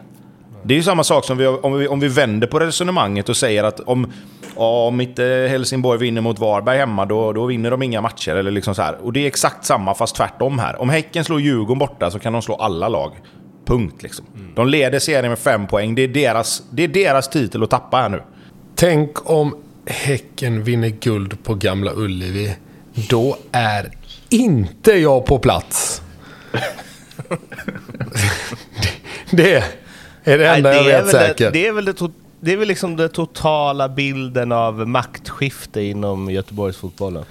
Det 0.68 0.74
är 0.74 0.76
ju 0.76 0.84
samma 0.84 1.04
sak 1.04 1.26
som 1.26 1.38
vi, 1.38 1.48
om, 1.48 1.78
vi, 1.78 1.88
om 1.88 2.00
vi 2.00 2.08
vänder 2.08 2.48
på 2.48 2.60
resonemanget 2.60 3.30
och 3.30 3.38
säger 3.38 3.64
att 3.64 3.80
om, 3.80 4.12
om 4.56 5.02
inte 5.02 5.48
Helsingborg 5.50 6.00
vinner 6.00 6.22
mot 6.22 6.40
Varberg 6.40 6.78
hemma, 6.78 7.06
då, 7.06 7.34
då 7.34 7.46
vinner 7.46 7.72
de 7.72 7.84
inga 7.84 8.02
matcher. 8.02 8.36
Eller 8.36 8.52
liksom 8.52 8.76
så 8.76 8.82
här. 8.82 8.98
Och 9.02 9.14
det 9.14 9.20
är 9.20 9.28
exakt 9.28 9.66
samma, 9.66 9.96
fast 9.96 10.16
tvärtom 10.16 10.60
här. 10.60 10.82
Om 10.82 10.90
Häcken 10.90 11.24
slår 11.24 11.42
Djurgården 11.42 11.80
borta 11.80 12.12
så 12.12 12.20
kan 12.20 12.34
de 12.34 12.42
slå 12.42 12.56
alla 12.56 12.90
lag. 12.90 13.12
Punkt 13.66 14.04
liksom. 14.04 14.26
De 14.56 14.68
leder 14.68 15.00
serien 15.00 15.30
med 15.30 15.40
fem 15.40 15.68
poäng. 15.68 15.96
Det 15.96 16.02
är 16.02 16.08
deras, 16.08 16.64
det 16.70 16.84
är 16.84 16.88
deras 16.88 17.30
titel 17.30 17.64
att 17.64 17.70
tappa 17.70 17.98
här 17.98 18.10
nu. 18.10 18.22
Tänk 18.76 19.30
om 19.30 19.56
Häcken 19.88 20.64
vinner 20.64 20.90
guld 20.90 21.44
på 21.44 21.54
Gamla 21.54 21.92
Ullevi. 21.96 22.56
Då 23.10 23.38
är 23.52 23.92
inte 24.30 24.92
jag 24.92 25.26
på 25.26 25.40
plats. 25.40 26.02
det, 29.30 29.32
det 29.32 29.85
är 30.34 30.38
det 30.38 30.48
enda 30.48 30.70
Nej, 30.70 30.78
jag 30.78 30.86
det, 30.86 30.92
är 30.92 31.04
vet 31.04 31.14
väl 31.14 31.22
det, 31.22 31.28
säkert. 31.28 31.54
det 31.54 31.68
är 31.68 31.72
väl 31.72 31.86
det 31.86 31.94
to 31.94 32.10
det 32.40 32.54
är 32.54 32.58
väl 32.58 32.68
liksom 32.68 32.96
den 32.98 33.10
totala 33.10 33.90
bilden 33.90 34.52
av 34.52 34.88
maktskifte 34.88 35.82
inom 35.82 36.32
Göteborgsfotbollen. 36.32 37.24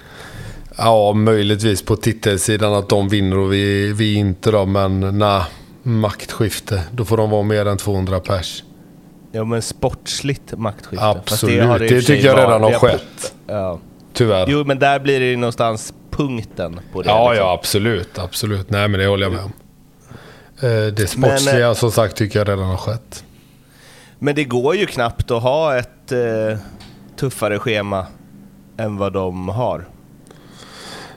Ja, 0.77 1.13
möjligtvis 1.13 1.81
på 1.81 1.95
titelsidan 1.95 2.73
att 2.73 2.89
de 2.89 3.09
vinner 3.09 3.37
och 3.37 3.53
vi, 3.53 3.93
vi 3.93 4.13
inte 4.13 4.51
då. 4.51 4.65
Men 4.65 5.19
nej, 5.19 5.41
maktskifte. 5.83 6.83
Då 6.91 7.05
får 7.05 7.17
de 7.17 7.29
vara 7.29 7.43
mer 7.43 7.65
än 7.65 7.77
200 7.77 8.19
pers. 8.19 8.63
Ja 9.31 9.43
men 9.43 9.61
sportsligt 9.61 10.57
maktskifte. 10.57 11.05
Fast 11.05 11.17
Absolut, 11.17 11.63
har 11.63 11.79
det 11.79 11.87
sig 11.89 12.03
tycker 12.03 12.27
jag 12.27 12.37
redan 12.37 12.63
har 12.63 12.73
skett. 12.73 13.33
Ja. 13.47 13.79
Tyvärr. 14.13 14.45
Jo 14.49 14.63
men 14.65 14.79
där 14.79 14.99
blir 14.99 15.19
det 15.19 15.25
ju 15.25 15.35
någonstans 15.35 15.93
punkten 16.11 16.79
på 16.93 17.01
det. 17.01 17.09
Ja, 17.09 17.29
liksom. 17.31 17.45
ja, 17.47 17.53
absolut. 17.53 18.19
Absolut. 18.19 18.69
Nej, 18.69 18.87
men 18.87 18.99
det 18.99 19.05
håller 19.05 19.25
jag 19.25 19.33
med 19.33 19.43
om. 19.43 19.51
Eh, 20.65 20.93
Det 20.93 21.07
sportsliga 21.07 21.53
Men, 21.55 21.63
eh, 21.63 21.73
som 21.73 21.91
sagt 21.91 22.15
tycker 22.17 22.39
jag 22.39 22.47
redan 22.49 22.65
har 22.65 22.77
skett. 22.77 23.23
Men 24.19 24.35
det 24.35 24.43
går 24.43 24.75
ju 24.75 24.85
knappt 24.85 25.31
att 25.31 25.43
ha 25.43 25.77
ett 25.77 26.11
eh, 26.11 26.57
tuffare 27.15 27.59
schema 27.59 28.05
än 28.77 28.97
vad 28.97 29.13
de 29.13 29.49
har. 29.49 29.85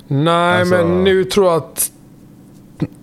Nej, 0.08 0.60
Alltså- 0.60 0.74
men 0.74 1.04
nu 1.04 1.24
tror 1.24 1.46
jag 1.46 1.56
att... 1.56 1.90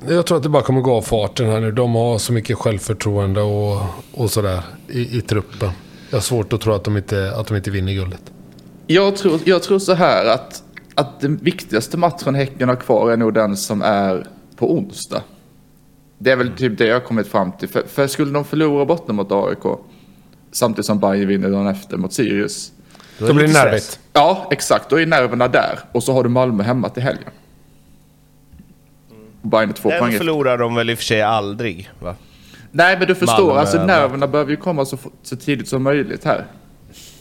Jag 0.08 0.26
tror 0.26 0.38
att 0.38 0.44
det 0.44 0.50
bara 0.50 0.64
kommer 0.64 0.82
gå 0.82 0.94
av 0.94 1.02
farten 1.02 1.46
här 1.50 1.60
nu. 1.60 1.72
De 1.72 1.96
har 1.96 2.18
så 2.18 2.34
mycket 2.34 2.58
självförtroende 2.58 3.42
och, 3.42 3.82
och 4.14 4.32
sådär 4.32 4.62
i, 4.88 5.18
i 5.18 5.22
truppen. 5.22 5.70
Jag 6.10 6.18
har 6.18 6.22
svårt 6.22 6.54
att 6.54 6.62
tro 6.62 6.74
att 6.74 6.84
de 6.84 6.98
inte, 6.98 7.34
att 7.36 7.48
de 7.48 7.58
inte 7.58 7.72
vinner 7.72 7.94
guldet. 7.94 8.22
Jag 8.88 9.16
tror, 9.18 9.40
jag 9.46 9.64
tror 9.64 9.80
så 9.80 9.94
här 9.94 10.26
att, 10.26 10.64
att 10.96 11.20
den 11.20 11.38
viktigaste 11.38 11.98
matchen 11.98 12.36
Häcken 12.36 12.70
har 12.70 12.76
kvar 12.76 13.12
är 13.12 13.18
nog 13.18 13.34
den 13.34 13.58
som 13.58 13.82
är 13.82 14.28
på 14.56 14.74
onsdag. 14.74 15.22
Det 16.18 16.32
är 16.32 16.36
väl 16.36 16.52
typ 16.52 16.78
det 16.78 16.86
jag 16.86 16.96
har 16.96 17.00
kommit 17.00 17.28
fram 17.28 17.52
till. 17.52 17.70
För, 17.70 17.84
för 17.88 18.08
skulle 18.08 18.32
de 18.32 18.46
förlora 18.46 18.86
borta 18.86 19.14
mot 19.14 19.32
AIK 19.32 19.80
samtidigt 20.52 20.86
som 20.86 21.00
Bayern 21.00 21.28
vinner 21.28 21.50
dagen 21.50 21.68
efter 21.68 21.98
mot 21.98 22.14
Sirius. 22.14 22.72
Då 23.20 23.34
blir 23.34 23.48
det 23.48 23.54
nervigt. 23.54 24.00
Ja, 24.14 24.48
exakt. 24.52 24.90
Då 24.90 25.00
är 25.00 25.06
nerverna 25.06 25.48
där. 25.48 25.80
Och 25.92 26.04
så 26.04 26.14
har 26.14 26.24
du 26.24 26.30
Malmö 26.30 26.64
hemma 26.64 26.90
till 26.90 27.04
helgen. 27.04 27.30
Och 29.42 29.50
Bayern 29.50 29.70
är 29.70 29.74
två 29.74 29.90
Den 29.90 30.00
poäng 30.00 30.18
förlorar 30.18 30.58
de 30.58 30.76
väl 30.76 30.90
i 30.90 30.94
och 30.94 30.98
för 30.98 31.06
sig 31.06 31.22
aldrig 31.22 31.90
va? 32.00 32.16
Nej, 32.72 32.98
men 33.00 33.08
du 33.08 33.16
förstår. 33.16 33.48
Malmö, 33.48 33.60
alltså 33.60 33.86
nerverna 33.86 34.28
behöver 34.28 34.52
ju 34.52 34.58
komma 34.58 34.86
så, 34.86 34.98
så 35.24 35.36
tidigt 35.36 35.68
som 35.68 35.84
möjligt 35.84 36.24
här. 36.26 36.46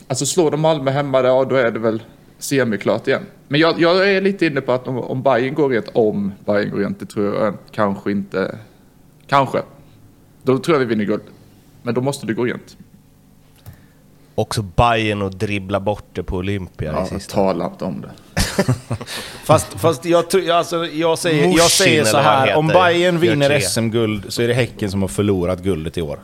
Alltså 0.09 0.27
slår 0.27 0.51
de 0.51 0.61
Malmö 0.61 0.91
hemma 0.91 1.23
där, 1.23 1.29
ja, 1.29 1.45
då 1.45 1.57
är 1.57 1.71
det 1.71 1.79
väl 1.79 2.03
semiklart 2.39 3.09
igen. 3.09 3.23
Men 3.49 3.61
jag, 3.61 3.81
jag 3.81 4.11
är 4.13 4.21
lite 4.21 4.47
inne 4.47 4.61
på 4.61 4.73
att 4.73 4.89
om, 4.89 4.99
om 4.99 5.23
Bayern 5.23 5.55
går 5.55 5.69
rent, 5.69 5.89
om 5.93 6.33
Bayern 6.45 6.71
går 6.71 6.79
rent, 6.79 7.01
det 7.01 7.07
tror 7.07 7.45
jag 7.45 7.55
kanske 7.71 8.11
inte. 8.11 8.59
Kanske. 9.27 9.63
Då 10.43 10.59
tror 10.59 10.75
jag 10.75 10.79
vi 10.81 10.85
vinner 10.87 11.05
guld. 11.05 11.23
Men 11.83 11.95
då 11.95 12.01
måste 12.01 12.27
det 12.27 12.35
gå 12.35 12.45
rent. 12.45 12.77
Också 14.35 14.63
Bayern 14.63 15.23
och 15.23 15.31
dribbla 15.35 15.81
bort 15.81 16.05
det 16.13 16.23
på 16.23 16.37
Olympia 16.37 16.91
i 16.93 16.95
Ja, 16.95 17.07
sista. 17.07 17.35
tala 17.35 17.67
inte 17.67 17.85
om 17.85 18.01
det. 18.01 18.11
Fast, 19.45 19.67
fast 19.81 20.05
jag, 20.05 20.31
tror- 20.31 20.51
alltså, 20.51 20.87
jag, 20.87 21.19
säger, 21.19 21.43
jag 21.43 21.49
Mushin, 21.51 21.69
säger 21.69 22.05
så 22.05 22.17
här. 22.19 22.57
Om 22.57 22.67
Bayern 22.69 23.19
vinner. 23.21 23.61
SM-guld 23.61 24.25
så 24.33 24.43
är 24.43 24.49
det 24.49 24.55
Häcken 24.55 24.91
som 24.91 25.01
har 25.03 25.09
förlorat 25.09 25.63
guldet 25.63 25.99
i 25.99 26.03
år. 26.03 26.19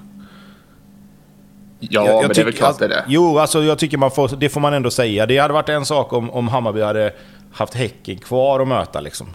Ja, 1.80 1.88
Jag- 2.04 2.06
jag 2.14 2.22
men 2.22 2.28
det 2.34 2.40
är 2.40 2.44
väl 2.44 2.54
klart 2.54 2.78
det 2.78 2.84
är 2.84 2.88
det. 2.88 3.04
Jo, 3.08 3.38
alltså 3.38 3.62
jag 3.62 3.78
tycker 3.78 3.98
man 3.98 4.10
får, 4.10 4.28
det 4.36 4.48
får 4.48 4.60
man 4.60 4.74
ändå 4.74 4.90
säga. 4.90 5.26
Det 5.26 5.38
hade 5.38 5.54
varit 5.54 5.68
en 5.68 5.84
sak 5.84 6.12
om, 6.12 6.30
om 6.30 6.48
Hammarby 6.48 6.80
hade 6.82 7.12
haft 7.52 7.74
Häcken 7.74 8.18
kvar 8.18 8.60
att 8.60 8.68
möta 8.68 9.00
liksom. 9.00 9.26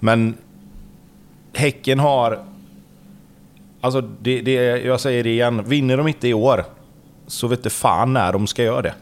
Men 0.00 0.36
Häcken 1.54 1.98
har... 1.98 2.44
Alltså, 3.82 4.00
det, 4.00 4.40
det, 4.40 4.52
jag 4.84 5.00
säger 5.00 5.24
det 5.24 5.30
igen. 5.30 5.64
Vinner 5.64 5.96
de 5.96 6.08
inte 6.08 6.28
i 6.28 6.34
år 6.34 6.64
så 7.26 7.48
vet 7.48 7.62
du 7.62 7.70
fan 7.70 8.12
när 8.12 8.32
de 8.32 8.46
ska 8.46 8.62
göra 8.62 8.82
det. 8.82 8.94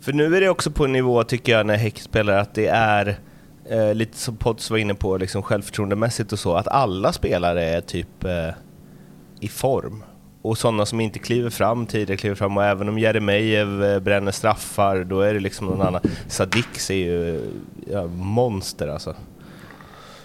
För 0.00 0.12
nu 0.12 0.36
är 0.36 0.40
det 0.40 0.48
också 0.48 0.70
på 0.70 0.84
en 0.84 0.92
nivå, 0.92 1.24
tycker 1.24 1.52
jag, 1.52 1.66
när 1.66 1.76
Häck 1.76 2.00
spelar 2.00 2.36
att 2.36 2.54
det 2.54 2.66
är 2.66 3.18
eh, 3.70 3.94
lite 3.94 4.16
som 4.16 4.36
Potts 4.36 4.70
var 4.70 4.78
inne 4.78 4.94
på, 4.94 5.16
liksom 5.16 5.42
självförtroendemässigt 5.42 6.32
och 6.32 6.38
så, 6.38 6.54
att 6.54 6.68
alla 6.68 7.12
spelare 7.12 7.64
är 7.64 7.80
typ 7.80 8.24
eh, 8.24 8.54
i 9.40 9.48
form. 9.48 10.04
Och 10.42 10.58
sådana 10.58 10.86
som 10.86 11.00
inte 11.00 11.18
kliver 11.18 11.50
fram 11.50 11.86
tidigare 11.86 12.16
kliver 12.16 12.36
fram 12.36 12.56
och 12.56 12.64
även 12.64 12.88
om 12.88 12.98
Jeremejeff 12.98 13.68
eh, 13.68 14.00
bränner 14.00 14.32
straffar, 14.32 15.04
då 15.04 15.20
är 15.20 15.34
det 15.34 15.40
liksom 15.40 15.66
någon 15.66 15.82
annan. 15.82 16.00
Sadix 16.28 16.90
är 16.90 16.94
ju 16.94 17.40
ja, 17.90 18.06
monster 18.06 18.88
alltså. 18.88 19.14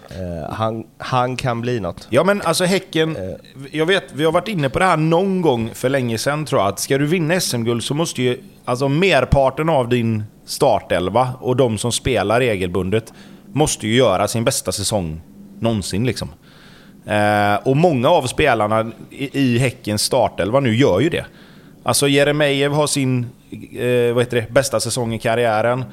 Eh, 0.09 0.53
han, 0.53 0.83
han 0.97 1.35
kan 1.35 1.61
bli 1.61 1.79
något. 1.79 2.07
Ja 2.09 2.23
men 2.23 2.41
alltså 2.41 2.63
Häcken, 2.63 3.17
jag 3.71 3.85
vet, 3.85 4.03
vi 4.13 4.25
har 4.25 4.31
varit 4.31 4.47
inne 4.47 4.69
på 4.69 4.79
det 4.79 4.85
här 4.85 4.97
någon 4.97 5.41
gång 5.41 5.69
för 5.73 5.89
länge 5.89 6.17
sedan 6.17 6.45
tror 6.45 6.61
jag, 6.61 6.67
att 6.67 6.79
ska 6.79 6.97
du 6.97 7.05
vinna 7.05 7.39
SM-guld 7.39 7.83
så 7.83 7.93
måste 7.93 8.21
ju 8.21 8.41
alltså 8.65 8.89
merparten 8.89 9.69
av 9.69 9.89
din 9.89 10.23
startelva 10.45 11.29
och 11.39 11.55
de 11.55 11.77
som 11.77 11.91
spelar 11.91 12.39
regelbundet 12.39 13.13
måste 13.53 13.87
ju 13.87 13.95
göra 13.95 14.27
sin 14.27 14.43
bästa 14.43 14.71
säsong 14.71 15.21
någonsin 15.59 16.05
liksom. 16.05 16.29
Eh, 17.05 17.55
och 17.67 17.77
många 17.77 18.09
av 18.09 18.27
spelarna 18.27 18.91
i, 19.09 19.39
i 19.39 19.57
Häckens 19.57 20.01
startelva 20.01 20.59
nu 20.59 20.75
gör 20.75 20.99
ju 20.99 21.09
det. 21.09 21.25
Alltså 21.83 22.07
Jeremejeff 22.07 22.73
har 22.73 22.87
sin 22.87 23.25
eh, 23.79 24.13
vad 24.13 24.23
heter 24.23 24.37
det, 24.41 24.51
bästa 24.51 24.79
säsong 24.79 25.13
i 25.13 25.19
karriären. 25.19 25.85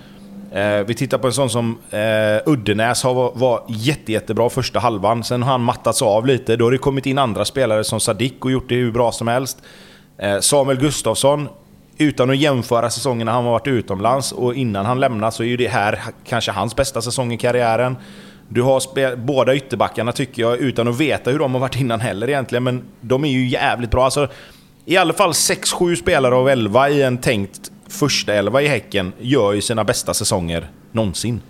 Eh, 0.55 0.85
vi 0.87 0.95
tittar 0.95 1.19
på 1.19 1.27
en 1.27 1.33
sån 1.33 1.51
som 1.51 1.79
eh, 1.91 2.53
Uddenäs 2.53 3.03
har 3.03 3.15
var, 3.15 3.33
var 3.35 3.63
jätte, 3.69 4.13
jättebra 4.13 4.51
första 4.51 4.79
halvan. 4.79 5.25
Sen 5.25 5.43
har 5.43 5.53
han 5.53 5.61
mattats 5.61 6.03
av 6.03 6.27
lite. 6.27 6.57
Då 6.57 6.65
har 6.65 6.73
det 6.73 6.79
kommit 6.79 7.07
in 7.07 7.19
andra 7.19 7.45
spelare 7.45 7.85
som 7.85 8.01
Sadik 8.01 8.45
och 8.45 8.53
gjort 8.53 8.69
det 8.69 8.75
hur 8.75 8.93
bra 8.93 9.13
som 9.13 9.29
helst. 9.29 9.59
Eh, 10.19 10.41
Samuel 10.41 10.79
Gustafsson, 10.79 11.49
utan 11.99 12.31
att 12.31 12.37
jämföra 12.37 12.91
säsongerna 12.91 13.33
han 13.33 13.45
har 13.45 13.51
varit 13.51 13.67
utomlands 13.67 14.33
och 14.33 14.55
innan 14.55 14.87
han 14.87 15.01
lämnar 15.01 15.31
så 15.31 15.43
är 15.43 15.47
ju 15.47 15.57
det 15.57 15.69
här 15.69 16.01
kanske 16.25 16.53
hans 16.53 16.77
bästa 16.77 17.03
säsong 17.03 17.33
i 17.33 17.39
karriären. 17.39 17.97
Du 18.49 18.63
har 18.63 19.17
båda 19.17 19.55
ytterbackarna 19.55 20.13
tycker 20.13 20.43
jag, 20.43 20.59
utan 20.59 20.89
att 20.89 21.01
veta 21.01 21.31
hur 21.31 21.39
de 21.39 21.55
har 21.55 21.61
varit 21.61 21.77
innan 21.77 22.01
heller 22.01 22.29
egentligen, 22.29 22.65
men 22.65 22.83
de 23.01 23.25
är 23.25 23.29
ju 23.29 23.49
jävligt 23.49 23.91
bra. 23.91 24.05
Alltså, 24.05 24.29
I 24.85 24.97
alla 24.97 25.13
fall 25.13 25.31
6-7 25.31 25.95
spelare 25.95 26.35
av 26.35 26.49
11 26.49 26.91
i 26.91 27.03
en 27.03 27.19
tänkt 27.19 27.71
första 27.95 28.35
elva 28.35 28.63
i 28.63 28.67
Häcken 28.67 29.13
gör 29.21 29.53
ju 29.53 29.61
sina 29.61 29.85
bästa 29.85 30.15
säsonger 30.15 30.71
någonsin. 30.93 31.41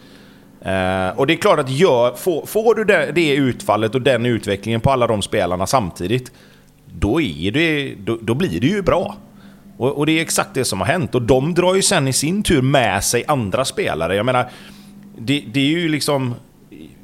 Eh, 0.60 1.08
och 1.16 1.26
det 1.26 1.32
är 1.32 1.36
klart 1.36 1.58
att 1.58 1.70
gör, 1.70 2.14
får, 2.14 2.46
får 2.46 2.74
du 2.74 2.84
det, 2.84 3.12
det 3.14 3.34
utfallet 3.34 3.94
och 3.94 4.02
den 4.02 4.26
utvecklingen 4.26 4.80
på 4.80 4.90
alla 4.90 5.06
de 5.06 5.22
spelarna 5.22 5.66
samtidigt, 5.66 6.32
då, 6.86 7.20
är 7.20 7.50
det, 7.50 7.94
då, 7.94 8.18
då 8.20 8.34
blir 8.34 8.60
det 8.60 8.66
ju 8.66 8.82
bra. 8.82 9.16
Och, 9.76 9.98
och 9.98 10.06
det 10.06 10.18
är 10.18 10.22
exakt 10.22 10.54
det 10.54 10.64
som 10.64 10.80
har 10.80 10.86
hänt. 10.86 11.14
Och 11.14 11.22
de 11.22 11.54
drar 11.54 11.74
ju 11.74 11.82
sen 11.82 12.08
i 12.08 12.12
sin 12.12 12.42
tur 12.42 12.62
med 12.62 13.04
sig 13.04 13.24
andra 13.28 13.64
spelare. 13.64 14.16
Jag 14.16 14.26
menar, 14.26 14.50
det, 15.18 15.44
det 15.52 15.60
är 15.60 15.70
ju 15.70 15.88
liksom... 15.88 16.34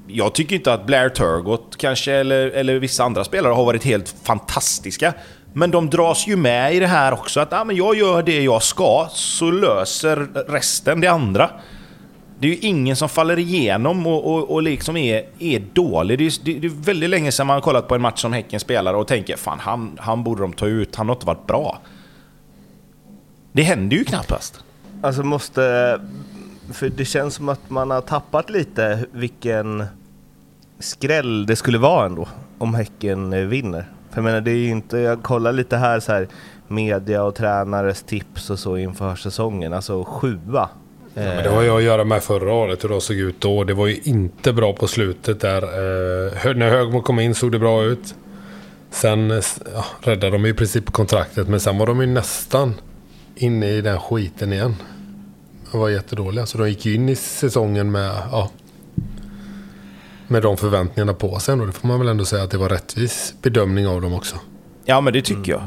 Jag 0.06 0.34
tycker 0.34 0.56
inte 0.56 0.72
att 0.72 0.86
Blair 0.86 1.08
Turgott 1.08 1.76
kanske, 1.76 2.12
eller, 2.12 2.50
eller 2.50 2.78
vissa 2.78 3.04
andra 3.04 3.24
spelare 3.24 3.52
har 3.52 3.64
varit 3.64 3.84
helt 3.84 4.14
fantastiska. 4.22 5.14
Men 5.52 5.70
de 5.70 5.90
dras 5.90 6.26
ju 6.26 6.36
med 6.36 6.74
i 6.74 6.80
det 6.80 6.86
här 6.86 7.12
också. 7.12 7.40
Att 7.40 7.52
ah, 7.52 7.64
men 7.64 7.76
jag 7.76 7.96
gör 7.96 8.22
det 8.22 8.42
jag 8.42 8.62
ska, 8.62 9.08
så 9.10 9.50
löser 9.50 10.16
resten 10.48 11.00
det 11.00 11.06
andra. 11.06 11.50
Det 12.38 12.46
är 12.46 12.50
ju 12.50 12.58
ingen 12.58 12.96
som 12.96 13.08
faller 13.08 13.38
igenom 13.38 14.06
och, 14.06 14.34
och, 14.34 14.50
och 14.50 14.62
liksom 14.62 14.96
är, 14.96 15.24
är 15.38 15.60
dålig. 15.72 16.18
Det 16.18 16.26
är, 16.26 16.32
det 16.44 16.58
det 16.58 16.66
är 16.66 16.82
väldigt 16.82 17.10
länge 17.10 17.32
sedan 17.32 17.46
man 17.46 17.54
har 17.54 17.60
kollat 17.60 17.88
på 17.88 17.94
en 17.94 18.00
match 18.00 18.20
som 18.20 18.32
Häcken 18.32 18.60
spelar 18.60 18.94
och 18.94 19.06
tänker 19.06 19.36
fan 19.36 19.58
han, 19.60 19.98
han 20.00 20.24
borde 20.24 20.42
de 20.42 20.52
ta 20.52 20.66
ut, 20.66 20.96
han 20.96 21.08
har 21.08 21.16
inte 21.16 21.26
varit 21.26 21.46
bra. 21.46 21.78
Det 23.52 23.62
händer 23.62 23.96
ju 23.96 24.04
knappast. 24.04 24.64
Alltså 25.02 25.22
måste... 25.22 26.00
För 26.72 26.88
det 26.88 27.04
känns 27.04 27.34
som 27.34 27.48
att 27.48 27.70
man 27.70 27.90
har 27.90 28.00
tappat 28.00 28.50
lite 28.50 29.06
vilken 29.12 29.84
skräll 30.78 31.46
det 31.46 31.56
skulle 31.56 31.78
vara 31.78 32.06
ändå 32.06 32.28
om 32.58 32.74
Häcken 32.74 33.48
vinner. 33.48 33.86
För 34.10 34.16
jag 34.16 34.24
menar, 34.24 34.40
det 34.40 34.50
är 34.50 34.56
ju 34.56 34.68
inte... 34.68 34.98
Jag 34.98 35.22
kollar 35.22 35.52
lite 35.52 35.76
här 35.76 36.00
så 36.00 36.12
här 36.12 36.28
media 36.68 37.22
och 37.22 37.34
tränares 37.34 38.02
tips 38.02 38.50
och 38.50 38.58
så 38.58 38.76
inför 38.76 39.14
säsongen. 39.14 39.72
Alltså 39.72 40.04
sjua. 40.04 40.68
Ja, 41.14 41.22
men 41.22 41.44
det 41.44 41.50
har 41.50 41.62
ju 41.62 41.70
att 41.70 41.82
göra 41.82 42.04
med 42.04 42.22
förra 42.22 42.52
året, 42.52 42.84
hur 42.84 42.88
det 42.88 43.00
såg 43.00 43.16
ut 43.16 43.40
då. 43.40 43.64
Det 43.64 43.74
var 43.74 43.86
ju 43.86 44.00
inte 44.02 44.52
bra 44.52 44.72
på 44.72 44.86
slutet 44.86 45.40
där. 45.40 45.62
Eh, 45.62 46.54
när 46.54 46.70
Högmo 46.70 47.02
kom 47.02 47.20
in 47.20 47.34
såg 47.34 47.52
det 47.52 47.58
bra 47.58 47.84
ut. 47.84 48.14
Sen 48.90 49.30
eh, 49.30 49.40
ja, 49.74 49.84
räddade 50.00 50.30
de 50.30 50.46
i 50.46 50.54
princip 50.54 50.92
kontraktet, 50.92 51.48
men 51.48 51.60
sen 51.60 51.78
var 51.78 51.86
de 51.86 52.00
ju 52.00 52.06
nästan 52.06 52.74
inne 53.34 53.70
i 53.70 53.80
den 53.80 54.00
skiten 54.00 54.52
igen. 54.52 54.74
De 55.72 55.80
var 55.80 55.88
jättedåliga, 55.88 56.46
så 56.46 56.58
de 56.58 56.68
gick 56.68 56.86
ju 56.86 56.94
in 56.94 57.08
i 57.08 57.16
säsongen 57.16 57.90
med, 57.90 58.12
ja, 58.32 58.50
med 60.30 60.42
de 60.42 60.56
förväntningarna 60.56 61.14
på 61.14 61.38
sig. 61.38 61.60
Och 61.60 61.66
det 61.66 61.72
får 61.72 61.88
man 61.88 61.98
väl 61.98 62.08
ändå 62.08 62.24
säga 62.24 62.42
att 62.42 62.50
det 62.50 62.58
var 62.58 62.68
rättvis 62.68 63.34
bedömning 63.42 63.86
av 63.86 64.00
dem 64.00 64.14
också. 64.14 64.36
Ja, 64.84 65.00
men 65.00 65.12
det 65.12 65.22
tycker 65.22 65.52
jag. 65.52 65.62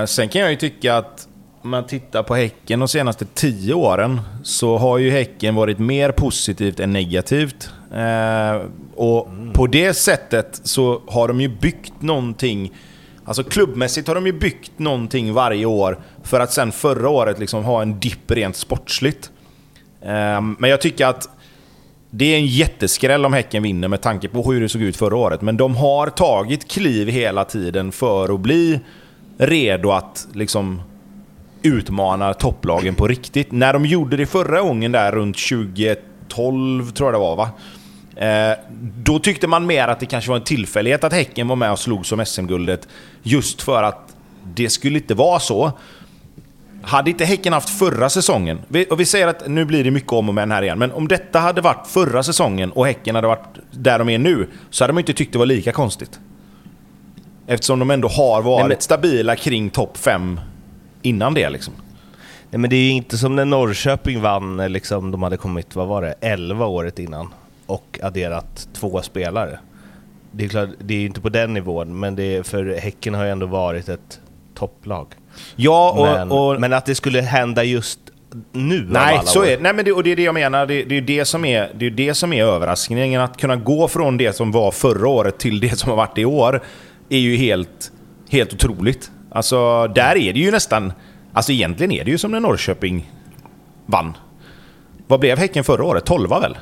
Eh, 0.00 0.06
sen 0.06 0.28
kan 0.28 0.40
jag 0.40 0.50
ju 0.50 0.56
tycka 0.56 0.96
att 0.96 1.28
om 1.62 1.70
man 1.70 1.86
tittar 1.86 2.22
på 2.22 2.34
Häcken 2.34 2.78
de 2.78 2.88
senaste 2.88 3.26
tio 3.34 3.74
åren 3.74 4.20
så 4.42 4.78
har 4.78 4.98
ju 4.98 5.10
Häcken 5.10 5.54
varit 5.54 5.78
mer 5.78 6.12
positivt 6.12 6.80
än 6.80 6.92
negativt. 6.92 7.70
Eh, 7.94 8.62
och 8.94 9.28
på 9.54 9.66
det 9.66 9.94
sättet 9.94 10.60
så 10.62 11.02
har 11.06 11.28
de 11.28 11.40
ju 11.40 11.48
byggt 11.48 12.02
någonting 12.02 12.72
Alltså 13.28 13.44
klubbmässigt 13.44 14.08
har 14.08 14.14
de 14.14 14.26
ju 14.26 14.32
byggt 14.32 14.78
någonting 14.78 15.32
varje 15.32 15.66
år 15.66 15.98
för 16.22 16.40
att 16.40 16.52
sen 16.52 16.72
förra 16.72 17.08
året 17.08 17.38
liksom 17.38 17.64
ha 17.64 17.82
en 17.82 18.00
dipp 18.00 18.30
rent 18.30 18.56
sportsligt. 18.56 19.30
Ehm, 20.02 20.56
men 20.58 20.70
jag 20.70 20.80
tycker 20.80 21.06
att 21.06 21.28
det 22.18 22.34
är 22.34 22.36
en 22.36 22.46
jätteskräll 22.46 23.26
om 23.26 23.32
Häcken 23.32 23.62
vinner 23.62 23.88
med 23.88 24.00
tanke 24.00 24.28
på 24.28 24.52
hur 24.52 24.60
det 24.60 24.68
såg 24.68 24.82
ut 24.82 24.96
förra 24.96 25.16
året. 25.16 25.42
Men 25.42 25.56
de 25.56 25.76
har 25.76 26.06
tagit 26.06 26.70
kliv 26.70 27.08
hela 27.08 27.44
tiden 27.44 27.92
för 27.92 28.34
att 28.34 28.40
bli 28.40 28.80
redo 29.38 29.90
att 29.90 30.26
liksom 30.32 30.82
utmana 31.62 32.34
topplagen 32.34 32.94
på 32.94 33.08
riktigt. 33.08 33.52
När 33.52 33.72
de 33.72 33.86
gjorde 33.86 34.16
det 34.16 34.26
förra 34.26 34.60
gången 34.60 34.92
där 34.92 35.12
runt 35.12 35.36
2012 35.48 36.90
tror 36.90 37.06
jag 37.06 37.14
det 37.14 37.18
var 37.18 37.36
va? 37.36 37.50
Eh, 38.16 38.58
då 38.96 39.18
tyckte 39.18 39.46
man 39.46 39.66
mer 39.66 39.88
att 39.88 40.00
det 40.00 40.06
kanske 40.06 40.30
var 40.30 40.36
en 40.36 40.44
tillfällighet 40.44 41.04
att 41.04 41.12
Häcken 41.12 41.48
var 41.48 41.56
med 41.56 41.72
och 41.72 41.78
slog 41.78 42.06
som 42.06 42.24
SM-guldet. 42.26 42.88
Just 43.22 43.62
för 43.62 43.82
att 43.82 44.16
det 44.54 44.70
skulle 44.70 44.98
inte 44.98 45.14
vara 45.14 45.40
så. 45.40 45.72
Hade 46.86 47.10
inte 47.10 47.24
Häcken 47.24 47.52
haft 47.52 47.68
förra 47.68 48.10
säsongen, 48.10 48.58
och 48.90 49.00
vi 49.00 49.04
säger 49.04 49.28
att 49.28 49.48
nu 49.48 49.64
blir 49.64 49.84
det 49.84 49.90
mycket 49.90 50.12
om 50.12 50.28
och 50.28 50.34
men 50.34 50.50
här 50.50 50.62
igen, 50.62 50.78
men 50.78 50.92
om 50.92 51.08
detta 51.08 51.38
hade 51.38 51.60
varit 51.60 51.86
förra 51.86 52.22
säsongen 52.22 52.72
och 52.72 52.86
Häcken 52.86 53.14
hade 53.14 53.26
varit 53.28 53.58
där 53.70 53.98
de 53.98 54.08
är 54.08 54.18
nu, 54.18 54.48
så 54.70 54.84
hade 54.84 54.92
man 54.92 55.00
inte 55.00 55.12
tyckt 55.12 55.32
det 55.32 55.38
var 55.38 55.46
lika 55.46 55.72
konstigt. 55.72 56.20
Eftersom 57.46 57.78
de 57.78 57.90
ändå 57.90 58.08
har 58.08 58.42
varit 58.42 58.60
Nej, 58.60 58.68
men... 58.68 58.80
stabila 58.80 59.36
kring 59.36 59.70
topp 59.70 59.96
5 59.96 60.40
innan 61.02 61.34
det 61.34 61.50
liksom. 61.50 61.74
Nej 62.50 62.58
men 62.58 62.70
det 62.70 62.76
är 62.76 62.84
ju 62.84 62.90
inte 62.90 63.18
som 63.18 63.36
när 63.36 63.44
Norrköping 63.44 64.20
vann, 64.20 64.56
liksom, 64.56 65.10
de 65.10 65.22
hade 65.22 65.36
kommit, 65.36 65.76
vad 65.76 65.88
var 65.88 66.02
det, 66.02 66.14
11 66.20 66.66
året 66.66 66.98
innan 66.98 67.28
och 67.66 67.98
adderat 68.02 68.68
två 68.72 69.02
spelare. 69.02 69.58
Det 70.30 70.44
är 70.44 70.48
klart, 70.48 70.68
det 70.78 70.94
är 70.94 70.98
ju 70.98 71.06
inte 71.06 71.20
på 71.20 71.28
den 71.28 71.54
nivån, 71.54 72.00
men 72.00 72.16
det 72.16 72.36
är, 72.36 72.42
för 72.42 72.78
Häcken 72.80 73.14
har 73.14 73.24
ju 73.24 73.30
ändå 73.30 73.46
varit 73.46 73.88
ett 73.88 74.20
topplag. 74.54 75.06
Ja, 75.56 75.90
och, 75.90 76.06
men, 76.06 76.30
och, 76.30 76.60
men 76.60 76.72
att 76.72 76.86
det 76.86 76.94
skulle 76.94 77.20
hända 77.20 77.64
just 77.64 77.98
nu 78.52 78.86
Nej, 78.90 79.20
så 79.24 79.44
är, 79.44 79.60
nej 79.60 79.74
men 79.74 79.84
det, 79.84 79.92
och 79.92 80.02
det 80.02 80.12
är 80.12 80.16
det 80.16 80.22
jag 80.22 80.34
menar. 80.34 80.66
Det, 80.66 80.82
det 80.82 80.96
är 80.96 81.00
det 81.00 81.24
som 81.24 81.44
är, 81.44 81.72
det 81.74 81.86
är 81.86 81.90
det 81.90 82.14
som 82.14 82.32
är 82.32 82.44
överraskningen. 82.44 83.20
Att 83.20 83.36
kunna 83.36 83.56
gå 83.56 83.88
från 83.88 84.16
det 84.16 84.36
som 84.36 84.52
var 84.52 84.70
förra 84.70 85.08
året 85.08 85.38
till 85.38 85.60
det 85.60 85.78
som 85.78 85.90
har 85.90 85.96
varit 85.96 86.18
i 86.18 86.24
år 86.24 86.62
är 87.08 87.18
ju 87.18 87.36
helt, 87.36 87.92
helt 88.30 88.54
otroligt. 88.54 89.10
Alltså, 89.30 89.88
där 89.88 90.16
är 90.16 90.32
det 90.32 90.40
ju 90.40 90.50
nästan... 90.50 90.92
Alltså 91.32 91.52
egentligen 91.52 91.92
är 91.92 92.04
det 92.04 92.10
ju 92.10 92.18
som 92.18 92.30
när 92.30 92.40
Norrköping 92.40 93.12
vann. 93.86 94.16
Vad 95.06 95.20
blev 95.20 95.38
Häcken 95.38 95.64
förra 95.64 95.84
året? 95.84 96.04
12 96.04 96.30
väl? 96.30 96.56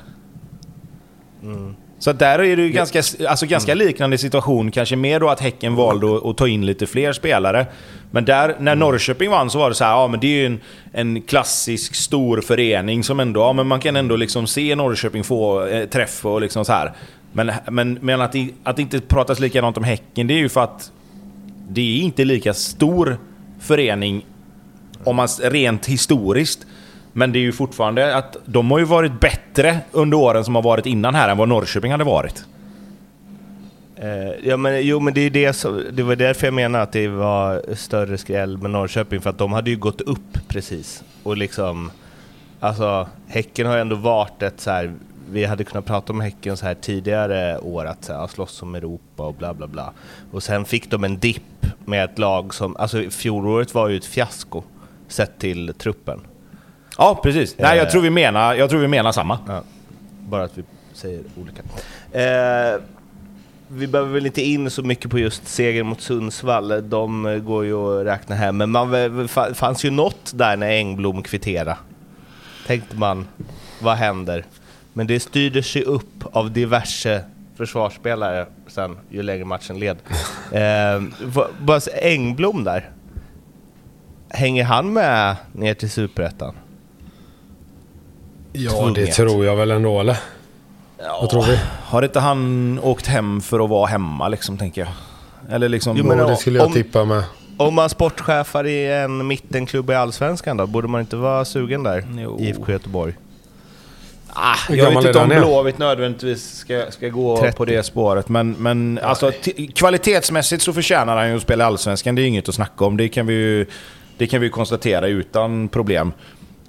Mm. 1.43 1.75
Så 1.99 2.13
där 2.13 2.39
är 2.39 2.57
det 2.57 2.63
ju 2.63 2.71
ganska, 2.71 3.03
alltså 3.29 3.47
ganska 3.47 3.73
mm. 3.73 3.87
liknande 3.87 4.19
situation. 4.19 4.71
Kanske 4.71 4.97
mer 4.97 5.21
då 5.21 5.29
att 5.29 5.41
Häcken 5.41 5.75
valde 5.75 6.17
att, 6.17 6.27
att, 6.27 6.37
ta 6.37 6.49
in 6.49 6.67
lite 6.67 6.87
fler 6.87 7.13
spelare. 7.13 7.67
Men 8.11 8.25
där, 8.25 8.49
när 8.49 8.73
mm. 8.73 8.79
Norrköping 8.79 9.31
vann 9.31 9.51
så 9.51 9.59
var 9.59 9.69
det 9.69 9.75
så 9.75 9.85
här, 9.85 9.91
ja 9.91 10.09
men 10.09 10.21
det 10.21 10.27
är 10.27 10.37
ju 10.41 10.47
en, 10.47 10.61
en 10.93 11.23
klassisk 11.23 11.95
stor 11.95 12.41
förening 12.41 13.05
som 13.05 13.21
ändå, 13.21 13.41
ja 13.41 13.53
men 13.53 13.67
man 13.67 13.81
kan 13.81 13.97
ändå 13.97 14.17
liksom 14.17 14.47
se 14.47 14.75
Norrköping 14.75 15.25
få 15.25 15.67
eh, 15.67 15.89
träff 15.89 16.27
och 16.27 16.41
liksom 16.41 16.65
så 16.65 16.73
här. 16.73 16.93
Men, 17.33 17.53
men, 17.71 17.99
men 18.01 18.21
att, 18.21 18.33
det, 18.33 18.51
att 18.63 18.77
det 18.77 18.83
inte 18.83 19.01
pratas 19.01 19.41
likadant 19.41 19.77
om 19.77 19.85
Häcken, 19.85 20.27
det 20.27 20.35
är 20.35 20.39
ju 20.39 20.49
för 20.49 20.61
att 20.61 20.93
det 21.69 21.81
är 21.81 22.03
inte 22.03 22.25
lika 22.25 22.55
stor 22.55 23.19
förening 23.61 24.27
om 25.05 25.17
man 25.17 25.29
rent 25.43 25.87
historiskt. 25.87 26.67
Men 27.17 27.33
det 27.33 27.39
är 27.39 27.41
ju 27.41 27.53
fortfarande 27.53 28.17
att 28.17 28.37
de 28.45 28.71
har 28.71 28.79
ju 28.79 28.85
varit 28.85 29.21
bättre 29.21 29.79
under 29.93 30.19
åren 30.19 30.45
som 30.45 30.55
har 30.55 30.63
varit 30.63 30.87
innan 30.87 31.15
här 31.15 31.29
än 31.29 31.37
vad 31.37 31.49
Norrköping 31.49 31.93
hade 31.93 32.05
varit. 32.05 32.45
Eh, 33.97 34.49
ja, 34.49 34.57
men, 34.57 34.87
jo, 34.87 35.01
men 35.01 35.15
det, 35.15 35.21
är 35.21 35.31
det, 35.31 35.53
som, 35.53 35.85
det 35.93 36.03
var 36.03 36.17
därför 36.17 36.47
jag 36.47 36.55
menar 36.55 36.81
att 36.81 36.93
det 36.93 37.09
var 37.09 37.75
större 37.75 38.19
skräll 38.19 38.59
med 38.59 38.71
Norrköping, 38.71 39.21
för 39.21 39.31
att 39.31 39.39
de 39.39 39.53
hade 39.53 39.71
ju 39.71 39.77
gått 39.77 40.01
upp 40.01 40.49
precis. 40.49 41.05
Och 41.23 41.37
liksom, 41.37 41.91
alltså, 42.61 43.09
Häcken 43.27 43.67
har 43.67 43.75
ju 43.75 43.81
ändå 43.81 43.97
varit 43.97 44.43
ett 44.43 44.61
så 44.61 44.71
här, 44.71 44.93
vi 45.31 45.45
hade 45.45 45.65
kunnat 45.65 45.85
prata 45.85 46.13
om 46.13 46.21
Häcken 46.21 46.57
så 46.57 46.67
här 46.67 46.75
tidigare 46.75 47.59
år, 47.59 47.85
att 47.85 48.05
så 48.05 48.13
här, 48.13 48.27
slåss 48.27 48.63
om 48.63 48.75
Europa 48.75 49.27
och 49.27 49.35
bla 49.35 49.55
bla 49.55 49.67
bla. 49.67 49.93
Och 50.33 50.43
sen 50.43 50.65
fick 50.65 50.91
de 50.91 51.05
en 51.05 51.19
dipp 51.19 51.67
med 51.85 52.05
ett 52.05 52.19
lag 52.19 52.55
som, 52.55 52.77
alltså 52.77 53.11
fjolåret 53.11 53.75
var 53.75 53.89
ju 53.89 53.97
ett 53.97 54.05
fiasko 54.05 54.63
sett 55.09 55.39
till 55.39 55.75
truppen. 55.79 56.21
Ja, 56.99 57.21
precis. 57.23 57.59
Nej, 57.59 57.79
jag, 57.79 57.91
tror 57.91 58.03
vi 58.03 58.11
menar, 58.11 58.55
jag 58.55 58.71
tror 58.71 58.81
vi 58.81 58.89
menar 58.89 59.13
samma. 59.13 59.39
Ja, 59.47 59.63
bara 60.29 60.45
att 60.45 60.59
vi 60.59 60.63
säger 60.93 61.23
olika. 61.37 61.63
Eh, 62.13 62.81
vi 63.69 63.87
behöver 63.87 64.13
väl 64.13 64.27
inte 64.27 64.43
in 64.43 64.71
så 64.71 64.83
mycket 64.83 65.11
på 65.11 65.19
just 65.19 65.49
segern 65.49 65.87
mot 65.87 66.01
Sundsvall. 66.01 66.89
De 66.91 67.41
går 67.47 67.65
ju 67.65 67.75
att 67.75 68.07
räkna 68.07 68.37
hem. 68.37 68.57
Men 68.57 68.71
man 68.71 69.29
fanns 69.55 69.85
ju 69.85 69.91
något 69.91 70.33
där 70.35 70.57
när 70.57 70.69
Engblom 70.69 71.23
kvitterade. 71.23 71.77
Tänkte 72.67 72.97
man, 72.97 73.29
vad 73.81 73.97
händer? 73.97 74.45
Men 74.93 75.07
det 75.07 75.21
styrde 75.21 75.63
sig 75.63 75.83
upp 75.83 76.25
av 76.33 76.51
diverse 76.51 77.25
försvarsspelare 77.57 78.47
sen, 78.67 78.99
ju 79.11 79.23
längre 79.23 79.45
matchen 79.45 79.79
led. 79.79 79.97
Eh, 80.53 81.03
bara 81.61 81.81
Engblom 82.03 82.65
där. 82.65 82.91
Hänger 84.29 84.65
han 84.65 84.93
med 84.93 85.37
ner 85.53 85.75
till 85.75 85.91
Superettan? 85.91 86.55
Ja, 88.57 88.71
tvunget. 88.71 88.95
det 88.95 89.13
tror 89.13 89.45
jag 89.45 89.57
väl 89.57 89.71
ändå, 89.71 90.01
eller? 90.01 90.17
Ja, 90.99 91.19
Vad 91.21 91.31
tror 91.31 91.43
vi? 91.43 91.59
Har 91.85 92.03
inte 92.03 92.21
han 92.21 92.81
åkt 92.83 93.07
hem 93.07 93.41
för 93.41 93.65
att 93.65 93.71
vara 93.71 93.87
hemma, 93.87 94.29
liksom, 94.29 94.59
tänker 94.59 94.81
jag? 94.81 94.91
Eller 95.55 95.69
liksom... 95.69 95.97
Jo, 95.97 96.05
men 96.05 96.19
det 96.19 96.37
skulle 96.37 96.59
jag 96.59 96.67
om, 96.67 96.73
tippa 96.73 97.05
med. 97.05 97.25
Om 97.57 97.75
man 97.75 97.89
sportchefar 97.89 98.67
i 98.67 98.93
en 98.93 99.27
mittenklubb 99.27 99.91
i 99.91 99.95
Allsvenskan 99.95 100.57
då, 100.57 100.67
borde 100.67 100.89
man 100.89 101.01
inte 101.01 101.17
vara 101.17 101.45
sugen 101.45 101.83
där? 101.83 102.05
Jo. 102.19 102.41
IFK 102.41 102.73
Göteborg? 102.73 103.15
Ah, 104.37 104.57
jag 104.69 104.91
vet 104.91 105.07
inte 105.07 105.19
om 105.19 105.29
Blåvitt 105.29 105.79
nödvändigtvis 105.79 106.57
ska, 106.57 106.85
ska 106.91 107.09
gå 107.09 107.41
30. 107.41 107.57
på 107.57 107.65
det 107.65 107.83
spåret, 107.83 108.29
men, 108.29 108.53
men 108.53 108.99
alltså, 109.03 109.33
kvalitetsmässigt 109.75 110.63
så 110.63 110.73
förtjänar 110.73 111.17
han 111.17 111.29
ju 111.29 111.37
att 111.37 111.43
spela 111.43 111.65
i 111.65 111.67
Allsvenskan. 111.67 112.15
Det 112.15 112.23
är 112.23 112.27
inget 112.27 112.49
att 112.49 112.55
snacka 112.55 112.85
om. 112.85 112.97
Det 112.97 113.09
kan 113.09 113.27
vi 113.27 113.35
ju, 113.35 113.67
det 114.19 114.27
kan 114.27 114.41
vi 114.41 114.49
konstatera 114.49 115.07
utan 115.07 115.69
problem. 115.69 116.13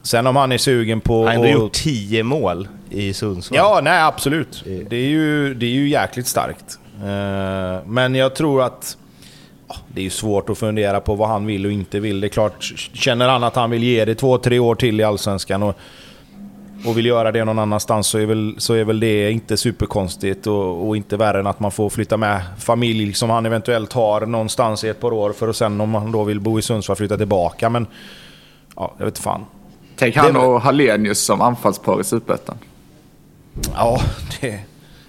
Sen 0.06 0.28
om 0.28 0.36
han 0.36 0.52
är 0.52 0.58
sugen 0.58 1.02
på... 1.02 1.26
Han 1.26 1.38
har 1.38 1.46
ändå 1.46 1.60
gjort 1.60 1.74
10 1.74 2.24
mål 2.24 2.68
i 2.90 3.14
Sundsvall. 3.14 3.58
Ja, 3.58 3.80
nej 3.84 4.02
absolut. 4.02 4.64
Det 4.90 4.96
är 4.96 5.08
ju, 5.08 5.54
det 5.54 5.66
är 5.66 5.70
ju 5.70 5.90
jäkligt 5.90 6.28
starkt. 6.28 6.80
Eh, 7.04 7.88
men 7.88 8.16
jag 8.16 8.36
tror 8.36 8.64
att... 8.64 8.98
Det 9.88 10.02
är 10.02 10.04
ju 10.04 10.10
svårt 10.10 10.50
att 10.50 10.58
fundera 10.58 11.00
på 11.00 11.16
vad 11.16 11.28
han 11.28 11.46
vill 11.46 11.66
och 11.66 11.72
inte 11.72 12.00
vill. 12.00 12.22
Det 12.22 12.28
är 12.28 12.30
klart, 12.30 12.64
känner 12.94 13.30
han 13.30 13.44
att 13.44 13.56
han 13.56 13.70
vill 13.70 13.84
ge 13.84 14.06
det 14.06 14.16
två, 14.16 14.38
tre 14.38 14.60
år 14.60 14.76
till 14.76 15.00
i 15.00 15.04
Allsvenskan 15.04 15.64
och, 15.64 15.76
och 16.86 16.98
vill 16.98 17.06
göra 17.06 17.32
det 17.32 17.46
någon 17.46 17.60
annanstans 17.60 18.08
så 18.08 18.18
är 18.18 18.26
väl, 18.26 18.56
så 18.58 18.74
är 18.74 18.84
väl 18.84 19.00
det 19.00 19.32
inte 19.32 19.58
superkonstigt 19.58 20.48
och, 20.48 20.88
och 20.88 20.98
inte 20.98 21.18
värre 21.18 21.40
än 21.40 21.48
att 21.48 21.60
man 21.60 21.72
får 21.72 21.90
flytta 21.90 22.18
med 22.18 22.42
familj 22.60 23.14
som 23.14 23.30
han 23.30 23.46
eventuellt 23.46 23.94
har 23.94 24.26
någonstans 24.26 24.84
i 24.84 24.90
ett 24.90 25.00
par 25.00 25.14
år 25.14 25.34
för 25.34 25.48
att 25.48 25.56
sen 25.56 25.82
om 25.82 25.96
han 25.96 26.12
då 26.12 26.24
vill 26.24 26.40
bo 26.40 26.60
i 26.60 26.62
Sundsvall 26.62 26.98
flytta 26.98 27.18
tillbaka. 27.18 27.70
Men 27.70 27.88
ja, 28.76 28.94
jag 28.98 29.06
vet 29.06 29.20
fan. 29.20 29.46
Tänk 29.96 30.16
han 30.16 30.36
och 30.36 30.62
Hallenius 30.62 31.20
som 31.20 31.42
anfallspar 31.42 32.02
i 32.02 32.04
Superettan. 32.04 32.58
Ja, 33.74 34.02
det, 34.42 34.60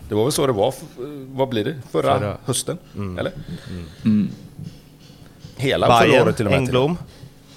det 0.08 0.14
var 0.14 0.22
väl 0.22 0.32
så 0.32 0.46
det 0.46 0.52
var. 0.52 0.74
Vad 1.32 1.48
blir 1.48 1.64
det? 1.64 1.74
Förra, 1.90 2.18
Förra. 2.18 2.36
hösten? 2.44 2.78
Mm. 2.94 3.18
Eller? 3.18 3.32
Mm. 3.70 3.84
Mm. 4.04 4.28
Hela 5.56 5.88
Bayern, 5.88 6.12
förra 6.12 6.22
året 6.22 6.36
till 6.36 6.46
och 6.46 6.52
med. 6.52 6.58
Engblom. 6.58 6.98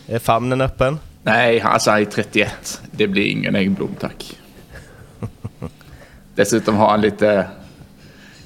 Är 0.07 0.19
famnen 0.19 0.61
öppen? 0.61 0.99
Nej, 1.23 1.61
alltså 1.61 1.91
han 1.91 2.01
är 2.01 2.05
31. 2.05 2.81
Det 2.91 3.07
blir 3.07 3.25
ingen 3.25 3.55
Engblom, 3.55 3.95
tack. 3.99 4.37
Dessutom 6.35 6.75
har 6.75 6.89
han 6.89 7.01
lite, 7.01 7.47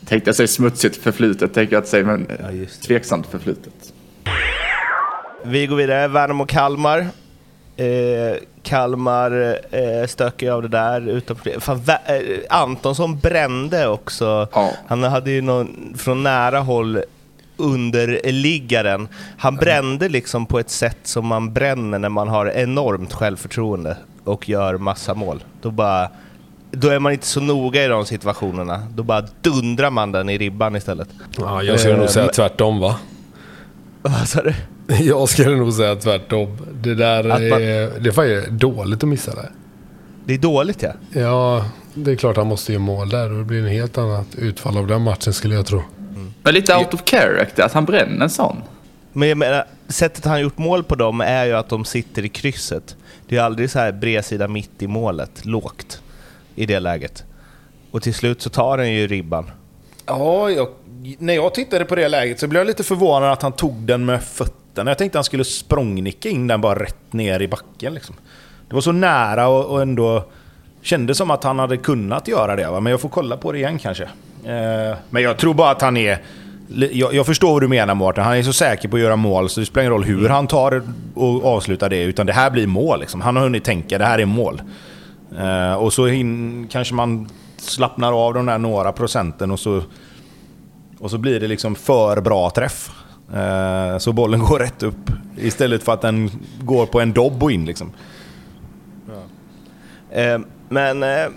tänkte 0.06 0.28
jag 0.28 0.36
säga 0.36 0.48
smutsigt 0.48 0.98
förflutet, 0.98 1.54
tänker 1.54 1.74
jag 1.74 1.82
att 1.82 1.88
säga, 1.88 2.06
men 2.06 2.28
ja, 2.40 2.66
tveksamt 2.88 3.28
förflutet. 3.28 3.94
Vi 5.44 5.68
går 5.68 5.76
vidare. 5.76 6.08
Värnamo 6.08 6.46
Kalmar. 6.46 7.08
Eh, 7.78 8.38
Kalmar 8.64 9.60
eh, 9.72 10.08
stökar 10.08 10.52
av 10.52 10.62
det 10.62 10.68
där 10.68 11.08
utan. 11.10 11.38
Fan, 11.60 11.82
eh, 11.88 12.22
Antonsson 12.50 13.20
brände 13.20 13.88
också. 13.88 14.48
Ja. 14.54 14.72
Han 14.88 15.04
hade 15.04 15.32
ju 15.32 15.42
någon 15.42 15.94
från 15.98 16.24
nära 16.24 16.60
håll 16.60 17.04
underliggaren. 17.58 19.08
Han 19.38 19.56
brände 19.56 20.10
liksom 20.10 20.46
på 20.46 20.60
ett 20.60 20.70
sätt 20.70 20.98
som 21.04 21.28
man 21.28 21.54
bränner 21.54 22.00
när 22.00 22.10
man 22.10 22.28
har 22.28 22.46
enormt 22.46 23.14
självförtroende 23.14 23.98
och 24.24 24.50
gör 24.50 24.78
massa 24.78 25.14
mål. 25.14 25.44
Då 25.62 25.72
bara... 25.72 26.10
Då 26.72 26.90
är 26.90 27.00
man 27.00 27.12
inte 27.12 27.26
så 27.26 27.40
noga 27.40 27.84
i 27.84 27.88
de 27.88 28.06
situationerna. 28.06 28.88
Då 28.96 29.04
bara 29.04 29.22
dundrar 29.42 29.90
man 29.90 30.12
den 30.12 30.30
i 30.30 30.38
ribban 30.38 30.76
istället. 30.76 31.10
Ja, 31.38 31.64
jag 31.64 31.80
skulle 31.80 31.98
nog 31.98 32.10
säga 32.10 32.28
tvärtom 32.28 32.80
va? 32.80 32.96
Vad 34.02 34.28
sa 34.28 34.42
du? 34.42 34.54
Jag 35.00 35.30
skulle 35.30 35.56
nog 35.56 35.74
säga 35.74 35.96
tvärtom. 35.96 36.58
Det 36.82 36.96
där 36.96 37.24
man... 37.24 37.44
är, 37.44 38.00
det 38.00 38.18
är 38.18 38.52
dåligt 38.52 39.04
att 39.04 39.10
missa 39.10 39.36
det. 39.36 39.50
Det 40.26 40.34
är 40.34 40.38
dåligt 40.38 40.82
ja. 40.82 40.92
Ja, 41.12 41.66
det 41.94 42.12
är 42.12 42.16
klart 42.16 42.38
han 42.38 42.48
måste 42.48 42.74
göra 42.74 42.84
mål 42.84 43.10
där 43.10 43.32
och 43.32 43.38
det 43.38 43.44
blir 43.44 43.60
en 43.60 43.68
helt 43.68 43.98
annat 43.98 44.36
utfall 44.36 44.78
av 44.78 44.88
den 44.88 45.02
matchen 45.02 45.34
skulle 45.34 45.56
jag 45.56 45.66
tro. 45.66 45.84
Mm. 46.16 46.34
Men 46.44 46.54
lite 46.54 46.76
out 46.76 46.94
of 46.94 47.02
character 47.06 47.64
att 47.64 47.74
han 47.74 47.86
bränner 47.86 48.24
en 48.24 48.30
sån. 48.30 48.58
Men 49.14 49.30
jag 49.30 49.38
menar, 49.38 49.66
sättet 49.88 50.26
han 50.26 50.42
gjort 50.42 50.58
mål 50.58 50.84
på 50.84 50.96
dem 50.96 51.22
är 51.22 51.46
ju 51.46 51.54
att 51.54 51.70
de 51.70 51.86
sitter 51.86 52.26
i 52.26 52.30
krysset. 52.30 52.96
Det 53.28 53.38
är 53.38 53.42
aldrig 53.42 53.70
så 53.70 53.80
här 53.80 53.92
bredsida 53.92 54.48
mitt 54.48 54.82
i 54.82 54.88
målet, 54.88 55.46
lågt, 55.46 56.02
i 56.56 56.66
det 56.66 56.80
läget. 56.80 57.24
Och 57.92 58.02
till 58.02 58.14
slut 58.14 58.42
så 58.42 58.50
tar 58.50 58.78
den 58.78 58.94
ju 58.94 59.08
ribban. 59.08 59.52
Ja, 60.06 60.50
jag, 60.50 60.68
när 61.20 61.34
jag 61.34 61.54
tittade 61.54 61.86
på 61.86 61.96
det 61.96 62.08
läget 62.08 62.40
så 62.40 62.48
blev 62.48 62.60
jag 62.60 62.68
lite 62.68 62.84
förvånad 62.84 63.32
att 63.32 63.42
han 63.42 63.52
tog 63.52 63.76
den 63.76 64.06
med 64.06 64.24
fötterna. 64.24 64.63
Jag 64.76 64.98
tänkte 64.98 65.18
han 65.18 65.24
skulle 65.24 65.44
språngnicka 65.44 66.30
in 66.30 66.48
den 66.48 66.62
bara 66.62 66.80
rätt 66.80 67.14
ner 67.14 67.40
i 67.42 67.48
backen. 67.48 67.94
Liksom. 67.94 68.16
Det 68.68 68.76
var 68.76 68.82
så 68.82 68.92
nära 68.92 69.48
och, 69.48 69.66
och 69.66 69.82
ändå 69.82 70.26
kändes 70.82 71.18
som 71.18 71.32
att 71.32 71.44
han 71.44 71.60
hade 71.60 71.78
kunnat 71.78 72.28
göra 72.28 72.56
det. 72.56 72.68
Va? 72.68 72.80
Men 72.80 72.92
jag 72.92 73.02
får 73.02 73.10
kolla 73.10 73.38
på 73.38 73.52
det 73.52 73.58
igen 73.58 73.80
kanske. 73.80 74.04
Eh, 74.44 74.98
men 75.10 75.24
jag 75.24 75.38
tror 75.38 75.54
bara 75.54 75.72
att 75.72 75.82
han 75.82 75.98
är... 75.98 76.22
Jag, 76.92 77.14
jag 77.14 77.26
förstår 77.26 77.54
vad 77.54 77.62
du 77.62 77.68
menar 77.68 77.96
Mårten. 77.96 78.24
Han 78.24 78.38
är 78.38 78.44
så 78.44 78.54
säker 78.54 78.90
på 78.90 78.96
att 78.96 79.02
göra 79.02 79.16
mål 79.16 79.50
så 79.50 79.60
det 79.60 79.66
spelar 79.66 79.82
ingen 79.82 79.94
roll 79.94 80.04
hur 80.04 80.30
han 80.30 80.48
tar 80.48 80.82
och 81.16 81.46
avslutar 81.46 81.90
det. 81.90 82.04
Utan 82.04 82.26
det 82.26 82.34
här 82.34 82.50
blir 82.50 82.68
mål. 82.68 83.00
Liksom. 83.00 83.22
Han 83.22 83.36
har 83.36 83.44
hunnit 83.44 83.64
tänka 83.64 83.98
det 83.98 84.06
här 84.06 84.20
är 84.20 84.26
mål. 84.26 84.62
Eh, 85.38 85.74
och 85.74 85.94
så 85.94 86.08
in, 86.08 86.68
kanske 86.72 86.94
man 86.94 87.30
slappnar 87.58 88.26
av 88.26 88.34
de 88.34 88.46
där 88.46 88.58
några 88.58 88.92
procenten 88.92 89.52
och 89.52 89.60
så, 89.60 89.82
och 91.00 91.12
så 91.12 91.18
blir 91.18 91.40
det 91.40 91.48
liksom 91.48 91.76
för 91.76 92.22
bra 92.22 92.50
träff. 92.50 92.92
Eh, 93.34 93.98
så 93.98 94.14
bollen 94.14 94.40
går 94.50 94.60
rätt 94.60 94.84
upp 94.84 95.12
istället 95.38 95.84
för 95.84 95.94
att 95.94 96.02
den 96.02 96.30
går 96.62 96.86
på 96.86 97.02
en 97.02 97.14
dobb 97.14 97.44
och 97.44 97.52
in. 97.52 97.66
Liksom. 97.66 97.92
Eh, 100.12 100.40
men 100.70 101.04
eh, 101.04 101.28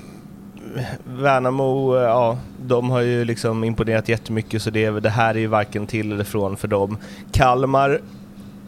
Värnamo, 1.04 1.96
eh, 1.96 2.02
ja, 2.02 2.38
de 2.66 2.90
har 2.90 3.00
ju 3.00 3.24
liksom 3.24 3.64
imponerat 3.64 4.08
jättemycket 4.08 4.62
så 4.62 4.70
det, 4.70 4.90
det 4.90 5.10
här 5.10 5.34
är 5.34 5.38
ju 5.38 5.46
varken 5.46 5.86
till 5.86 6.12
eller 6.12 6.24
från 6.24 6.56
för 6.56 6.68
dem. 6.68 6.98
Kalmar, 7.32 8.00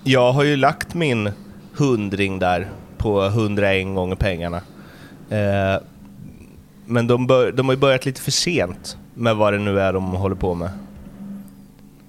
jag 0.05 0.33
har 0.33 0.45
ju 0.45 0.57
lagt 0.57 0.95
min 0.95 1.31
hundring 1.77 2.39
där 2.39 2.71
på 2.97 3.25
101 3.25 3.87
gånger 3.95 4.17
pengarna. 4.17 4.57
Eh, 5.31 5.83
men 6.87 7.07
de, 7.07 7.27
bör, 7.27 7.53
de 7.53 7.67
har 7.69 7.75
ju 7.75 7.81
börjat 7.81 8.07
lite 8.07 8.21
för 8.21 8.31
sent 8.31 8.97
med 9.15 9.37
vad 9.37 9.53
det 9.53 9.59
nu 9.59 9.81
är 9.81 9.93
de 9.93 10.05
håller 10.05 10.37
på 10.37 10.55
med. 10.55 10.71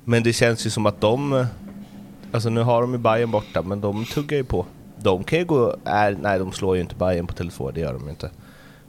Men 0.09 0.23
det 0.23 0.33
känns 0.33 0.65
ju 0.65 0.69
som 0.69 0.85
att 0.85 1.01
de... 1.01 1.45
Alltså 2.31 2.49
nu 2.49 2.61
har 2.61 2.81
de 2.81 2.91
ju 2.91 2.97
Bayern 2.97 3.31
borta, 3.31 3.61
men 3.61 3.81
de 3.81 4.05
tuggar 4.05 4.37
ju 4.37 4.43
på. 4.43 4.65
De 4.97 5.23
kan 5.23 5.39
ju 5.39 5.45
gå... 5.45 5.75
Är, 5.85 6.17
nej, 6.21 6.39
de 6.39 6.51
slår 6.51 6.75
ju 6.75 6.81
inte 6.81 6.95
Bayern 6.95 7.27
på 7.27 7.33
Tele2, 7.33 7.71
det 7.71 7.79
gör 7.79 7.93
de 7.93 8.09
inte. 8.09 8.29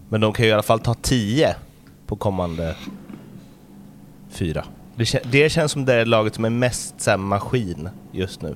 Men 0.08 0.20
de 0.20 0.32
kan 0.32 0.44
ju 0.44 0.50
i 0.50 0.52
alla 0.52 0.62
fall 0.62 0.80
ta 0.80 0.94
10 0.94 1.56
på 2.06 2.16
kommande 2.16 2.76
fyra. 4.30 4.64
Det, 4.94 5.04
kän, 5.04 5.20
det 5.30 5.50
känns 5.50 5.72
som 5.72 5.84
det 5.84 6.04
laget 6.04 6.34
som 6.34 6.44
är 6.44 6.50
mest 6.50 7.00
så 7.00 7.16
maskin 7.16 7.88
just 8.12 8.42
nu 8.42 8.54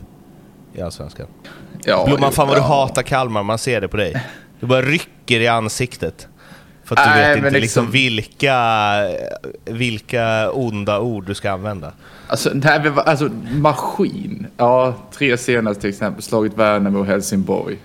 i 0.74 0.82
Allsvenskan. 0.82 1.26
Ja, 1.84 2.04
Blomman, 2.06 2.32
fan 2.32 2.48
vad 2.48 2.56
ja. 2.56 2.60
du 2.60 2.66
hatar 2.66 3.02
Kalmar, 3.02 3.42
man 3.42 3.58
ser 3.58 3.80
det 3.80 3.88
på 3.88 3.96
dig. 3.96 4.24
Du 4.60 4.66
bara 4.66 4.82
rycker 4.82 5.40
i 5.40 5.48
ansiktet. 5.48 6.28
För 6.84 6.96
att 6.96 7.04
du 7.04 7.10
Nej, 7.10 7.28
vet 7.28 7.38
men 7.42 7.46
inte 7.46 7.60
liksom 7.60 7.84
liksom- 7.84 7.90
vilka, 7.92 8.54
vilka 9.64 10.50
onda 10.50 11.00
ord 11.00 11.26
du 11.26 11.34
ska 11.34 11.50
använda. 11.50 11.92
Alltså, 12.26 12.50
nej, 12.54 12.92
alltså 12.96 13.30
maskin. 13.58 14.46
Ja, 14.56 14.94
tre 15.12 15.36
senast 15.36 15.80
till 15.80 15.90
exempel. 15.90 16.22
Slagit 16.22 16.56
Värnamo 16.58 16.98
och 16.98 17.06
Helsingborg. 17.06 17.78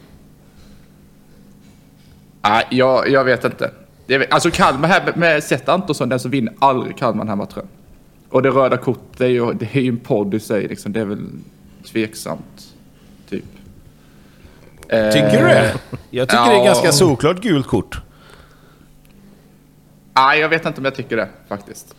Nej, 2.42 2.68
jag, 2.70 3.10
jag 3.10 3.24
vet 3.24 3.44
inte. 3.46 3.72
Vet, 4.08 4.34
alltså 4.34 4.52
Kalmar 4.52 4.88
här 4.88 5.14
med 5.16 5.44
Seth 5.44 5.70
Antonsson, 5.70 6.10
den 6.10 6.20
som 6.20 6.32
vinner 6.32 6.54
aldrig 6.60 6.98
Kalmar 6.98 7.20
den 7.24 7.28
här 7.30 7.36
matchen. 7.36 7.68
Och 8.30 8.42
det 8.42 8.50
röda 8.50 8.78
kortet, 8.78 9.18
det 9.18 9.26
är 9.26 9.30
ju, 9.30 9.54
det 9.54 9.76
är 9.76 9.82
ju 9.82 9.90
en 9.90 9.98
podd 9.98 10.34
i 10.34 10.40
sig 10.40 10.68
liksom. 10.68 10.94
Det 10.94 11.00
är 11.00 11.06
väl 11.06 11.26
tveksamt, 11.92 12.68
typ. 13.30 13.44
Tycker 14.90 15.42
du 15.42 15.48
det? 15.48 15.74
Jag 16.10 16.30
tycker 16.30 16.44
det 16.46 16.52
är 16.52 16.58
Ja. 16.58 16.66
ganska 16.66 16.92
solklart 16.92 17.42
gult 17.42 17.68
kort. 17.68 18.02
Nej, 20.22 20.40
jag 20.40 20.50
vet 20.50 20.66
inte 20.66 20.78
om 20.82 20.86
jag 20.86 20.96
tycker 20.96 21.18
det 21.18 21.28
faktiskt. 21.50 21.96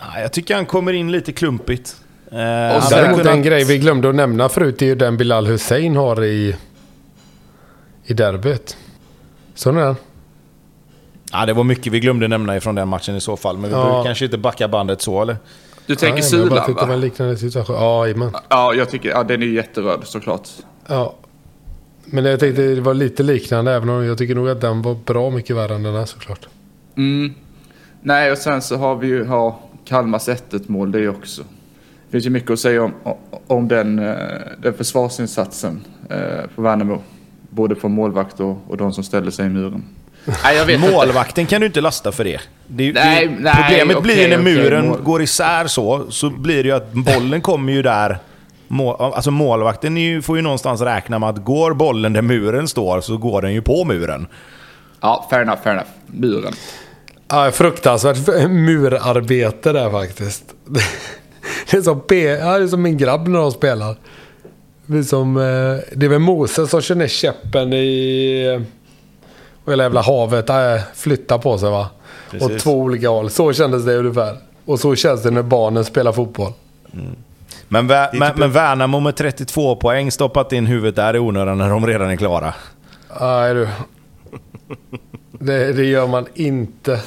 Ja, 0.00 0.20
Jag 0.20 0.32
tycker 0.32 0.54
han 0.54 0.66
kommer 0.66 0.92
in 0.92 1.12
lite 1.12 1.32
klumpigt. 1.32 1.96
Eh, 2.30 2.76
Och 2.76 2.82
sen- 2.82 2.98
Däremot 2.98 3.18
kunnat- 3.18 3.34
en 3.34 3.42
grej 3.42 3.64
vi 3.64 3.78
glömde 3.78 4.08
att 4.08 4.14
nämna 4.14 4.48
förut 4.48 4.82
är 4.82 4.86
ju 4.86 4.94
den 4.94 5.16
Bilal 5.16 5.46
Hussein 5.46 5.96
har 5.96 6.24
i, 6.24 6.56
i 8.04 8.14
derbyt. 8.14 8.76
Så 9.54 9.72
den? 9.72 9.96
Ja, 11.32 11.46
det 11.46 11.52
var 11.52 11.64
mycket 11.64 11.92
vi 11.92 12.00
glömde 12.00 12.28
nämna 12.28 12.56
ifrån 12.56 12.74
den 12.74 12.88
matchen 12.88 13.16
i 13.16 13.20
så 13.20 13.36
fall. 13.36 13.58
Men 13.58 13.70
vi 13.70 13.76
Ja. 13.76 13.84
behöver 13.84 14.04
kanske 14.04 14.24
inte 14.24 14.38
backa 14.38 14.68
bandet 14.68 15.02
så, 15.02 15.22
eller? 15.22 15.36
Du 15.86 15.94
tänker 15.96 16.22
Nej, 16.22 16.30
men 16.32 16.56
jag 16.56 16.74
bara 16.74 16.82
en 16.82 16.88
va? 16.88 16.96
liknande 16.96 17.36
situation. 17.36 17.76
Ja, 17.76 18.06
jajamän. 18.06 18.32
Ja, 18.48 18.74
jag 18.74 18.90
tycker, 18.90 19.08
ja 19.08 19.22
den 19.24 19.42
är 19.42 19.46
ju 19.46 19.54
jätteröd 19.54 20.00
såklart. 20.04 20.48
Ja. 20.86 21.14
Men 22.04 22.24
jag 22.24 22.40
tänkte 22.40 22.62
det 22.62 22.80
var 22.80 22.94
lite 22.94 23.22
liknande 23.22 23.72
även 23.72 23.88
om 23.88 24.04
jag 24.06 24.18
tycker 24.18 24.34
nog 24.34 24.48
att 24.48 24.60
den 24.60 24.82
var 24.82 24.94
bra 24.94 25.30
mycket 25.30 25.56
värre 25.56 25.74
än 25.74 25.82
den 25.82 25.94
här 25.94 26.04
såklart. 26.04 26.46
Mm. 26.96 27.34
Nej, 28.02 28.32
och 28.32 28.38
sen 28.38 28.62
så 28.62 28.76
har 28.76 28.96
vi 28.96 29.06
ju 29.06 29.24
ha 29.24 29.58
Kalmars 29.84 30.28
1 30.28 30.68
mål 30.68 30.92
det 30.92 31.08
också. 31.08 31.42
Det 31.42 32.10
finns 32.12 32.26
ju 32.26 32.30
mycket 32.30 32.50
att 32.50 32.60
säga 32.60 32.82
om, 32.82 32.92
om 33.46 33.68
den, 33.68 33.98
eh, 33.98 34.14
den 34.62 34.74
försvarsinsatsen 34.74 35.80
eh, 36.10 36.46
på 36.54 36.62
Värnamo. 36.62 37.02
Både 37.50 37.74
på 37.74 37.88
målvakt 37.88 38.40
och, 38.40 38.58
och 38.68 38.76
de 38.76 38.92
som 38.92 39.04
ställer 39.04 39.30
sig 39.30 39.46
i 39.46 39.48
muren. 39.48 39.84
Nej, 40.24 40.56
jag 40.56 40.66
vet 40.66 40.76
inte. 40.76 40.90
Målvakten 40.92 41.46
kan 41.46 41.60
du 41.60 41.66
inte 41.66 41.80
lasta 41.80 42.12
för 42.12 42.24
det. 42.24 42.40
det, 42.66 42.92
Nej, 42.92 43.28
det 43.28 43.34
nej, 43.40 43.54
problemet 43.68 43.96
okej, 43.96 44.14
blir 44.14 44.28
när 44.28 44.40
okej, 44.40 44.54
muren 44.54 44.86
mål. 44.88 45.02
går 45.02 45.22
isär 45.22 45.66
så, 45.66 46.06
så 46.10 46.30
blir 46.30 46.62
det 46.62 46.68
ju 46.68 46.74
att 46.74 46.92
bollen 46.92 47.40
kommer 47.40 47.72
ju 47.72 47.82
där. 47.82 48.18
Mål, 48.68 48.96
alltså 48.98 49.30
målvakten 49.30 49.96
är 49.96 50.00
ju, 50.02 50.22
får 50.22 50.36
ju 50.36 50.42
någonstans 50.42 50.80
räkna 50.80 51.18
med 51.18 51.28
att 51.28 51.44
går 51.44 51.74
bollen 51.74 52.12
där 52.12 52.22
muren 52.22 52.68
står 52.68 53.00
så 53.00 53.16
går 53.16 53.42
den 53.42 53.52
ju 53.54 53.62
på 53.62 53.84
muren. 53.84 54.26
Ja, 55.00 55.26
fair 55.30 55.42
enough, 55.42 55.62
fair 55.62 55.72
enough. 55.72 55.88
Muren. 56.06 56.52
Ja, 57.32 57.50
fruktansvärt 57.50 58.50
murarbete 58.50 59.72
där 59.72 59.90
faktiskt. 59.90 60.44
Det 61.70 61.76
är 61.76 61.82
som, 61.82 62.00
P- 62.00 62.24
ja, 62.24 62.58
det 62.58 62.64
är 62.64 62.68
som 62.68 62.82
min 62.82 62.96
grabb 62.98 63.28
när 63.28 63.38
de 63.38 63.52
spelar. 63.52 63.96
Det 64.86 64.98
är, 64.98 65.02
som, 65.02 65.36
eh, 65.36 65.42
det 65.96 66.06
är 66.06 66.08
väl 66.08 66.18
Moses 66.18 66.70
som 66.70 66.80
kör 66.80 66.94
ner 66.94 67.06
käppen 67.08 67.72
i... 67.72 68.60
Och 69.64 69.72
hela 69.72 69.82
jävla 69.82 70.02
havet 70.02 70.50
äh, 70.50 70.56
flyttar 70.94 71.38
på 71.38 71.58
sig 71.58 71.70
va? 71.70 71.88
Precis. 72.30 72.50
Åt 72.50 72.58
två 72.58 72.72
olika 72.72 73.08
håll. 73.08 73.30
Så 73.30 73.52
kändes 73.52 73.84
det 73.84 73.96
ungefär. 73.96 74.36
Och 74.64 74.80
så 74.80 74.94
känns 74.94 75.22
det 75.22 75.30
när 75.30 75.42
barnen 75.42 75.84
spelar 75.84 76.12
fotboll. 76.12 76.52
Men, 77.68 77.90
Vä- 77.90 78.08
men, 78.12 78.30
typ- 78.30 78.38
men 78.38 78.52
Värnamo 78.52 79.00
med 79.00 79.16
32 79.16 79.76
poäng 79.76 80.10
stoppat 80.10 80.52
in 80.52 80.66
huvudet 80.66 80.96
där 80.96 81.16
i 81.16 81.18
onödan 81.18 81.58
när 81.58 81.70
de 81.70 81.86
redan 81.86 82.10
är 82.10 82.16
klara. 82.16 82.54
Nej 83.20 83.54
du. 83.54 83.68
Det, 85.32 85.72
det 85.72 85.84
gör 85.84 86.06
man 86.06 86.26
inte. 86.34 87.00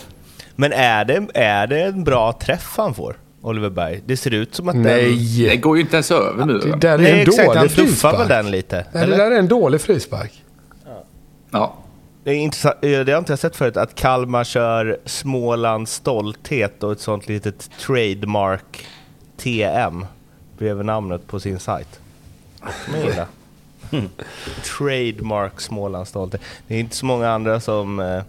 Men 0.55 0.73
är 0.73 1.05
det, 1.05 1.27
är 1.33 1.67
det 1.67 1.81
en 1.81 2.03
bra 2.03 2.33
träff 2.33 2.73
han 2.77 2.93
får, 2.93 3.15
Oliver 3.41 3.69
Berg? 3.69 4.01
Det 4.05 4.17
ser 4.17 4.33
ut 4.33 4.55
som 4.55 4.67
att 4.69 4.73
den... 4.75 4.83
Det 4.83 4.91
Nej! 4.91 5.57
går 5.57 5.75
ju 5.77 5.81
inte 5.81 5.95
ens 5.95 6.11
över 6.11 6.39
Det 6.39 6.45
muren. 6.45 6.79
där 6.79 6.93
är 6.93 6.97
Nej, 6.97 7.11
en 7.11 7.19
exakt. 7.21 7.47
Han 7.47 7.55
dålig 7.57 7.75
tuffar 7.75 8.17
väl 8.17 8.27
den 8.27 8.51
lite? 8.51 8.75
Nej, 8.75 8.85
det 8.91 8.99
eller? 8.99 9.17
där 9.17 9.31
är 9.31 9.39
en 9.39 9.47
dålig 9.47 9.81
frispark. 9.81 10.43
Ja. 11.51 11.75
Det, 12.23 12.31
är 12.31 12.35
intressant, 12.35 12.75
eh, 12.81 12.99
det 12.99 13.11
har 13.11 13.19
inte 13.19 13.31
jag 13.31 13.39
sett 13.39 13.55
förut, 13.55 13.77
att 13.77 13.95
Kalmar 13.95 14.43
kör 14.43 14.97
Smålands 15.05 15.93
stolthet 15.93 16.83
och 16.83 16.91
ett 16.91 16.99
sånt 16.99 17.27
litet 17.27 17.69
trademark 17.79 18.87
TM 19.37 20.05
bredvid 20.57 20.85
namnet 20.85 21.27
på 21.27 21.39
sin 21.39 21.59
sajt. 21.59 21.99
Trademark 24.77 25.61
Smålands 25.61 26.09
stolthet. 26.09 26.41
Det 26.67 26.75
är 26.75 26.79
inte 26.79 26.95
så 26.95 27.05
många 27.05 27.29
andra 27.29 27.59
som... 27.59 28.21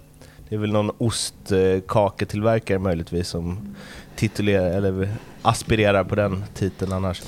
Det 0.48 0.54
är 0.54 0.58
väl 0.58 0.72
någon 0.72 0.90
ostkaketillverkare 0.98 2.78
möjligtvis 2.78 3.28
som 3.28 3.74
titulerar 4.16 4.70
eller 4.70 5.08
aspirerar 5.42 6.04
på 6.04 6.14
den 6.14 6.44
titeln 6.54 6.92
annars. 6.92 7.22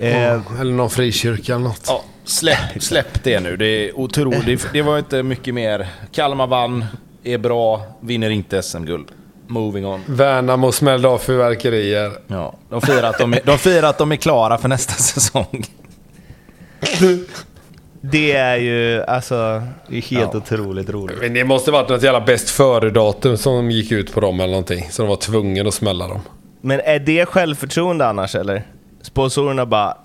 Eh, 0.00 0.60
Eller 0.60 0.72
någon 0.72 0.90
frikyrka 0.90 1.54
eller 1.54 1.64
något. 1.64 1.84
Ja, 1.86 2.04
släpp, 2.24 2.82
släpp 2.82 3.24
det 3.24 3.40
nu. 3.40 3.56
Det 3.56 3.66
är 3.66 3.98
otroligt. 3.98 4.46
Det, 4.46 4.68
det 4.72 4.82
var 4.82 4.98
inte 4.98 5.22
mycket 5.22 5.54
mer. 5.54 5.88
Kalmar 6.12 6.46
vann, 6.46 6.84
är 7.24 7.38
bra, 7.38 7.82
vinner 8.00 8.30
inte 8.30 8.62
SM-guld. 8.62 9.06
Moving 9.46 9.86
on. 9.86 10.00
Värnamo 10.06 10.72
smällde 10.72 11.08
av 11.08 11.18
fyrverkerier. 11.18 12.12
Ja, 12.26 12.54
de 12.70 12.80
firar 12.80 13.02
att 13.10 13.18
de 13.18 13.32
är, 13.34 13.40
de 13.44 13.58
firar 13.58 13.88
att 13.88 13.98
de 13.98 14.12
är 14.12 14.16
klara 14.16 14.58
för 14.58 14.68
nästa 14.68 14.92
säsong. 15.02 15.64
det 18.12 18.32
är 18.32 18.56
ju 18.56 19.02
alltså... 19.02 19.62
Det 19.88 19.96
är 19.96 20.02
helt 20.02 20.30
Ja. 20.34 20.38
otroligt 20.38 20.90
roligt. 20.90 21.18
Men 21.20 21.34
det 21.34 21.44
måste 21.44 21.70
varit 21.70 21.88
något 21.88 22.02
jävla 22.02 22.20
bäst 22.20 22.50
före-datum 22.50 23.36
som 23.36 23.70
gick 23.70 23.92
ut 23.92 24.12
på 24.14 24.20
dem 24.20 24.40
eller 24.40 24.50
någonting. 24.50 24.86
Så 24.90 25.02
de 25.02 25.08
var 25.08 25.16
tvungna 25.16 25.68
att 25.68 25.74
smälla 25.74 26.08
dem. 26.08 26.20
Men 26.60 26.80
är 26.80 26.98
det 26.98 27.26
självförtroende 27.26 28.06
annars 28.06 28.34
eller? 28.34 28.62
Sponsorerna 29.02 29.66
bara 29.66 29.96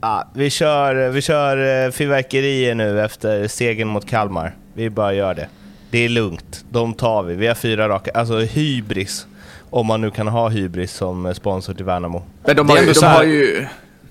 ah, 0.00 0.22
vi 0.34 0.50
kör, 0.50 1.08
vi 1.08 1.22
kör 1.22 1.84
eh, 1.86 1.90
fyrverkerier 1.90 2.74
nu 2.74 3.00
efter 3.04 3.48
segern 3.48 3.88
mot 3.88 4.06
Kalmar. 4.10 4.54
Vi 4.74 4.90
bara 4.90 5.14
gör 5.14 5.34
det. 5.34 5.48
Det 5.90 5.98
är 6.04 6.08
lugnt. 6.08 6.64
De 6.70 6.94
tar 6.94 7.22
vi. 7.22 7.34
Vi 7.34 7.46
har 7.46 7.54
fyra 7.54 7.88
raka. 7.88 8.10
Alltså 8.14 8.38
hybris. 8.38 9.26
Om 9.70 9.86
man 9.86 10.00
nu 10.00 10.10
kan 10.10 10.28
ha 10.28 10.48
hybris 10.48 10.92
som 10.92 11.26
eh, 11.26 11.32
sponsor 11.32 11.74
till 11.74 11.84
Värnamo. 11.84 12.22
Men 12.44 12.56
de 12.56 12.66
Det 12.66 12.72
har, 12.72 12.78
är 12.78 12.82
ju, 12.86 12.92
de 12.92 13.06
har 13.06 13.24
ju... 13.24 13.66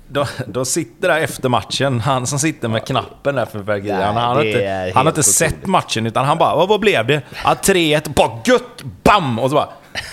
de, 0.09 0.25
de 0.47 0.65
sitter 0.65 1.07
där 1.07 1.19
efter 1.21 1.49
matchen, 1.49 1.99
han 1.99 2.27
som 2.27 2.39
sitter 2.39 2.67
med 2.67 2.85
knappen 2.85 3.35
där 3.35 3.45
för. 3.45 3.63
Nej, 3.63 3.91
Han, 3.91 4.15
han, 4.15 4.35
har 4.37 4.43
inte, 4.43 4.91
han 4.95 5.05
har 5.05 5.11
inte 5.11 5.23
sett 5.23 5.65
matchen, 5.65 6.05
utan 6.05 6.25
han 6.25 6.37
bara 6.37 6.55
vad, 6.55 6.69
vad 6.69 6.79
blev 6.79 7.07
det? 7.07 7.21
Ja, 7.43 7.55
3-1, 7.63 8.13
bara 8.13 8.31
gött! 8.45 8.83
Bam! 9.03 9.39
Och 9.39 9.49
så 9.49 9.55
bara 9.55 9.69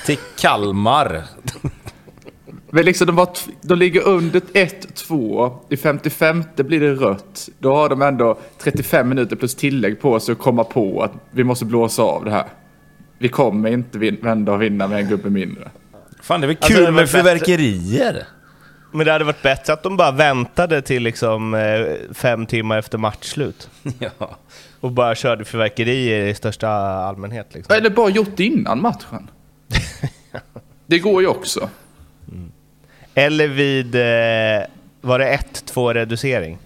till 0.06 0.18
Kalmar. 0.38 1.22
Men 2.70 2.84
liksom 2.84 3.06
de, 3.06 3.16
var 3.16 3.28
de 3.62 3.78
ligger 3.78 4.02
under 4.08 4.40
1-2. 4.40 5.52
I 5.70 5.76
55 5.76 6.44
blir 6.56 6.80
det 6.80 6.92
rött. 6.94 7.48
Då 7.58 7.74
har 7.74 7.88
de 7.88 8.02
ändå 8.02 8.38
35 8.62 9.08
minuter 9.08 9.36
plus 9.36 9.54
tillägg 9.54 10.00
på 10.00 10.20
sig 10.20 10.32
att 10.32 10.38
komma 10.38 10.64
på 10.64 11.02
att 11.02 11.12
vi 11.30 11.44
måste 11.44 11.64
blåsa 11.64 12.02
av 12.02 12.24
det 12.24 12.30
här. 12.30 12.44
Vi 13.18 13.28
kommer 13.28 13.70
inte 13.70 13.98
vända 13.98 14.52
och 14.52 14.62
vinna 14.62 14.86
med 14.88 14.98
en 15.00 15.08
gubbe 15.08 15.30
mindre. 15.30 15.70
Fan, 16.22 16.40
det 16.40 16.44
är 16.44 16.48
väl 16.48 16.56
Alltså, 16.60 16.72
kul 16.72 16.84
det 16.84 16.90
var 16.90 16.92
med 16.92 17.04
bättre- 17.04 17.18
fyrverkerier? 17.18 18.26
Men 18.92 19.06
det 19.06 19.12
hade 19.12 19.24
varit 19.24 19.42
bättre 19.42 19.72
att 19.72 19.82
de 19.82 19.96
bara 19.96 20.10
väntade 20.10 20.82
till 20.82 21.02
liksom 21.02 21.54
eh, 21.54 21.86
fem 22.14 22.46
timmar 22.46 22.78
efter 22.78 22.98
matchslut. 22.98 23.68
Ja. 24.18 24.36
Och 24.80 24.92
bara 24.92 25.14
körde 25.14 25.44
fyrverkerier 25.44 26.26
i 26.26 26.34
största 26.34 26.68
allmänhet. 26.68 27.46
Liksom. 27.54 27.76
Eller 27.76 27.90
bara 27.90 28.08
gjort 28.10 28.36
det 28.36 28.44
innan 28.44 28.82
matchen. 28.82 29.30
Det 30.86 30.98
går 30.98 31.22
ju 31.22 31.28
också. 31.28 31.68
Eller 33.14 33.48
vid, 33.48 33.94
eh, 33.94 34.66
var 35.00 35.18
det 35.18 35.38
1-2 35.52 35.94
reducering? 35.94 36.58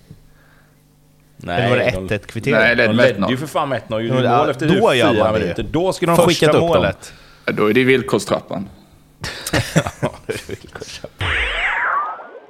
Nej, 1.37 1.61
Eller 1.63 1.71
var 1.71 1.77
det 1.77 1.91
de- 1.91 2.09
1-1 2.19 2.27
kvittering? 2.27 2.57
Nej, 2.57 2.77
det- 2.77 2.87
De 2.87 2.97
ledde 2.97 3.19
1-0. 3.21 3.31
ju 3.31 3.37
för 3.37 3.47
fan 3.47 3.69
med 3.69 3.79
1-0 3.83 3.85
Ja, 3.91 4.01
gjorde 4.01 4.15
mål 4.15 4.25
ja, 4.25 4.51
efter 4.51 4.69
då 4.81 4.95
gör 4.95 5.15
man 5.15 5.33
det. 5.35 5.39
minuter. 5.41 5.63
Då 5.63 5.93
skulle 5.93 6.13
de 6.13 6.17
ha 6.19 6.25
Första 6.25 6.47
skickat 6.47 6.55
upp 6.55 6.61
dem. 6.61 6.69
målet. 6.69 7.13
Ja, 7.47 7.53
Då 7.53 7.71
är 7.71 7.75
det 7.75 7.85
villkorstrappan. 7.85 8.69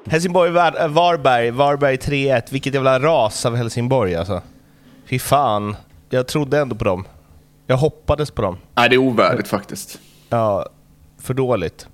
Helsingborg-Varberg, 0.05 1.51
Varberg 1.51 1.97
3-1. 1.97 2.43
Vilket 2.51 2.75
jävla 2.75 3.01
ras 3.01 3.47
av 3.47 3.57
Helsingborg 3.57 4.15
alltså. 4.15 4.43
Fy 5.07 5.19
fan. 5.19 5.77
Jag 6.11 6.27
trodde 6.27 6.59
ändå 6.59 6.77
på 6.77 6.85
dem. 6.85 7.05
Jag 7.67 7.77
hoppades 7.77 8.31
på 8.31 8.43
dem. 8.43 8.57
Nej, 8.75 8.89
det 8.89 8.95
är 8.95 8.99
ovärdigt 8.99 9.49
faktiskt. 9.49 10.01
Ja, 10.29 10.67
för 11.19 11.35
dåligt. 11.35 11.89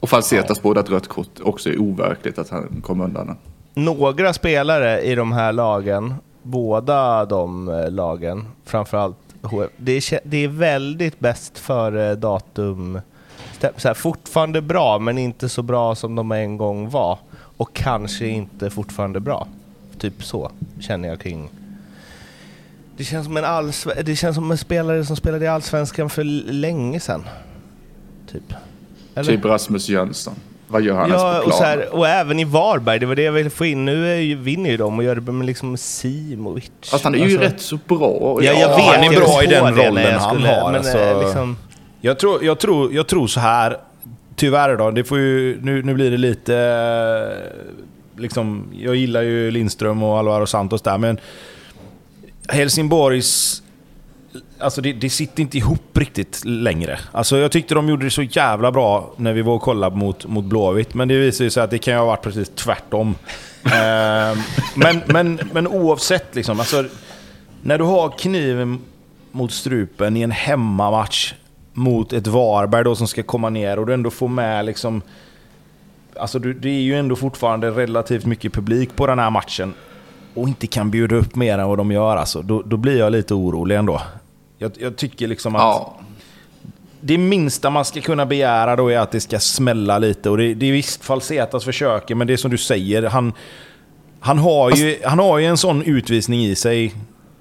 Och 0.00 0.08
Falsetas 0.08 0.62
båda 0.62 0.80
ett 0.80 0.90
rött 0.90 1.08
kort 1.08 1.40
också 1.42 1.70
är 1.70 1.80
overkligt 1.80 2.38
att 2.38 2.50
han 2.50 2.82
kom 2.84 3.00
undan 3.00 3.26
den. 3.26 3.36
Några 3.84 4.32
spelare 4.32 5.00
i 5.00 5.14
de 5.14 5.32
här 5.32 5.52
lagen, 5.52 6.14
båda 6.42 7.24
de 7.24 7.68
eh, 7.68 7.90
lagen, 7.90 8.44
framförallt 8.64 9.16
HF, 9.42 9.70
det 9.76 9.92
är, 9.92 10.20
det 10.24 10.44
är 10.44 10.48
väldigt 10.48 11.18
bäst 11.18 11.58
före 11.58 12.14
datum. 12.14 13.00
Så 13.76 13.88
här, 13.88 13.94
fortfarande 13.94 14.60
bra, 14.60 14.98
men 14.98 15.18
inte 15.18 15.48
så 15.48 15.62
bra 15.62 15.94
som 15.94 16.14
de 16.14 16.32
en 16.32 16.56
gång 16.56 16.90
var. 16.90 17.18
Och 17.56 17.72
kanske 17.74 18.26
inte 18.26 18.70
fortfarande 18.70 19.20
bra. 19.20 19.46
Typ 19.98 20.24
så 20.24 20.50
känner 20.80 21.08
jag 21.08 21.20
kring... 21.20 21.48
Det 22.96 23.04
känns 23.04 23.26
som 23.26 23.36
en, 23.36 23.44
allsve- 23.44 24.02
det 24.02 24.16
känns 24.16 24.34
som 24.36 24.50
en 24.50 24.58
spelare 24.58 25.04
som 25.04 25.16
spelade 25.16 25.44
i 25.44 25.48
Allsvenskan 25.48 26.10
för 26.10 26.24
länge 26.52 27.00
sedan. 27.00 27.24
Typ. 28.32 28.42
Eller? 29.14 29.32
Typ 29.32 29.44
Rasmus 29.44 29.88
Jönsson. 29.88 30.34
Vad 30.68 30.82
gör 30.82 30.94
han 30.94 31.08
ens 31.10 31.22
Ja, 31.22 31.32
på 31.32 31.38
och, 31.38 31.44
planen? 31.44 31.58
så 31.58 31.64
här, 31.64 31.94
och 31.94 32.08
även 32.08 32.38
i 32.40 32.44
Varberg, 32.44 32.98
det 32.98 33.06
var 33.06 33.14
det 33.14 33.22
jag 33.22 33.32
ville 33.32 33.50
få 33.50 33.64
in. 33.66 33.84
Nu 33.84 34.12
är 34.12 34.16
ju, 34.20 34.34
vinner 34.36 34.70
ju 34.70 34.76
de 34.76 34.98
och 34.98 35.04
gör 35.04 35.14
det 35.14 35.32
med 35.32 35.46
liksom 35.46 35.76
Simovic. 35.76 36.70
Fast 36.90 37.04
han 37.04 37.14
är 37.14 37.18
ju 37.18 37.24
Alltså- 37.24 37.40
rätt 37.40 37.60
så 37.60 37.78
bra. 37.88 38.38
Ja, 38.42 38.52
jag 38.52 38.68
vet. 38.76 38.86
han 38.86 39.04
är 39.04 39.10
bra 39.20 39.42
i 39.42 39.46
på 39.46 39.52
den 39.52 39.74
rollen 39.76 40.18
han 40.20 40.42
har, 40.42 40.66
Men 40.72 40.74
alltså. 40.76 40.98
eh, 40.98 41.24
liksom, 41.24 41.56
Jag 42.06 42.18
tror, 42.18 42.44
jag, 42.44 42.58
tror, 42.58 42.92
jag 42.94 43.06
tror 43.06 43.26
så 43.26 43.40
här, 43.40 43.76
tyvärr 44.36 44.76
då, 44.76 44.90
det 44.90 45.04
får 45.04 45.18
ju, 45.18 45.58
nu, 45.62 45.82
nu 45.82 45.94
blir 45.94 46.10
det 46.10 46.16
lite... 46.16 46.56
eh, 46.56 47.72
Liksom, 48.18 48.64
jag 48.78 48.96
gillar 48.96 49.22
ju 49.22 49.50
Lindström 49.50 50.02
och 50.02 50.18
Alvaro 50.18 50.46
Santos 50.46 50.82
där, 50.82 50.98
men 50.98 51.18
Helsingborgs... 52.48 53.62
Alltså 54.58 54.80
det, 54.80 54.92
det 54.92 55.10
sitter 55.10 55.42
inte 55.42 55.58
ihop 55.58 55.98
riktigt 55.98 56.42
längre. 56.44 56.98
Alltså 57.12 57.38
jag 57.38 57.52
tyckte 57.52 57.74
de 57.74 57.88
gjorde 57.88 58.04
det 58.06 58.10
så 58.10 58.22
jävla 58.22 58.72
bra 58.72 59.14
när 59.16 59.32
vi 59.32 59.42
var 59.42 59.54
och 59.54 59.62
kollade 59.62 59.96
mot, 59.96 60.26
mot 60.26 60.44
Blåvitt, 60.44 60.94
men 60.94 61.08
det 61.08 61.18
visar 61.18 61.44
ju 61.44 61.50
sig 61.50 61.62
att 61.62 61.70
det 61.70 61.78
kan 61.78 61.94
ju 61.94 61.98
ha 61.98 62.06
varit 62.06 62.22
precis 62.22 62.48
tvärtom. 62.48 63.14
Eh, 63.66 64.38
men, 64.74 65.02
men, 65.06 65.40
men 65.52 65.66
oavsett 65.66 66.34
liksom, 66.34 66.60
alltså, 66.60 66.84
när 67.62 67.78
du 67.78 67.84
har 67.84 68.18
kniven 68.18 68.78
mot 69.32 69.52
strupen 69.52 70.16
i 70.16 70.22
en 70.22 70.30
hemmamatch 70.30 71.34
mot 71.76 72.12
ett 72.12 72.26
Varberg 72.26 72.84
då 72.84 72.94
som 72.94 73.08
ska 73.08 73.22
komma 73.22 73.50
ner 73.50 73.78
och 73.78 73.86
du 73.86 73.94
ändå 73.94 74.10
får 74.10 74.28
med 74.28 74.64
liksom... 74.64 75.02
Alltså 76.16 76.38
du, 76.38 76.54
det 76.54 76.68
är 76.68 76.80
ju 76.82 76.98
ändå 76.98 77.16
fortfarande 77.16 77.70
relativt 77.70 78.26
mycket 78.26 78.52
publik 78.52 78.96
på 78.96 79.06
den 79.06 79.18
här 79.18 79.30
matchen 79.30 79.74
och 80.34 80.48
inte 80.48 80.66
kan 80.66 80.90
bjuda 80.90 81.16
upp 81.16 81.34
mer 81.34 81.58
än 81.58 81.68
vad 81.68 81.78
de 81.78 81.90
gör 81.92 82.16
alltså. 82.16 82.42
Då, 82.42 82.62
då 82.62 82.76
blir 82.76 82.98
jag 82.98 83.12
lite 83.12 83.34
orolig 83.34 83.76
ändå. 83.76 84.02
Jag, 84.58 84.72
jag 84.78 84.96
tycker 84.96 85.26
liksom 85.28 85.56
att 85.56 85.62
Ja. 85.62 85.94
det 87.00 87.18
minsta 87.18 87.70
man 87.70 87.84
ska 87.84 88.00
kunna 88.00 88.26
begära 88.26 88.76
då 88.76 88.88
är 88.92 88.98
att 88.98 89.10
det 89.12 89.20
ska 89.20 89.38
smälla 89.38 89.98
lite. 89.98 90.30
Och 90.30 90.36
det, 90.38 90.54
det 90.54 90.66
är 90.66 90.72
visst 90.72 91.04
Falsetas 91.04 91.64
försöker, 91.64 92.14
men 92.14 92.26
det 92.26 92.32
är 92.32 92.36
som 92.36 92.50
du 92.50 92.58
säger. 92.58 93.02
Han, 93.02 93.32
han, 94.20 94.38
har 94.38 94.70
ju, 94.70 94.96
han 95.04 95.18
har 95.18 95.38
ju 95.38 95.46
en 95.46 95.56
sån 95.56 95.82
utvisning 95.82 96.44
i 96.44 96.54
sig 96.54 96.94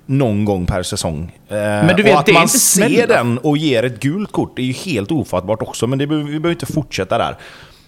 någon 0.05 0.45
gång 0.45 0.65
per 0.65 0.83
säsong. 0.83 1.31
Men 1.47 1.95
du 1.95 2.03
vet, 2.03 2.13
och 2.13 2.19
att 2.19 2.33
man 2.33 2.47
ser 2.47 2.87
smälla. 2.87 3.07
den 3.07 3.37
och 3.37 3.57
ger 3.57 3.83
ett 3.83 3.99
gult 3.99 4.31
kort 4.31 4.59
är 4.59 4.63
ju 4.63 4.73
helt 4.73 5.11
ofattbart 5.11 5.61
också. 5.61 5.87
Men 5.87 5.99
det, 5.99 6.05
vi 6.05 6.23
behöver 6.23 6.49
inte 6.49 6.65
fortsätta 6.65 7.17
där. 7.17 7.37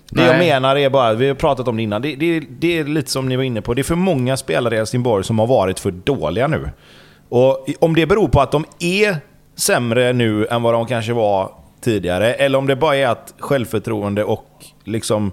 Det 0.10 0.22
jag 0.22 0.38
Nej. 0.38 0.48
menar 0.48 0.76
är 0.76 0.90
bara, 0.90 1.14
vi 1.14 1.28
har 1.28 1.36
pratat 1.36 1.68
om 1.68 1.78
det 1.78 1.84
innan, 1.84 2.02
det, 2.02 2.16
det, 2.16 2.40
det 2.60 2.80
är 2.80 2.84
lite 2.84 3.12
som 3.12 3.30
ni 3.30 3.36
var 3.36 3.44
inne 3.44 3.62
på. 3.62 3.74
Det 3.74 3.82
är 3.82 3.84
för 3.84 3.96
många 3.96 4.38
spelare 4.38 4.76
i 4.76 4.78
Helsingborg 4.78 5.24
som 5.24 5.40
har 5.40 5.48
varit 5.48 5.80
för 5.80 5.92
dåliga 5.92 6.48
nu. 6.48 6.70
Och 7.30 7.68
om 7.80 7.96
det 7.96 8.06
beror 8.06 8.28
på 8.28 8.42
att 8.42 8.52
de 8.52 8.66
är 8.80 9.18
sämre 9.56 10.14
nu 10.14 10.46
än 10.46 10.62
vad 10.62 10.74
de 10.74 10.86
kanske 10.86 11.14
var 11.14 11.52
tidigare, 11.82 12.34
eller 12.34 12.58
om 12.58 12.68
det 12.68 12.76
bara 12.76 12.96
är 12.96 13.08
att 13.08 13.34
självförtroende 13.40 14.24
och 14.24 14.48
liksom 14.84 15.32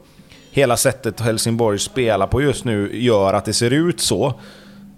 hela 0.50 0.76
sättet 0.76 1.20
Helsingborg 1.20 1.78
spelar 1.78 2.26
på 2.26 2.42
just 2.42 2.64
nu 2.64 2.90
gör 2.98 3.34
att 3.34 3.44
det 3.44 3.52
ser 3.52 3.70
ut 3.70 4.00
så. 4.00 4.34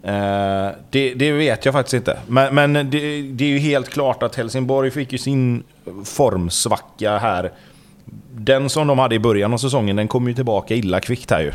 Eh, 0.06 0.70
det, 0.90 1.14
det 1.14 1.32
vet 1.32 1.64
jag 1.64 1.74
faktiskt 1.74 1.94
inte. 1.94 2.18
Men, 2.26 2.54
men 2.54 2.72
det, 2.72 3.22
det 3.22 3.44
är 3.44 3.48
ju 3.48 3.58
helt 3.58 3.88
klart 3.88 4.22
att 4.22 4.34
Helsingborg 4.34 4.90
fick 4.90 5.12
ju 5.12 5.18
sin 5.18 5.64
formsvacka 6.04 7.18
här. 7.18 7.52
Den 8.32 8.68
som 8.68 8.86
de 8.86 8.98
hade 8.98 9.14
i 9.14 9.18
början 9.18 9.52
av 9.52 9.58
säsongen, 9.58 9.96
den 9.96 10.08
kom 10.08 10.28
ju 10.28 10.34
tillbaka 10.34 10.74
illa 10.74 11.00
kvickt 11.00 11.30
här 11.30 11.40
ju. 11.40 11.52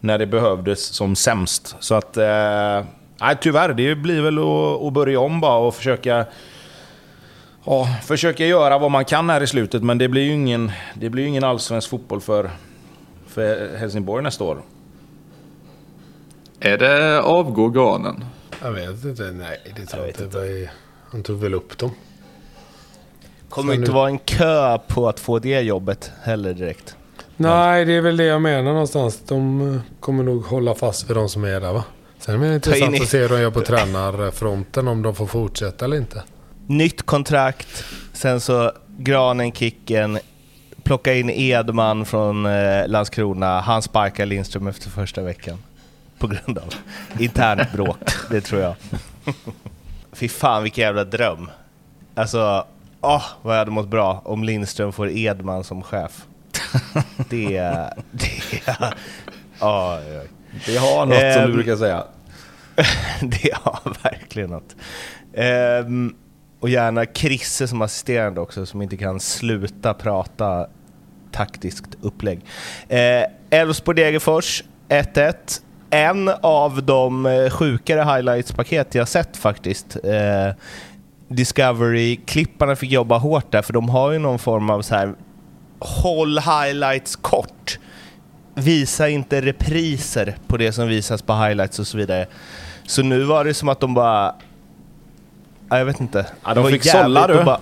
När 0.00 0.18
det 0.18 0.26
behövdes 0.26 0.84
som 0.84 1.16
sämst. 1.16 1.76
Så 1.80 1.94
att... 1.94 2.16
Eh, 2.16 2.84
nej, 3.20 3.36
tyvärr, 3.40 3.74
det 3.74 3.94
blir 3.94 4.22
väl 4.22 4.38
att, 4.38 4.86
att 4.86 4.92
börja 4.92 5.20
om 5.20 5.40
bara 5.40 5.58
och 5.58 5.74
försöka... 5.74 6.24
Ja, 7.64 7.88
försöka 8.04 8.46
göra 8.46 8.78
vad 8.78 8.90
man 8.90 9.04
kan 9.04 9.30
här 9.30 9.40
i 9.40 9.46
slutet, 9.46 9.82
men 9.82 9.98
det 9.98 10.08
blir 10.08 10.22
ju 10.22 10.32
ingen, 10.32 10.72
det 10.94 11.10
blir 11.10 11.26
ingen 11.26 11.44
allsvensk 11.44 11.90
fotboll 11.90 12.20
för, 12.20 12.50
för 13.26 13.78
Helsingborg 13.78 14.22
nästa 14.22 14.44
år. 14.44 14.62
Är 16.60 16.78
det 16.78 17.20
avgå 17.22 17.68
granen? 17.68 18.24
Jag 18.62 18.72
vet 18.72 19.04
inte. 19.04 19.22
Nej, 19.22 19.58
det 19.76 19.86
tror 19.86 20.02
jag 20.06 20.08
inte. 20.10 20.38
Vad- 20.38 20.68
Han 21.12 21.22
tog 21.22 21.38
väl 21.40 21.54
upp 21.54 21.78
dem. 21.78 21.90
kommer 23.48 23.74
inte 23.74 23.86
nu- 23.88 23.94
vara 23.94 24.08
en 24.08 24.18
kö 24.18 24.78
på 24.78 25.08
att 25.08 25.20
få 25.20 25.38
det 25.38 25.60
jobbet 25.60 26.12
heller 26.22 26.54
direkt. 26.54 26.96
Nej, 27.36 27.84
det 27.84 27.92
är 27.92 28.00
väl 28.00 28.16
det 28.16 28.24
jag 28.24 28.42
menar 28.42 28.72
någonstans. 28.72 29.20
De 29.28 29.74
eh, 29.74 29.80
kommer 30.00 30.22
nog 30.24 30.44
hålla 30.44 30.74
fast 30.74 31.10
vid 31.10 31.16
de 31.16 31.28
som 31.28 31.44
är 31.44 31.60
där 31.60 31.72
va? 31.72 31.84
Sen 32.18 32.42
är 32.42 32.48
det 32.48 32.54
intressant 32.54 32.88
in 32.88 32.94
i- 32.94 33.00
att 33.02 33.08
se 33.08 33.18
hur 33.18 33.28
de 33.28 33.40
gör 33.40 33.50
på 33.50 33.60
tränarfronten. 33.60 34.88
Om 34.88 35.02
de 35.02 35.14
får 35.14 35.26
fortsätta 35.26 35.84
eller 35.84 35.96
inte. 35.96 36.22
Nytt 36.66 37.02
kontrakt, 37.02 37.84
sen 38.12 38.40
så 38.40 38.72
Granen, 38.98 39.52
Kicken, 39.52 40.18
plocka 40.82 41.14
in 41.14 41.30
Edman 41.30 42.04
från 42.06 42.46
eh, 42.46 42.88
Landskrona. 42.88 43.60
Han 43.60 43.82
sparkar 43.82 44.26
Lindström 44.26 44.66
efter 44.66 44.90
första 44.90 45.22
veckan. 45.22 45.58
På 46.20 46.26
grund 46.26 46.58
av 46.58 46.74
internt 47.18 47.72
bråk, 47.72 48.10
det 48.30 48.40
tror 48.40 48.60
jag. 48.60 48.74
Fy 50.12 50.28
fan 50.28 50.62
vilken 50.62 50.82
jävla 50.82 51.04
dröm. 51.04 51.50
Alltså, 52.14 52.66
åh 53.00 53.24
vad 53.42 53.54
jag 53.54 53.58
hade 53.58 53.70
mått 53.70 53.88
bra 53.88 54.22
om 54.24 54.44
Lindström 54.44 54.92
får 54.92 55.10
Edman 55.10 55.64
som 55.64 55.82
chef. 55.82 56.26
Det... 57.28 57.60
det 58.10 58.32
oj, 59.60 60.18
oj. 60.20 60.28
Det 60.66 60.76
har 60.76 61.06
något 61.06 61.34
som 61.34 61.42
Ehm, 61.42 61.50
du 61.50 61.54
brukar 61.54 61.76
säga. 61.76 62.04
det 63.20 63.54
har 63.54 63.96
verkligen 64.02 64.50
något. 64.50 64.76
Ehm, 65.34 66.14
och 66.60 66.68
gärna 66.68 67.06
Krisse 67.06 67.68
som 67.68 67.82
assisterande 67.82 68.40
också, 68.40 68.66
som 68.66 68.82
inte 68.82 68.96
kan 68.96 69.20
sluta 69.20 69.94
prata 69.94 70.66
taktiskt 71.32 71.96
upplägg. 72.00 72.40
Eh, 72.88 73.24
Elfsborg-Degerfors 73.50 74.64
1-1. 74.88 75.60
En 75.90 76.30
av 76.42 76.82
de 76.82 77.26
eh, 77.26 77.50
sjukare 77.50 78.00
highlights-paket 78.00 78.94
jag 78.94 79.08
sett 79.08 79.36
faktiskt. 79.36 79.96
Eh, 80.04 80.54
Discovery-klipparna 81.28 82.76
fick 82.76 82.90
jobba 82.92 83.18
hårt 83.18 83.52
där, 83.52 83.62
för 83.62 83.72
de 83.72 83.88
har 83.88 84.12
ju 84.12 84.18
någon 84.18 84.38
form 84.38 84.70
av 84.70 84.82
så 84.82 84.94
här 84.94 85.14
håll 85.78 86.38
highlights 86.38 87.16
kort. 87.16 87.78
visa 88.54 89.08
inte 89.08 89.40
repriser 89.40 90.36
på 90.46 90.56
det 90.56 90.72
som 90.72 90.88
visas 90.88 91.22
på 91.22 91.34
highlights 91.34 91.78
och 91.78 91.86
så 91.86 91.96
vidare. 91.98 92.26
Så 92.86 93.02
nu 93.02 93.22
var 93.22 93.44
det 93.44 93.54
som 93.54 93.68
att 93.68 93.80
de 93.80 93.94
bara... 93.94 94.34
Ja, 95.70 95.78
jag 95.78 95.84
vet 95.84 96.00
inte. 96.00 96.26
Ja, 96.44 96.54
de 96.54 96.68
fick 96.68 96.84
sålla, 96.90 97.26
du. 97.26 97.44
bara- 97.44 97.60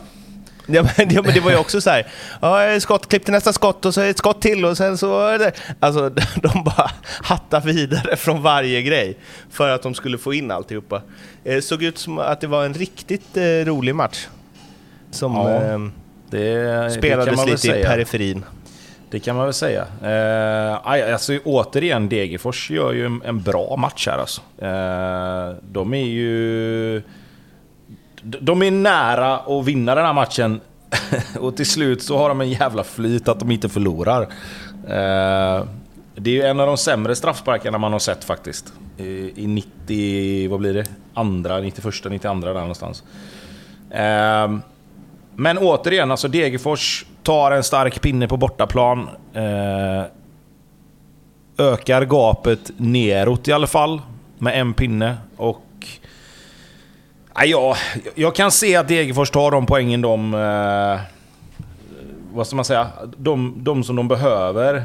Ja 0.71 0.83
men, 0.97 1.11
ja 1.15 1.23
men 1.23 1.35
det 1.35 1.41
var 1.41 1.51
ju 1.51 1.57
också 1.57 1.81
så 1.81 1.91
här. 1.91 2.07
Ja, 2.41 2.81
skott, 2.81 3.09
klipp 3.09 3.25
till 3.25 3.33
nästa 3.35 3.53
skott 3.53 3.85
och 3.85 3.95
så 3.95 4.01
ett 4.01 4.19
skott 4.19 4.41
till 4.43 4.65
och 4.65 4.77
sen 4.77 4.99
så... 4.99 5.27
är 5.27 5.39
det- 5.39 5.53
Alltså 5.81 6.09
de 6.43 6.65
bara 6.65 6.91
hattade 7.23 7.67
vidare 7.73 8.17
från 8.17 8.43
varje 8.43 8.83
grej 8.83 9.17
för 9.51 9.69
att 9.69 9.83
de 9.83 9.95
skulle 9.95 10.19
få 10.19 10.35
in 10.35 10.51
alltihopa. 10.51 11.03
Det 11.45 11.63
såg 11.63 11.83
ut 11.83 11.99
som 11.99 12.19
att 12.19 12.41
det 12.41 12.47
var 12.47 12.65
en 12.65 12.75
riktigt 12.75 13.37
eh, 13.37 13.43
rolig 13.43 13.95
match. 13.95 14.27
Som 15.11 15.35
Ja, 15.35 15.51
eh, 15.55 15.79
Det, 16.31 16.39
det 16.85 16.91
spelades 16.91 17.39
väl 17.41 17.47
lite 17.47 17.55
i 17.69 17.71
säga. 17.71 17.89
periferin. 17.89 18.45
Det 19.11 19.21
kan 19.21 19.37
man 19.37 19.45
väl 19.45 19.55
säga. 19.55 19.87
Eh, 20.03 21.13
alltså, 21.13 21.39
återigen, 21.45 22.09
Degerfors 22.09 22.71
gör 22.71 22.93
ju 22.93 23.07
en, 23.07 23.23
en 23.25 23.43
bra 23.43 23.77
match 23.77 24.07
här 24.11 24.19
alltså. 24.19 24.41
Eh, 24.59 25.57
de 25.73 25.95
är 25.95 26.05
ju 26.07 27.03
de- 28.23 28.63
är 28.63 28.71
nära 28.71 29.37
att 29.37 29.65
vinna 29.65 29.95
den 29.95 30.07
här 30.07 30.13
matchen. 30.13 30.61
och 31.41 31.57
till 31.57 31.67
slut 31.67 32.03
så 32.03 32.19
har 32.19 32.29
de 32.29 32.41
en 32.41 32.51
jävla 32.51 32.85
flyt 32.85 33.29
att 33.29 33.39
de 33.39 33.51
inte 33.51 33.69
förlorar. 33.69 34.23
Eh, 34.85 35.65
det 36.15 36.31
är 36.31 36.35
ju 36.35 36.43
en 36.43 36.61
av 36.61 36.67
de 36.67 36.77
sämre 36.77 37.17
straffsparkarna 37.17 37.79
man 37.79 37.93
har 37.93 37.99
sett 37.99 38.25
faktiskt. 38.25 38.73
Eh, 38.99 39.07
I, 39.07 39.33
i 39.37 39.47
90... 39.47 40.51
Vad 40.51 40.61
blir 40.61 40.75
det? 40.75 40.85
Andra, 41.15 41.61
91, 41.61 41.95
92 42.11 42.35
där 42.35 42.55
någonstans. 42.55 43.03
Eh, 43.91 44.59
men 45.35 45.59
återigen, 45.59 46.11
alltså 46.11 46.29
Degerfors 46.29 47.07
tar 47.23 47.51
en 47.51 47.63
stark 47.65 48.01
pinne 48.01 48.29
på 48.29 48.37
bortaplan. 48.37 49.09
Eh, 49.35 50.05
ökar 51.59 52.05
gapet 52.05 52.71
neråt 52.77 53.49
i 53.49 53.53
alla 53.53 53.67
fall 53.67 54.01
med 54.39 54.61
en 54.61 54.75
pinne. 54.75 55.17
Och... 55.37 55.63
Ja, 57.41 57.45
ja, 57.45 57.77
jag 58.15 58.35
kan 58.35 58.51
se 58.53 58.77
att 58.77 58.89
Degerfors 58.89 59.31
tar 59.31 59.51
de 59.51 59.67
poängen 59.67 60.01
de... 60.01 60.35
Eh, 60.35 61.01
vad 62.33 62.47
ska 62.47 62.57
man 62.57 62.65
säga? 62.65 62.89
De, 63.17 63.55
de 63.57 63.85
som 63.85 63.97
de 63.97 64.09
behöver. 64.09 64.83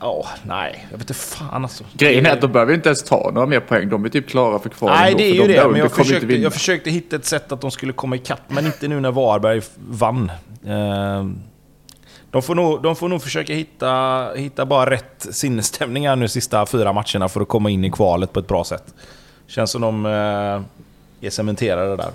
Ja, 0.00 0.26
nej. 0.42 0.86
Jag 0.90 0.98
vet 0.98 1.10
inte 1.10 1.14
fan 1.14 1.62
alltså. 1.62 1.84
Grejen 1.94 2.26
är 2.26 2.30
att 2.30 2.40
de 2.40 2.52
behöver 2.52 2.74
inte 2.74 2.88
ens 2.88 3.02
ta 3.02 3.30
några 3.34 3.46
mer 3.46 3.60
poäng. 3.60 3.88
De 3.88 4.04
är 4.04 4.08
typ 4.08 4.28
klara 4.28 4.58
för 4.58 4.68
kvar 4.68 4.90
Nej, 4.90 5.06
ändå, 5.06 5.18
det 5.18 5.24
är 5.24 5.34
ju 5.34 5.40
de- 5.40 5.46
det. 5.48 5.60
de 5.62 5.70
Men 5.72 5.80
jag 5.80 5.92
försökte, 5.92 6.36
jag 6.36 6.52
försökte 6.52 6.90
hitta 6.90 7.16
ett 7.16 7.24
sätt 7.24 7.52
att 7.52 7.60
de 7.60 7.70
skulle 7.70 7.92
komma 7.92 8.16
ikapp, 8.16 8.40
men 8.48 8.66
inte 8.66 8.88
nu 8.88 9.00
när 9.00 9.10
Varberg 9.10 9.60
vann. 9.88 10.32
Eh, 10.66 11.26
De 12.30 12.42
får 12.42 12.54
nog, 12.54 12.82
de 12.82 12.96
får 12.96 13.08
nog 13.08 13.22
försöka 13.22 13.54
hitta, 13.54 14.28
hitta 14.36 14.66
bara 14.66 14.90
rätt 14.90 15.26
sinnesstämning 15.30 16.08
här 16.08 16.16
nu 16.16 16.28
sista 16.28 16.66
fyra 16.66 16.92
matcherna 16.92 17.28
för 17.28 17.40
att 17.40 17.48
komma 17.48 17.70
in 17.70 17.84
i 17.84 17.90
kvalet 17.90 18.32
på 18.32 18.40
ett 18.40 18.46
bra 18.48 18.64
sätt. 18.64 18.84
Känns 19.46 19.70
som 19.70 19.80
de 19.82 20.06
eh, 20.06 20.60
är 21.26 21.30
cementerade 21.30 21.96
där. 21.96 22.10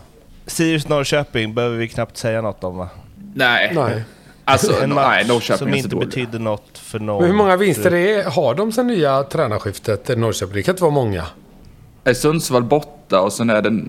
Sirius 0.46 0.88
Norrköping 0.88 1.54
behöver 1.54 1.78
vi 1.78 1.88
knappt 1.88 2.18
säga 2.18 2.42
något 2.42 2.64
om 2.64 2.78
va? 2.78 2.90
Nej. 3.34 3.72
Nej. 3.76 4.04
Alltså, 4.46 4.82
En 4.84 4.90
nej, 4.90 4.96
match 4.96 5.28
Norrköping 5.28 5.58
som 5.58 5.74
inte 5.74 5.96
betydde 5.96 6.40
något 6.40 6.78
för 6.78 7.00
någon. 7.00 7.22
Men 7.22 7.32
hur 7.32 7.38
många 7.38 7.58
vinster 7.58 7.94
är, 7.94 8.24
har 8.24 8.56
de 8.56 8.72
sen 8.72 8.88
nya 8.88 9.24
tränarskiftet 9.24 10.10
i 10.10 10.16
Norrköping? 10.16 10.54
Det 10.56 10.64
kan 10.64 10.74
inte 10.74 10.84
vara 10.84 10.94
många. 10.94 11.26
Är 12.04 12.14
Sundsvall 12.14 12.64
borta 12.64 13.22
och 13.22 13.34
sen 13.34 13.50
är 13.50 13.62
det 13.62 13.82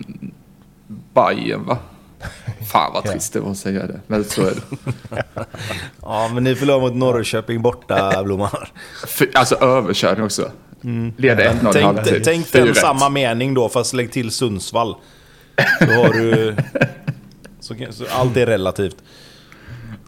Bayern 1.14 1.64
va? 1.66 1.78
Fan 2.72 2.92
vad 2.94 3.04
trist 3.04 3.32
det 3.32 3.40
var 3.40 3.50
att 3.50 3.56
säga 3.56 3.86
det. 3.86 4.00
Men 4.06 4.24
så 4.24 4.42
är 4.46 4.52
det. 4.54 5.24
Ja, 6.02 6.30
men 6.34 6.44
ni 6.44 6.54
förlorar 6.54 6.80
mot 6.80 6.94
Norrköping 6.94 7.62
borta, 7.62 8.22
Blomman. 8.24 8.50
Alltså 9.34 9.54
överkörning 9.54 10.24
också. 10.24 10.50
Leder 11.16 11.52
1-0 11.52 11.68
i 11.68 11.72
Tänk, 11.72 11.84
halvtid. 11.84 12.24
tänk 12.24 12.52
den 12.52 12.66
4-1. 12.66 12.74
samma 12.74 13.08
mening 13.08 13.54
då, 13.54 13.68
fast 13.68 13.92
lägg 13.94 14.12
till 14.12 14.30
Sundsvall. 14.30 14.94
Så 15.80 15.86
har 15.86 16.12
du... 16.12 16.56
Så, 17.60 17.74
så 17.90 18.04
allt 18.10 18.36
är 18.36 18.46
relativt. 18.46 18.96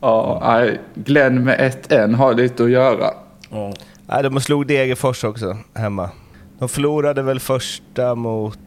Ja, 0.01 0.43
nej. 0.47 0.81
Glenn 0.95 1.45
med 1.45 1.73
1-1 1.89 2.15
har 2.15 2.35
lite 2.35 2.65
att 2.65 2.71
göra. 2.71 3.11
Ja. 3.51 3.73
Nej, 4.07 4.23
de 4.23 4.41
slog 4.41 4.67
Degerfors 4.67 5.25
också 5.25 5.57
hemma. 5.75 6.11
De 6.59 6.69
förlorade 6.69 7.23
väl 7.23 7.41
första 7.41 8.15
mot... 8.15 8.59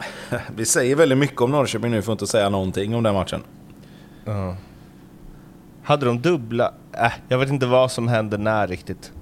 Vi 0.56 0.64
säger 0.64 0.96
väldigt 0.96 1.18
mycket 1.18 1.40
om 1.40 1.50
Norrköping 1.50 1.90
nu, 1.90 2.02
för 2.02 2.12
att 2.12 2.20
inte 2.22 2.30
säga 2.30 2.48
någonting 2.48 2.94
om 2.94 3.02
den 3.02 3.14
matchen. 3.14 3.42
Ja. 4.24 4.56
Hade 5.82 6.06
de 6.06 6.20
dubbla? 6.20 6.72
Äh, 6.92 7.12
jag 7.28 7.38
vet 7.38 7.48
inte 7.48 7.66
vad 7.66 7.90
som 7.90 8.08
hände 8.08 8.38
när 8.38 8.66
riktigt. 8.66 9.12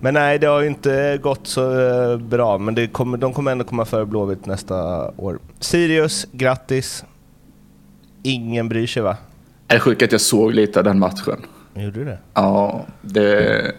Men 0.00 0.14
nej, 0.14 0.38
det 0.38 0.46
har 0.46 0.60
ju 0.60 0.66
inte 0.66 1.18
gått 1.22 1.46
så 1.46 1.80
eh, 1.80 2.18
bra. 2.18 2.58
Men 2.58 2.74
det 2.74 2.86
kommer, 2.86 3.18
de 3.18 3.32
kommer 3.32 3.52
ändå 3.52 3.64
komma 3.64 3.84
före 3.84 4.06
Blåvitt 4.06 4.46
nästa 4.46 5.08
år. 5.16 5.38
Sirius, 5.60 6.26
grattis. 6.32 7.04
Ingen 8.22 8.68
bryr 8.68 8.86
sig 8.86 9.02
va? 9.02 9.16
Det 9.66 9.74
är 9.74 9.78
sjukt 9.78 10.02
att 10.02 10.12
jag 10.12 10.20
såg 10.20 10.54
lite 10.54 10.78
av 10.78 10.84
den 10.84 10.98
matchen. 10.98 11.46
Gjorde 11.74 11.98
du 11.98 12.04
det? 12.04 12.18
Ja, 12.34 12.86
det... 13.02 13.72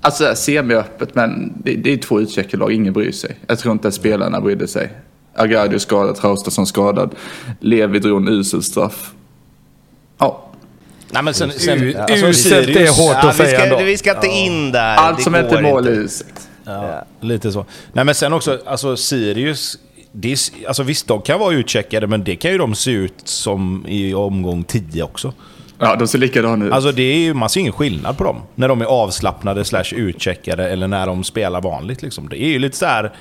Alltså 0.00 0.34
semi-öppet, 0.34 1.14
men 1.14 1.52
det, 1.56 1.74
det 1.74 1.92
är 1.92 1.96
två 1.96 2.20
utcheckade 2.20 2.56
lag. 2.56 2.72
Ingen 2.72 2.92
bryr 2.92 3.12
sig. 3.12 3.36
Jag 3.46 3.58
tror 3.58 3.72
inte 3.72 3.88
att 3.88 3.94
spelarna 3.94 4.40
brydde 4.40 4.68
sig. 4.68 4.92
Agadio 5.34 5.78
skadad, 5.78 6.16
Traustason 6.16 6.66
skadad. 6.66 7.14
Levi 7.60 7.98
drog 7.98 8.22
en 8.22 8.28
usel 8.28 8.62
straff. 8.62 9.14
Ja, 10.18 10.44
Nej, 11.14 11.22
men 11.22 11.34
sen... 11.34 11.50
sen 11.50 11.82
U- 11.82 11.94
alltså, 11.98 12.26
uselt 12.26 12.68
är 12.68 12.88
hårt 12.88 13.16
Ja, 13.22 13.28
att 13.28 13.34
vi, 13.34 13.38
säga 13.44 13.58
ska, 13.58 13.62
ändå. 13.68 13.84
vi 13.84 13.98
ska 13.98 14.14
inte 14.14 14.26
in 14.26 14.72
där. 14.72 14.96
allt 14.96 15.22
som 15.22 15.34
inte 15.36 15.58
är 15.58 15.62
mål 15.62 15.88
inte. 15.88 16.00
i 16.00 16.04
uselt. 16.04 16.48
Ja, 16.64 17.04
lite 17.20 17.52
så. 17.52 17.66
Nej 17.92 18.04
men 18.04 18.14
sen 18.14 18.32
också, 18.32 18.58
alltså 18.66 18.96
Sirius... 18.96 19.78
Det 20.12 20.32
är, 20.32 20.38
alltså 20.66 20.82
visst, 20.82 21.06
de 21.06 21.22
kan 21.22 21.40
vara 21.40 21.54
utcheckade, 21.54 22.06
men 22.06 22.24
det 22.24 22.36
kan 22.36 22.50
ju 22.50 22.58
de 22.58 22.74
se 22.74 22.90
ut 22.90 23.14
som 23.24 23.84
i 23.88 24.14
omgång 24.14 24.64
10 24.64 25.02
också. 25.02 25.32
Ja, 25.78 25.96
de 25.96 26.08
ser 26.08 26.18
likadana 26.18 26.64
ut. 26.66 26.72
Alltså 26.72 26.92
det 26.92 27.02
är 27.02 27.16
ju, 27.18 27.34
man 27.34 27.48
ser 27.48 27.60
ingen 27.60 27.72
skillnad 27.72 28.18
på 28.18 28.24
dem. 28.24 28.42
När 28.54 28.68
de 28.68 28.80
är 28.80 28.84
avslappnade 28.84 29.64
slash 29.64 29.84
utcheckade 29.94 30.68
eller 30.68 30.88
när 30.88 31.06
de 31.06 31.24
spelar 31.24 31.60
vanligt 31.60 32.02
liksom. 32.02 32.28
Det 32.28 32.42
är 32.42 32.48
ju 32.48 32.58
lite 32.58 32.76
så 32.76 32.86
här... 32.86 33.12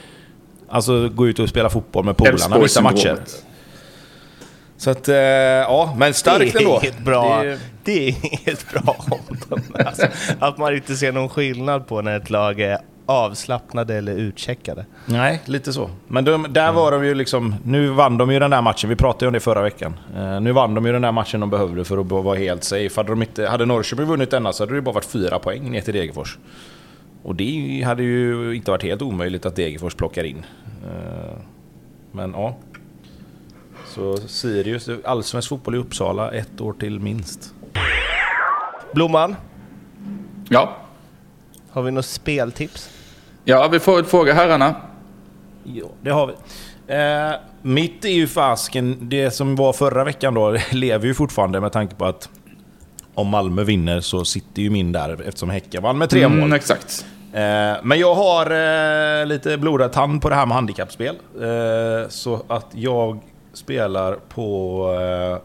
Alltså 0.70 1.10
gå 1.10 1.28
ut 1.28 1.40
och 1.40 1.50
spela 1.50 1.70
fotboll 1.70 2.06
med 2.06 2.18
polarna 2.18 2.60
vissa 2.60 2.82
matcher. 2.82 3.18
Så 4.84 4.90
att, 4.90 5.10
eh, 5.10 5.16
ja, 5.16 5.94
men 5.98 6.14
starkt 6.14 6.54
det 6.54 6.60
är 6.60 6.62
ändå. 6.62 6.80
inget 6.84 7.00
bra, 7.00 7.44
Det- 7.44 7.60
det 7.84 8.08
är 8.10 8.16
inget 8.32 8.66
bra 8.74 8.96
om 9.12 9.38
dem. 9.50 9.62
Alltså, 9.86 10.08
att 10.40 10.58
man 10.58 10.76
inte 10.76 10.96
ser 10.96 11.12
någon 11.12 11.30
skillnad 11.30 11.88
på 11.88 12.02
när 12.02 12.18
ett 12.18 12.30
lag 12.30 12.60
är 12.62 12.78
avslappnade 13.06 13.96
eller 13.96 14.14
utcheckade. 14.16 14.86
Nej, 15.06 15.42
lite 15.46 15.74
så. 15.74 15.90
Men 16.08 16.26
de, 16.26 16.46
där 16.50 16.72
var 16.72 16.92
de 16.92 17.06
ju 17.06 17.14
liksom... 17.14 17.56
Nu 17.66 17.88
vann 17.88 18.18
de 18.18 18.32
ju 18.32 18.40
den 18.40 18.52
där 18.52 18.62
matchen, 18.62 18.90
vi 18.90 18.96
pratade 18.96 19.26
ju 19.26 19.28
om 19.28 19.34
det 19.34 19.40
förra 19.40 19.62
veckan. 19.62 20.00
Eh, 20.18 20.42
nu 20.42 20.52
vann 20.52 20.74
de 20.74 20.86
ju 20.86 20.92
den 20.92 21.02
där 21.02 21.12
matchen 21.12 21.40
de 21.40 21.50
behövde 21.50 21.84
för 21.86 21.98
att 21.98 22.06
vara 22.12 22.38
helt 22.38 22.64
safe. 22.64 22.90
Hade, 23.00 23.10
de 23.10 23.22
inte, 23.22 23.48
hade 23.48 23.66
Norrköping 23.66 24.06
vunnit 24.06 24.32
denna 24.32 24.54
så 24.54 24.64
hade 24.64 24.76
det 24.76 24.82
bara 24.82 24.94
varit 24.96 25.06
fyra 25.06 25.40
poäng 25.40 25.72
ner 25.72 25.82
till 25.82 25.94
Degerfors. 25.94 26.38
Och 27.24 27.36
det 27.36 27.84
hade 27.86 28.04
ju 28.04 28.56
inte 28.56 28.72
varit 28.72 28.84
helt 28.84 29.02
omöjligt 29.02 29.46
att 29.46 29.56
Degerfors 29.56 29.96
plockar 29.96 30.24
in. 30.24 30.46
Eh, 30.86 31.38
men 32.12 32.32
ja. 32.38 32.56
Så 33.96 34.18
Sirius, 34.18 34.90
allsvensk 35.06 35.50
fotboll 35.50 35.76
i 35.76 35.78
Uppsala, 35.78 36.32
ett 36.32 36.62
år 36.62 36.74
till 36.74 37.00
minst. 37.00 37.54
Blomman, 38.94 39.36
Ja. 40.50 40.76
har 41.70 41.82
vi 41.82 41.92
något 41.92 42.06
speltips? 42.06 42.90
ja, 43.46 43.68
vi 43.68 43.80
får 43.80 44.00
ett 44.00 44.08
fråga 44.08 44.34
herrarna. 44.34 44.76
Ja, 45.64 45.86
det 46.02 46.10
har 46.10 46.28
vi. 46.28 46.34
Eh, 46.88 47.32
mitt 47.62 48.06
är 48.06 48.10
ju 48.10 48.28
fasken, 48.28 48.98
det 49.10 49.32
som 49.32 49.56
var 49.56 49.74
förra 49.74 50.04
veckan 50.04 50.34
då, 50.34 50.58
lever 50.72 51.08
ju 51.08 51.14
fortfarande 51.14 51.60
med 51.62 51.72
tanke 51.72 51.96
på 51.96 52.06
att 52.06 52.30
om 53.14 53.28
Malmö 53.28 53.64
vinner 53.64 54.00
så 54.02 54.26
sitter 54.26 54.62
ju 54.62 54.70
min 54.70 54.92
där 54.92 55.22
eftersom 55.28 55.50
Häcken 55.50 55.84
vann 55.84 55.98
med 55.98 56.10
tre 56.10 56.28
mål. 56.28 56.38
Mm, 56.38 56.54
exakt. 56.54 57.06
Eh, 57.34 57.74
men 57.84 58.00
jag 58.00 58.16
har 58.16 58.46
eh, 59.22 59.26
lite 59.26 59.58
blodad 59.58 59.92
tand 59.94 60.22
på 60.22 60.30
det 60.30 60.36
här 60.36 60.46
med 60.46 60.56
handikappspel. 60.56 61.16
Eh, 61.42 62.10
så 62.10 62.44
att 62.48 62.68
jag 62.72 63.20
spelar 63.54 64.16
på 64.30 64.88
eh, 65.02 65.38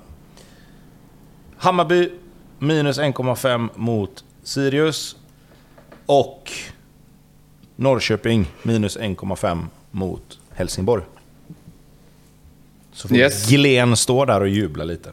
Hammarby 1.56 2.10
minus 2.58 2.98
1,5 2.98 3.68
mot 3.74 4.24
Sirius. 4.42 5.16
Och 6.06 6.52
Norrköping 7.76 8.46
minus 8.62 8.98
1,5 8.98 9.66
mot 9.90 10.38
Helsingborg. 10.50 11.02
Så 12.92 13.08
får 13.08 13.16
Yes. 13.16 13.48
Glen 13.48 13.96
stå 13.96 14.24
där 14.24 14.40
och 14.40 14.48
jubla 14.48 14.84
lite. 14.84 15.12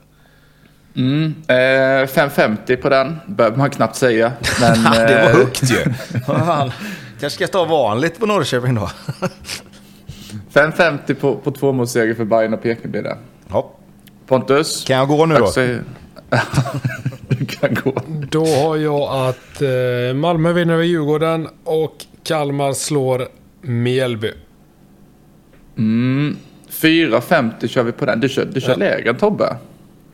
Mm. 0.95 1.35
Eh, 1.47 1.53
5,50 1.53 2.75
på 2.75 2.89
den. 2.89 3.17
Behöver 3.27 3.57
man 3.57 3.69
knappt 3.69 3.95
säga. 3.95 4.33
Men, 4.61 4.83
det 4.93 5.15
var 5.15 5.29
eh, 5.29 5.35
högt 5.35 5.71
ju. 5.71 5.93
Kanske 7.19 7.29
ska 7.29 7.47
ta 7.47 7.65
vanligt 7.65 8.19
på 8.19 8.25
Norrköping 8.25 8.75
då. 8.75 8.89
5,50 10.53 11.13
på, 11.13 11.36
på 11.36 11.51
två 11.51 11.71
målseger 11.71 12.13
för 12.13 12.26
Bayern 12.26 12.53
och 12.53 12.63
Peking 12.63 12.91
blir 12.91 13.03
det. 13.03 13.17
Ja. 13.49 13.71
Pontus? 14.28 14.84
Kan 14.88 14.97
jag 14.97 15.07
gå 15.07 15.26
nu 15.26 15.36
då? 15.36 15.47
Kan 17.47 17.76
gå. 17.84 17.93
Då 18.32 18.45
har 18.45 18.76
jag 18.78 19.28
att 19.30 19.61
eh, 19.61 20.15
Malmö 20.15 20.53
vinner 20.53 20.73
över 20.73 20.84
Djurgården 20.84 21.47
och 21.63 22.05
Kalmar 22.23 22.73
slår 22.73 23.28
Mjällby. 23.61 24.32
Mm. 25.78 26.38
4,50 26.69 27.67
kör 27.67 27.84
vi 27.84 27.91
på 27.91 28.05
den. 28.05 28.19
Du 28.19 28.30
kör, 28.30 28.45
du 28.45 28.61
kör 28.61 28.69
Ja. 28.71 28.76
lägre 28.78 29.13
Tobbe. 29.13 29.55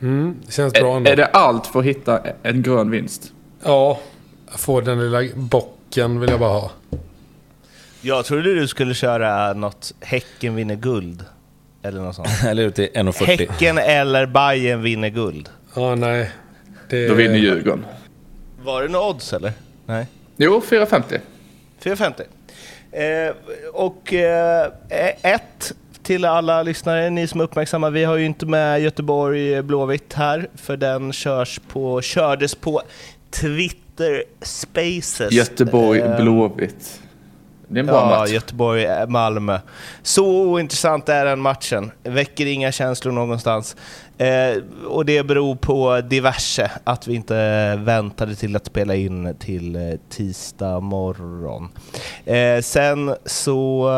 Mm, 0.02 0.36
det 0.46 0.52
känns 0.52 0.74
bra 0.74 0.94
Är, 0.94 0.98
ändå. 0.98 1.12
är 1.12 1.16
det 1.16 1.26
allt 1.26 1.68
för 1.68 1.80
att 1.80 1.86
hitta 1.86 2.20
en 2.44 2.62
grön 2.62 2.90
vinst? 2.92 3.32
Ja, 3.64 4.00
får 4.56 4.82
den 4.82 5.00
lilla 5.00 5.22
bocken 5.36 6.20
vill 6.20 6.30
jag 6.30 6.40
bara 6.40 6.54
ha. 6.60 6.72
Jag 8.02 8.26
trodde 8.26 8.56
du 8.56 8.68
skulle 8.68 8.94
köra 8.94 9.54
något 9.54 9.94
Häcken 10.00 10.56
vinner 10.56 10.76
guld. 10.76 11.26
Eller 11.84 12.02
något 12.02 12.16
sånt. 12.16 12.28
Eller 12.48 12.64
ut 12.64 12.76
till 12.76 12.90
1,40. 12.94 13.26
Häcken 13.26 13.78
eller 13.78 14.26
Bayern 14.26 14.82
vinner 14.82 15.10
guld. 15.10 15.50
Ja, 15.76 15.96
nej. 15.96 16.32
Det, 16.90 17.08
Då 17.08 17.14
vinner 17.14 17.36
Djurgården. 17.36 17.86
Var 18.64 18.82
det 18.82 18.88
några 18.88 19.08
odds 19.10 19.34
eller? 19.34 19.52
Nej. 19.86 20.06
Jo, 20.38 20.62
4,50. 20.70 21.20
450. 21.80 22.24
Eh, 22.92 23.34
och 23.74 24.14
eh, 24.14 24.72
ett 25.22 25.74
till 26.04 26.26
alla 26.26 26.64
lyssnare, 26.64 27.10
ni 27.10 27.28
som 27.28 27.40
är 27.40 27.44
uppmärksamma. 27.44 27.90
Vi 27.90 28.04
har 28.04 28.16
ju 28.18 28.26
inte 28.26 28.46
med 28.46 28.82
Göteborg 28.82 29.54
eh, 29.54 29.62
Blåvitt 29.62 30.14
här, 30.14 30.50
för 30.56 30.78
den 30.78 31.14
körs 31.14 31.60
på, 31.68 32.02
kördes 32.02 32.56
på 32.56 32.82
Twitter 33.32 34.24
Spaces. 34.42 35.32
Göteborg, 35.32 36.00
Eh, 36.00 36.22
Blåvitt. 36.22 37.02
Det 37.72 37.78
är 37.78 37.80
en 37.80 37.86
bra 37.86 37.96
Ja, 38.12 38.20
match. 38.20 38.30
Göteborg, 38.30 38.86
eh, 38.86 39.08
Malmö. 39.08 39.60
Så 40.04 40.26
ointressant 40.26 41.10
är 41.10 41.26
den 41.26 41.40
matchen. 41.40 41.92
Väcker 42.04 42.46
inga 42.46 42.72
känslor 42.72 43.12
någonstans. 43.12 43.76
Eh, 44.18 44.58
och 44.88 45.06
det 45.06 45.24
beror 45.24 45.56
på 45.56 46.02
diverse, 46.02 46.72
att 46.84 47.08
vi 47.08 47.16
inte 47.16 47.76
väntade 47.76 48.36
till 48.36 48.56
att 48.56 48.66
spela 48.66 48.96
in 48.96 49.36
till 49.40 49.76
eh, 49.76 49.82
tisdag 50.10 50.80
morgon. 50.80 51.70
Eh, 52.26 52.62
sen 52.62 53.16
så 53.26 53.92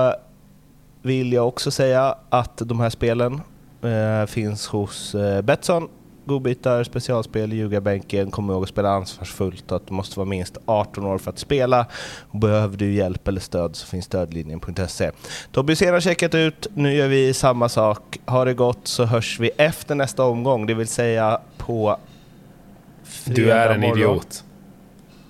vill 1.02 1.34
jag 1.34 1.48
också 1.48 1.72
säga 1.72 2.16
att 2.30 2.58
de 2.58 2.80
här 2.80 2.90
spelen 2.90 3.42
eh, 3.84 4.26
finns 4.28 4.68
hos 4.68 5.16
eh, 5.16 5.42
Betsson. 5.42 5.88
Godbitar, 6.26 6.84
specialspel, 6.84 7.54
ljugarbänken. 7.54 8.32
Kom 8.32 8.50
ihåg 8.50 8.64
att 8.64 8.70
spela 8.70 8.90
ansvarsfullt 8.90 9.72
och 9.72 9.78
att 9.78 9.88
du 9.88 9.94
måste 9.94 10.20
vara 10.20 10.30
minst 10.30 10.58
18 10.66 11.06
år 11.06 11.18
för 11.18 11.32
att 11.32 11.40
spela. 11.40 11.86
Och 12.30 12.40
behöver 12.40 12.78
du 12.78 12.94
hjälp 12.94 13.28
eller 13.28 13.42
stöd 13.42 13.76
så 13.76 13.88
finns 13.88 14.06
stödlinjen.se. 14.06 15.12
Tobbe 15.52 15.72
Hysén 15.72 15.94
har 15.94 16.02
checkat 16.02 16.36
ut, 16.36 16.68
nu 16.74 16.94
gör 16.94 17.08
vi 17.08 17.34
samma 17.34 17.70
sak. 17.70 18.20
Har 18.26 18.46
det 18.46 18.54
gått 18.54 18.88
så 18.88 19.06
hörs 19.06 19.40
vi 19.40 19.50
efter 19.50 19.96
nästa 19.96 20.24
omgång, 20.24 20.66
det 20.66 20.74
vill 20.74 20.88
säga 20.88 21.40
på 21.58 21.98
Du 23.26 23.52
är 23.52 23.70
en 23.70 23.74
fredag 23.74 23.88
morgon. 23.88 23.98
idiot. 23.98 24.44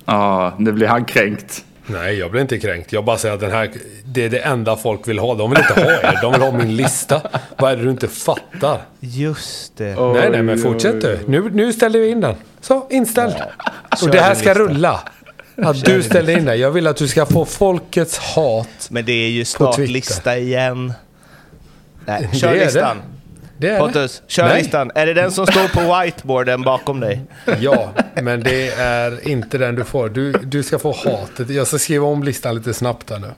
Ja, 0.06 0.54
nu 0.58 0.72
blir 0.72 0.88
han 0.88 1.06
kränkt. 1.06 1.66
Nej, 1.86 2.18
jag 2.20 2.32
blir 2.32 2.42
inte 2.42 2.60
kränkt. 2.60 2.94
Jag 2.94 3.06
bara 3.06 3.18
säger 3.18 3.36
att 3.36 3.42
den 3.42 3.52
här, 3.52 3.72
det 4.06 4.26
är 4.26 4.30
det 4.30 4.40
enda 4.40 4.76
folk 4.76 5.08
vill 5.08 5.20
ha. 5.20 5.36
De 5.36 5.50
vill 5.50 5.60
inte 5.60 5.74
ha 5.82 5.92
er, 5.92 6.20
de 6.22 6.32
vill 6.32 6.42
ha 6.42 6.52
min 6.52 6.76
lista. 6.76 7.22
Vad 7.58 7.72
är 7.72 7.78
det 7.78 7.84
du 7.84 7.90
inte 7.90 8.08
fattar? 8.08 8.82
Just 9.00 9.78
det. 9.78 9.96
Oj, 9.98 10.14
nej, 10.20 10.30
nej, 10.30 10.42
men 10.44 10.58
fortsätt 10.60 11.02
du. 11.02 11.20
Nu, 11.28 11.50
nu 11.54 11.74
ställer 11.74 12.00
vi 12.00 12.08
in 12.10 12.22
den. 12.22 12.36
Så, 12.62 12.88
inställd. 12.90 13.34
Kör 13.34 14.08
Och 14.08 14.12
det 14.12 14.22
här 14.22 14.36
ska 14.36 14.50
lista. 14.50 14.64
rulla. 14.64 15.00
Att 15.58 15.86
du 15.86 16.04
ställer 16.04 16.38
in 16.38 16.46
den. 16.46 16.60
Jag 16.60 16.72
vill 16.72 16.88
att 16.88 16.98
du 16.98 17.08
ska 17.08 17.26
få 17.26 17.46
folkets 17.46 18.18
hat. 18.18 18.88
Men 18.90 19.06
det 19.06 19.12
är 19.14 19.30
ju 19.30 19.46
snart 19.46 19.78
lista 19.78 20.38
igen. 20.38 20.94
Nej, 22.06 22.30
kör 22.34 22.54
listan. 22.56 22.98
Det 22.98 23.04
det. 23.64 23.80
Pontus, 23.80 24.22
kör 24.28 24.48
Nej. 24.48 24.62
listan. 24.62 24.92
Är 24.96 25.06
det 25.06 25.14
den 25.14 25.32
som 25.32 25.48
står 25.48 25.68
på 25.68 26.00
whiteboarden 26.02 26.62
bakom 26.62 27.00
dig? 27.00 27.22
Ja, 27.60 27.90
men 28.22 28.44
det 28.44 28.70
är 28.70 29.28
inte 29.28 29.58
den 29.58 29.76
du 29.76 29.84
får. 29.84 30.10
Du, 30.10 30.32
du 30.32 30.64
ska 30.64 30.80
få 30.80 30.92
hatet. 31.06 31.50
Jag 31.50 31.68
ska 31.68 31.78
skriva 31.80 32.06
om 32.08 32.24
listan 32.24 32.56
lite 32.56 32.74
snabbt 32.74 33.10
här 33.10 33.20
nu. 33.20 33.32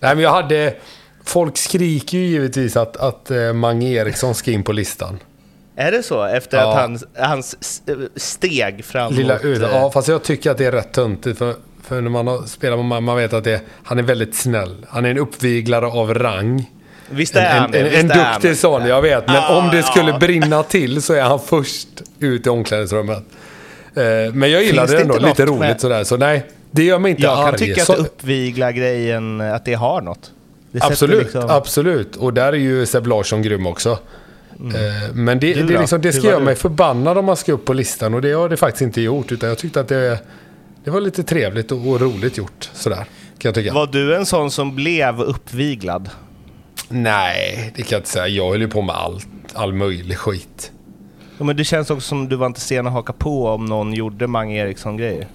Nej, 0.00 0.14
men 0.14 0.24
jag 0.24 0.30
hade... 0.30 0.74
Folk 1.24 1.56
skriker 1.56 2.18
ju 2.18 2.24
givetvis 2.26 2.76
att, 2.76 2.96
att 2.96 3.30
eh, 3.30 3.52
Mange 3.52 3.88
Eriksson 3.88 4.34
ska 4.34 4.50
in 4.50 4.62
på 4.62 4.72
listan. 4.72 5.18
Är 5.76 5.92
det 5.92 6.02
så? 6.02 6.24
Efter 6.24 6.58
Ja. 6.58 6.70
att 6.72 6.80
han, 6.80 6.98
hans 7.16 7.56
s- 7.60 7.82
steg 8.16 8.84
framåt... 8.84 9.14
Lilla 9.14 9.38
Uda. 9.42 9.68
eh, 9.70 9.74
Ja, 9.76 9.90
fast 9.90 10.08
jag 10.08 10.22
tycker 10.22 10.50
att 10.50 10.58
det 10.58 10.64
är 10.66 10.72
rätt 10.72 10.92
töntigt. 10.92 11.38
För, 11.38 11.54
för 11.82 12.00
när 12.00 12.10
man 12.10 12.26
har 12.26 12.42
spelat 12.42 12.78
med 12.78 12.84
man, 12.86 13.04
man 13.04 13.16
vet 13.16 13.32
att 13.32 13.44
det, 13.44 13.60
han 13.84 13.98
är 13.98 14.02
väldigt 14.02 14.34
snäll. 14.34 14.86
Han 14.88 15.04
är 15.04 15.10
en 15.10 15.18
uppviglare 15.18 15.86
av 15.86 16.14
rang. 16.14 16.70
Visst 17.10 17.36
En, 17.36 17.42
är 17.42 17.50
en, 17.50 17.58
han 17.60 17.70
det, 17.70 17.78
en, 17.78 18.10
en 18.10 18.18
han 18.20 18.32
duktig 18.34 18.56
sån, 18.56 18.86
jag 18.86 19.02
vet. 19.02 19.26
Men 19.26 19.36
Ja, 19.36 19.58
om 19.58 19.68
det 19.76 19.82
skulle 19.82 20.10
ja. 20.10 20.18
brinna 20.18 20.62
till 20.62 21.02
så 21.02 21.14
är 21.14 21.22
han 21.22 21.40
först 21.40 21.88
ut 22.18 22.46
i 22.46 22.50
omklädningsrummet. 22.50 23.18
Eh, 23.94 24.02
men 24.34 24.50
jag 24.50 24.64
Finns 24.64 24.90
det 24.90 25.00
ändå. 25.00 25.18
Lite 25.18 25.46
roligt 25.46 25.60
med- 25.60 25.80
sådär. 25.80 26.04
Så 26.04 26.16
nej, 26.16 26.46
det 26.70 26.82
gör 26.84 26.98
mig 26.98 27.10
inte 27.10 27.22
Jag 27.22 27.36
kan 27.36 27.46
arg. 27.48 27.58
tycka 27.58 27.84
så, 27.84 27.92
att 27.92 27.98
uppvigla 27.98 28.72
grejen, 28.72 29.40
att 29.40 29.64
det 29.64 29.74
har 29.74 30.00
något. 30.00 30.30
Det 30.72 30.82
absolut, 30.84 31.22
liksom- 31.22 31.50
absolut. 31.50 32.16
Och 32.16 32.34
där 32.34 32.52
är 32.52 32.56
ju 32.56 32.86
Seb 32.86 33.06
Larsson 33.06 33.42
grym 33.42 33.66
också. 33.66 33.90
Eh, 33.90 35.14
Men 35.14 35.38
det, 35.40 35.54
Du 35.54 35.62
det, 35.62 35.78
liksom, 35.78 36.00
det 36.00 36.12
ska 36.12 36.26
göra 36.26 36.40
mig 36.40 36.54
förbannad 36.54 37.18
om 37.18 37.24
man 37.24 37.36
ska 37.36 37.52
upp 37.52 37.64
på 37.64 37.72
listan. 37.72 38.14
Och 38.14 38.22
det 38.22 38.32
har 38.32 38.48
det 38.48 38.56
faktiskt 38.56 38.82
inte 38.82 39.00
gjort. 39.00 39.32
Utan 39.32 39.48
jag 39.48 39.58
tyckte 39.58 39.80
att 39.80 39.88
det, 39.88 40.18
det 40.84 40.90
var 40.90 41.00
lite 41.00 41.22
trevligt 41.22 41.72
och, 41.72 41.88
och 41.88 42.00
roligt 42.00 42.38
gjort. 42.38 42.70
Sådär, 42.74 42.96
kan 42.96 43.04
jag 43.42 43.54
tycka. 43.54 43.72
Var 43.72 43.86
du 43.86 44.16
en 44.16 44.26
sån 44.26 44.50
som 44.50 44.74
blev 44.76 45.20
uppviglad? 45.20 46.10
Nej, 46.88 47.72
det 47.76 47.82
kan 47.82 47.88
jag 47.90 47.98
inte 47.98 48.10
säga. 48.10 48.28
Jag 48.28 48.50
höll 48.50 48.60
ju 48.60 48.68
på 48.68 48.82
med 48.82 48.96
allt. 48.96 49.28
All 49.54 49.72
möjlig 49.72 50.18
skit. 50.18 50.72
Ja, 51.38 51.44
men 51.44 51.56
det 51.56 51.64
känns 51.64 51.90
också 51.90 52.08
som 52.08 52.28
du 52.28 52.36
var 52.36 52.46
inte 52.46 52.60
sen 52.60 52.86
att 52.86 52.92
haka 52.92 53.12
på 53.12 53.46
om 53.46 53.66
någon 53.66 53.92
gjorde 53.92 54.26
Mange 54.26 54.56
Eriksson-grejer. 54.62 55.28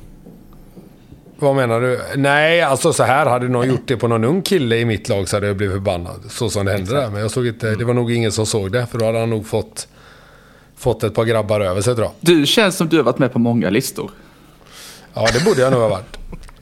Vad 1.38 1.56
menar 1.56 1.82
du? 1.82 2.02
Nej, 2.16 2.62
alltså 2.62 2.94
så 2.94 3.04
här. 3.04 3.26
Hade 3.26 3.48
någon 3.48 3.68
gjort 3.68 3.88
det 3.88 3.98
på 3.98 4.08
någon 4.08 4.24
ung 4.24 4.42
kille 4.42 4.78
i 4.78 4.86
mitt 4.86 5.10
lag 5.10 5.30
så 5.30 5.36
hade 5.36 5.48
jag 5.48 5.58
blivit 5.58 5.76
förbannad. 5.76 6.22
Så 6.30 6.50
som 6.50 6.66
det 6.66 6.72
hände 6.72 6.94
där. 6.96 7.10
Men 7.10 7.22
jag 7.22 7.32
såg 7.32 7.48
inte, 7.48 7.76
det 7.76 7.86
var 7.86 7.94
nog 7.94 8.12
ingen 8.12 8.32
som 8.32 8.46
såg 8.46 8.72
det. 8.72 8.86
För 8.86 8.98
då 9.00 9.06
hade 9.06 9.20
han 9.20 9.30
nog 9.30 9.48
fått, 9.48 9.88
fått 10.76 11.04
ett 11.04 11.16
par 11.16 11.26
grabbar 11.26 11.62
över 11.62 11.82
sig 11.82 11.96
tror 11.96 12.06
jag. 12.06 12.14
Du 12.20 12.46
känns 12.46 12.76
som 12.76 12.90
du 12.90 12.98
har 12.98 13.04
varit 13.04 13.20
med 13.20 13.34
på 13.34 13.40
många 13.40 13.70
listor. 13.70 14.12
Ja, 15.14 15.28
det 15.34 15.46
borde 15.46 15.62
jag 15.62 15.72
nog 15.72 15.82
ha 15.82 15.88
varit. 15.88 16.18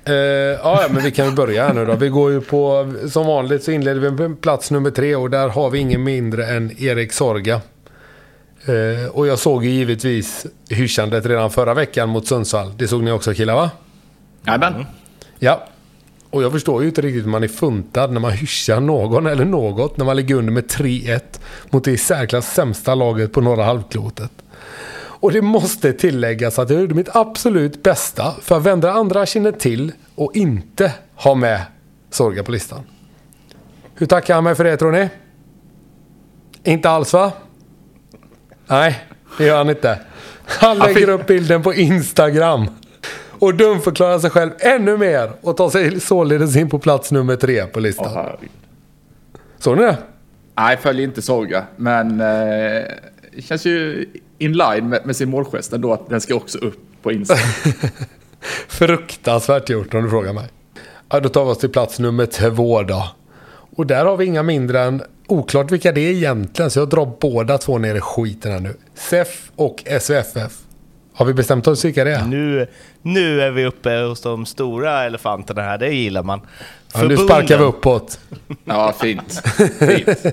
Eh, 0.06 0.14
ja, 0.14 0.88
men 0.90 1.04
vi 1.04 1.12
kan 1.12 1.26
ju 1.26 1.32
börja 1.32 1.68
här 1.68 1.74
nu 1.74 1.86
då. 1.86 1.96
Vi 1.96 2.10
går 2.10 2.32
ju 2.32 2.42
på, 2.42 2.94
som 3.10 3.28
vanligt 3.28 3.64
så 3.64 3.72
inleder 3.72 4.00
vi 4.00 4.12
med 4.12 4.42
plats 4.42 4.72
nummer 4.72 4.92
tre 4.92 5.16
och 5.16 5.30
där 5.30 5.50
har 5.50 5.70
vi 5.70 5.80
ingen 5.80 6.04
mindre 6.04 6.46
än 6.46 6.82
Erik 6.82 7.14
Sorga. 7.14 7.62
Eh, 8.66 9.10
och 9.12 9.28
jag 9.28 9.40
såg 9.40 9.66
ju 9.66 9.72
givetvis 9.72 10.46
hyssandet 10.70 11.26
redan 11.26 11.52
förra 11.52 11.74
veckan 11.74 12.10
mot 12.10 12.28
Sundsvall. 12.28 12.74
Det 12.78 12.88
såg 12.88 13.04
ni 13.04 13.12
också 13.12 13.34
killar 13.34 13.56
va? 13.56 13.70
Jajamän. 14.46 14.86
Ja. 15.40 15.68
Och 16.30 16.44
jag 16.44 16.52
förstår 16.52 16.82
ju 16.82 16.88
inte 16.88 17.02
riktigt 17.02 17.26
hur 17.26 17.30
man 17.30 17.44
är 17.44 17.48
funtad 17.48 18.12
när 18.12 18.20
man 18.20 18.32
hyschar 18.32 18.80
någon 18.80 19.28
eller 19.28 19.46
något 19.46 19.98
när 19.98 20.06
man 20.06 20.16
ligger 20.16 20.36
under 20.36 20.54
med 20.54 20.66
3-1 20.66 21.20
mot 21.70 21.84
det 21.84 21.92
i 21.92 21.98
särklass 21.98 22.54
sämsta 22.54 22.96
laget 22.96 23.34
på 23.34 23.42
norra 23.42 23.64
halvklotet. 23.64 24.32
Och 25.22 25.32
det 25.32 25.42
måste 25.42 25.94
tilläggas 25.94 26.60
att 26.60 26.70
jag 26.70 26.82
gjorde 26.82 26.96
mitt 26.96 27.16
absolut 27.16 27.84
bästa 27.84 28.32
för 28.42 28.58
att 28.58 28.64
vända 28.64 28.92
andra 28.92 29.26
kinden 29.26 29.54
till 29.54 29.92
och 30.16 30.36
inte 30.36 30.94
ha 31.16 31.36
med 31.36 31.62
Sorga 32.10 32.44
på 32.44 32.52
listan. 32.52 32.80
Hur 33.96 34.06
tackar 34.06 34.36
han 34.36 34.44
mig 34.44 34.56
för 34.56 34.64
det 34.64 34.78
tror 34.78 34.92
ni? 34.92 35.10
Inte 36.64 36.90
alls 36.90 37.14
va? 37.14 37.32
Nej, 38.68 39.00
det 39.38 39.46
gör 39.46 39.58
han 39.58 39.70
inte. 39.70 40.00
Han 40.46 40.78
lägger 40.78 41.10
upp 41.10 41.28
bilden 41.28 41.64
på 41.64 41.74
Instagram. 41.74 42.68
Och 43.40 43.56
dumförklarar 43.56 44.20
sig 44.20 44.30
själv 44.30 44.52
ännu 44.60 44.98
mer 44.98 45.32
och 45.42 45.58
tar 45.58 45.70
sig 45.70 46.00
således 46.00 46.56
in 46.56 46.70
på 46.70 46.80
plats 46.80 47.12
nummer 47.12 47.36
tre 47.36 47.66
på 47.66 47.80
listan. 47.80 48.30
Såg 49.58 49.78
ni 49.78 49.84
det? 49.84 49.98
Nej, 50.56 50.78
följer 50.78 51.04
inte 51.04 51.22
Sorga. 51.22 51.66
Men 51.76 52.22
eh, 52.22 52.84
det 53.36 53.42
känns 53.42 53.66
ju 53.66 54.06
in 54.42 54.54
line 54.54 54.90
med, 54.90 55.06
med 55.06 55.16
sin 55.16 55.30
målgest 55.30 55.74
ändå 55.74 55.94
att 55.94 56.10
den 56.10 56.22
ska 56.22 56.36
också 56.36 56.58
upp 56.58 56.80
på 57.02 57.12
Insta. 57.12 57.36
Fruktansvärt 58.68 59.70
gjort 59.70 59.94
om 59.94 60.04
du 60.04 60.10
frågar 60.10 60.34
mig. 60.34 60.50
Ja, 61.10 61.20
då 61.20 61.30
tar 61.30 61.46
vi 61.46 61.52
oss 61.52 61.58
till 61.58 61.70
plats 61.70 62.00
nummer 62.00 62.26
två 62.26 62.82
då. 62.82 63.08
Och 63.76 63.88
där 63.88 64.06
har 64.06 64.18
vi 64.18 64.26
inga 64.26 64.44
mindre 64.44 64.82
än, 64.82 65.04
oklart 65.28 65.72
vilka 65.72 65.92
det 65.92 66.02
är 66.02 66.12
egentligen, 66.12 66.72
så 66.72 66.80
jag 66.80 66.90
drar 66.90 67.12
båda 67.22 67.58
två 67.58 67.78
ner 67.78 67.96
i 67.96 68.00
skiten 68.00 68.52
här 68.52 68.60
nu. 68.60 68.76
SEF 68.96 69.52
och 69.56 69.84
SVFF. 70.02 70.52
Har 71.14 71.26
vi 71.26 71.34
bestämt 71.34 71.68
oss 71.68 71.86
vilka 71.86 72.04
det 72.04 72.16
är? 72.16 72.26
Nu, 72.26 72.68
nu 73.02 73.42
är 73.42 73.52
vi 73.52 73.66
uppe 73.66 73.90
hos 73.90 74.22
de 74.22 74.46
stora 74.46 75.04
elefanterna 75.04 75.62
här, 75.62 75.78
det 75.78 75.90
gillar 75.94 76.24
man. 76.24 76.42
Ja, 76.94 77.04
nu 77.04 77.18
sparkar 77.18 77.58
vi 77.58 77.64
uppåt. 77.64 78.20
Ja, 78.66 78.94
fint. 79.02 79.42
fint. 79.80 80.26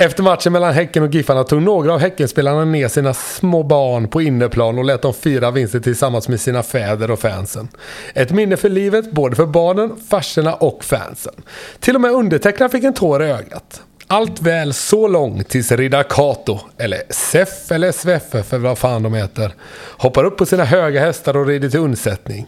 Efter 0.00 0.22
matchen 0.22 0.52
mellan 0.52 0.72
Häcken 0.72 1.02
och 1.02 1.14
Giffarna 1.14 1.44
tog 1.44 1.62
några 1.62 1.94
av 1.94 2.00
Häckenspelarna 2.00 2.64
ner 2.64 2.88
sina 2.88 3.14
små 3.14 3.62
barn 3.62 4.08
på 4.08 4.22
inneplan 4.22 4.78
och 4.78 4.84
lät 4.84 5.02
dem 5.02 5.14
fira 5.14 5.50
vinsten 5.50 5.82
tillsammans 5.82 6.28
med 6.28 6.40
sina 6.40 6.62
fäder 6.62 7.10
och 7.10 7.18
fansen. 7.18 7.68
Ett 8.14 8.30
minne 8.30 8.56
för 8.56 8.68
livet, 8.68 9.12
både 9.12 9.36
för 9.36 9.46
barnen, 9.46 9.96
farsorna 10.10 10.54
och 10.54 10.84
fansen. 10.84 11.34
Till 11.80 11.94
och 11.94 12.00
med 12.00 12.10
undertecknaren 12.10 12.70
fick 12.70 12.84
en 12.84 12.94
tår 12.94 13.22
i 13.22 13.26
ögat 13.26 13.82
allt 14.10 14.42
väl 14.42 14.72
så 14.72 15.08
långt 15.08 15.48
tills 15.48 15.72
riddar 15.72 16.02
Kato, 16.02 16.58
eller 16.78 17.02
Seff 17.10 17.70
eller 17.70 17.92
Sveffe 17.92 18.42
för 18.42 18.58
vad 18.58 18.78
fan 18.78 19.02
de 19.02 19.14
heter, 19.14 19.54
hoppar 19.98 20.24
upp 20.24 20.36
på 20.36 20.46
sina 20.46 20.64
höga 20.64 21.00
hästar 21.00 21.36
och 21.36 21.46
rider 21.46 21.68
till 21.68 21.80
undsättning. 21.80 22.46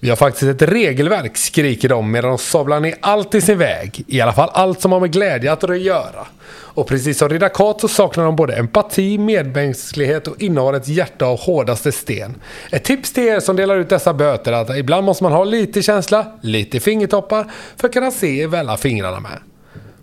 Vi 0.00 0.08
har 0.08 0.16
faktiskt 0.16 0.62
ett 0.62 0.68
regelverk, 0.68 1.36
skriker 1.36 1.88
de 1.88 2.10
medan 2.10 2.28
de 2.28 2.38
sablar 2.38 2.80
ner 2.80 2.94
allt 3.00 3.34
i 3.34 3.40
sin 3.40 3.58
väg. 3.58 4.04
I 4.06 4.20
alla 4.20 4.32
fall 4.32 4.50
allt 4.52 4.80
som 4.80 4.92
har 4.92 5.00
med 5.00 5.12
glädje 5.12 5.52
att 5.52 5.80
göra. 5.80 6.26
Och 6.48 6.86
precis 6.86 7.18
som 7.18 7.28
riddar 7.28 7.48
Kato 7.48 7.88
saknar 7.88 8.24
de 8.24 8.36
både 8.36 8.56
empati, 8.56 9.18
medmänsklighet 9.18 10.28
och 10.28 10.42
innehar 10.42 10.72
ett 10.72 10.88
hjärta 10.88 11.26
av 11.26 11.40
hårdaste 11.40 11.92
sten. 11.92 12.34
Ett 12.70 12.84
tips 12.84 13.12
till 13.12 13.24
er 13.24 13.40
som 13.40 13.56
delar 13.56 13.76
ut 13.76 13.88
dessa 13.88 14.14
böter 14.14 14.52
är 14.52 14.56
att 14.56 14.76
ibland 14.76 15.04
måste 15.04 15.24
man 15.24 15.32
ha 15.32 15.44
lite 15.44 15.82
känsla, 15.82 16.26
lite 16.40 16.80
fingertoppar 16.80 17.50
för 17.76 17.88
att 17.88 17.94
kunna 17.94 18.10
se 18.10 18.46
välja 18.46 18.76
fingrarna 18.76 19.20
med 19.20 19.38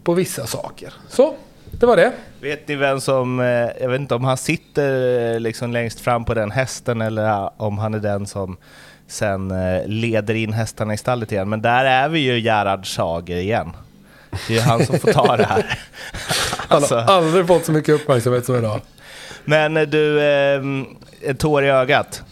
på 0.03 0.13
vissa 0.13 0.47
saker. 0.47 0.93
Så, 1.09 1.35
det 1.71 1.85
var 1.85 1.95
det. 1.95 2.11
Vet 2.41 2.67
ni 2.67 2.75
vem 2.75 3.01
som, 3.01 3.39
eh, 3.39 3.45
jag 3.81 3.89
vet 3.89 3.99
inte 3.99 4.15
om 4.15 4.23
han 4.23 4.37
sitter 4.37 5.19
eh, 5.33 5.39
liksom 5.39 5.71
längst 5.71 5.99
fram 5.99 6.25
på 6.25 6.33
den 6.33 6.51
hästen 6.51 7.01
eller 7.01 7.49
om 7.61 7.77
han 7.77 7.93
är 7.93 7.99
den 7.99 8.25
som 8.25 8.57
sen 9.07 9.51
eh, 9.51 9.87
leder 9.87 10.33
in 10.33 10.53
hästarna 10.53 10.93
i 10.93 10.97
stallet 10.97 11.31
igen. 11.31 11.49
Men 11.49 11.61
där 11.61 11.85
är 11.85 12.09
vi 12.09 12.19
ju 12.19 12.39
Gerhard 12.39 12.85
Schager 12.85 13.37
igen. 13.37 13.71
Det 14.47 14.57
är 14.57 14.61
han 14.61 14.85
som 14.85 14.99
får 14.99 15.13
ta 15.13 15.37
det 15.37 15.45
här. 15.45 15.79
alltså. 16.67 16.95
Han 16.97 17.07
har 17.07 17.13
aldrig 17.13 17.47
fått 17.47 17.65
så 17.65 17.71
mycket 17.71 17.95
uppmärksamhet 17.95 18.45
som 18.45 18.55
idag. 18.55 18.81
Men 19.45 19.73
du, 19.73 20.21
en 20.23 20.87
tår 21.37 21.65
i 21.65 21.69
ögat. 21.69 22.23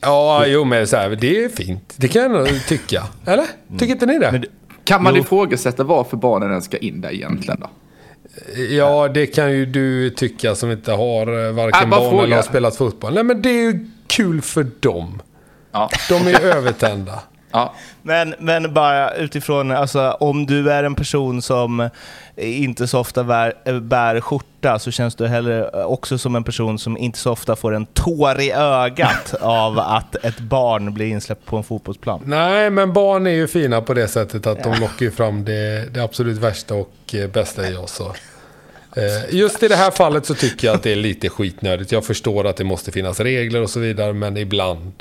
Ja, 0.00 0.46
jo 0.46 0.64
men 0.64 0.86
så 0.86 0.96
här, 0.96 1.08
det 1.08 1.44
är 1.44 1.48
fint. 1.48 1.94
Det 1.96 2.08
kan 2.08 2.22
jag 2.22 2.30
nog 2.30 2.66
tycka. 2.66 3.02
Eller? 3.26 3.46
Tycker 3.78 3.92
inte 3.92 4.06
ni 4.06 4.18
det? 4.18 4.42
Kan 4.90 5.02
man 5.02 5.14
jo. 5.14 5.22
ifrågasätta 5.22 5.84
varför 5.84 6.16
barnen 6.16 6.50
ens 6.50 6.64
ska 6.64 6.76
in 6.76 7.00
där 7.00 7.12
egentligen 7.12 7.60
då? 7.60 7.70
Ja, 8.70 9.08
det 9.08 9.26
kan 9.26 9.52
ju 9.52 9.66
du 9.66 10.10
tycka 10.10 10.54
som 10.54 10.70
inte 10.70 10.92
har 10.92 11.46
eh, 11.46 11.52
varken 11.52 11.82
äh, 11.82 11.88
barn 11.90 12.10
fråga. 12.10 12.24
eller 12.24 12.36
har 12.36 12.42
spelat 12.42 12.76
fotboll. 12.76 13.14
Nej, 13.14 13.24
men 13.24 13.42
det 13.42 13.48
är 13.48 13.62
ju 13.62 13.90
kul 14.06 14.42
för 14.42 14.66
dem. 14.80 15.22
Ja. 15.72 15.90
De 16.08 16.14
är 16.14 16.40
övertända. 16.40 17.20
Ja. 17.52 17.74
Men, 18.02 18.34
men 18.38 18.74
bara 18.74 19.14
utifrån, 19.14 19.70
alltså, 19.70 20.10
om 20.20 20.46
du 20.46 20.72
är 20.72 20.84
en 20.84 20.94
person 20.94 21.42
som 21.42 21.88
inte 22.36 22.86
så 22.86 22.98
ofta 22.98 23.24
bär, 23.24 23.80
bär 23.80 24.20
skjorta 24.20 24.78
så 24.78 24.90
känns 24.90 25.14
du 25.14 25.26
heller 25.26 25.84
också 25.84 26.18
som 26.18 26.36
en 26.36 26.44
person 26.44 26.78
som 26.78 26.96
inte 26.96 27.18
så 27.18 27.32
ofta 27.32 27.56
får 27.56 27.74
en 27.74 27.86
tår 27.86 28.40
i 28.40 28.52
ögat 28.52 29.34
av 29.40 29.78
att 29.78 30.24
ett 30.24 30.40
barn 30.40 30.94
blir 30.94 31.06
insläppt 31.06 31.46
på 31.46 31.56
en 31.56 31.62
fotbollsplan. 31.62 32.20
Nej, 32.24 32.70
men 32.70 32.92
barn 32.92 33.26
är 33.26 33.30
ju 33.30 33.48
fina 33.48 33.80
på 33.80 33.94
det 33.94 34.08
sättet 34.08 34.46
att 34.46 34.58
ja. 34.64 34.70
de 34.70 34.80
lockar 34.80 35.10
fram 35.10 35.44
det, 35.44 35.94
det 35.94 36.00
absolut 36.00 36.38
värsta 36.38 36.74
och 36.74 36.94
eh, 37.12 37.30
bästa 37.30 37.70
i 37.70 37.76
oss. 37.76 38.00
Eh, 38.96 39.34
just 39.34 39.62
i 39.62 39.68
det 39.68 39.76
här 39.76 39.90
fallet 39.90 40.26
så 40.26 40.34
tycker 40.34 40.66
jag 40.66 40.74
att 40.74 40.82
det 40.82 40.92
är 40.92 40.96
lite 40.96 41.28
skitnödigt. 41.28 41.92
Jag 41.92 42.04
förstår 42.04 42.46
att 42.46 42.56
det 42.56 42.64
måste 42.64 42.92
finnas 42.92 43.20
regler 43.20 43.62
och 43.62 43.70
så 43.70 43.80
vidare, 43.80 44.12
men 44.12 44.36
ibland 44.36 44.92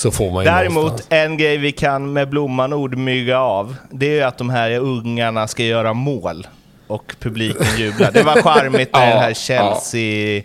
så 0.00 0.10
får 0.10 0.30
man 0.30 0.44
ju 0.44 0.50
Däremot, 0.50 0.74
någonstans. 0.74 1.06
en 1.10 1.36
grej 1.36 1.56
vi 1.56 1.72
kan 1.72 2.12
med 2.12 2.28
blomman 2.28 2.72
ord 2.72 2.96
mygga 2.96 3.38
av, 3.38 3.76
det 3.90 4.20
är 4.20 4.26
att 4.26 4.38
de 4.38 4.50
här 4.50 4.70
ungarna 4.70 5.48
ska 5.48 5.62
göra 5.62 5.92
mål 5.92 6.46
och 6.86 7.14
publiken 7.18 7.66
jublar. 7.78 8.12
Det 8.12 8.22
var 8.22 8.42
charmigt 8.42 8.92
när 8.92 9.00
ja, 9.06 9.14
den 9.14 9.22
här 9.22 9.34
Chelsea... 9.34 10.42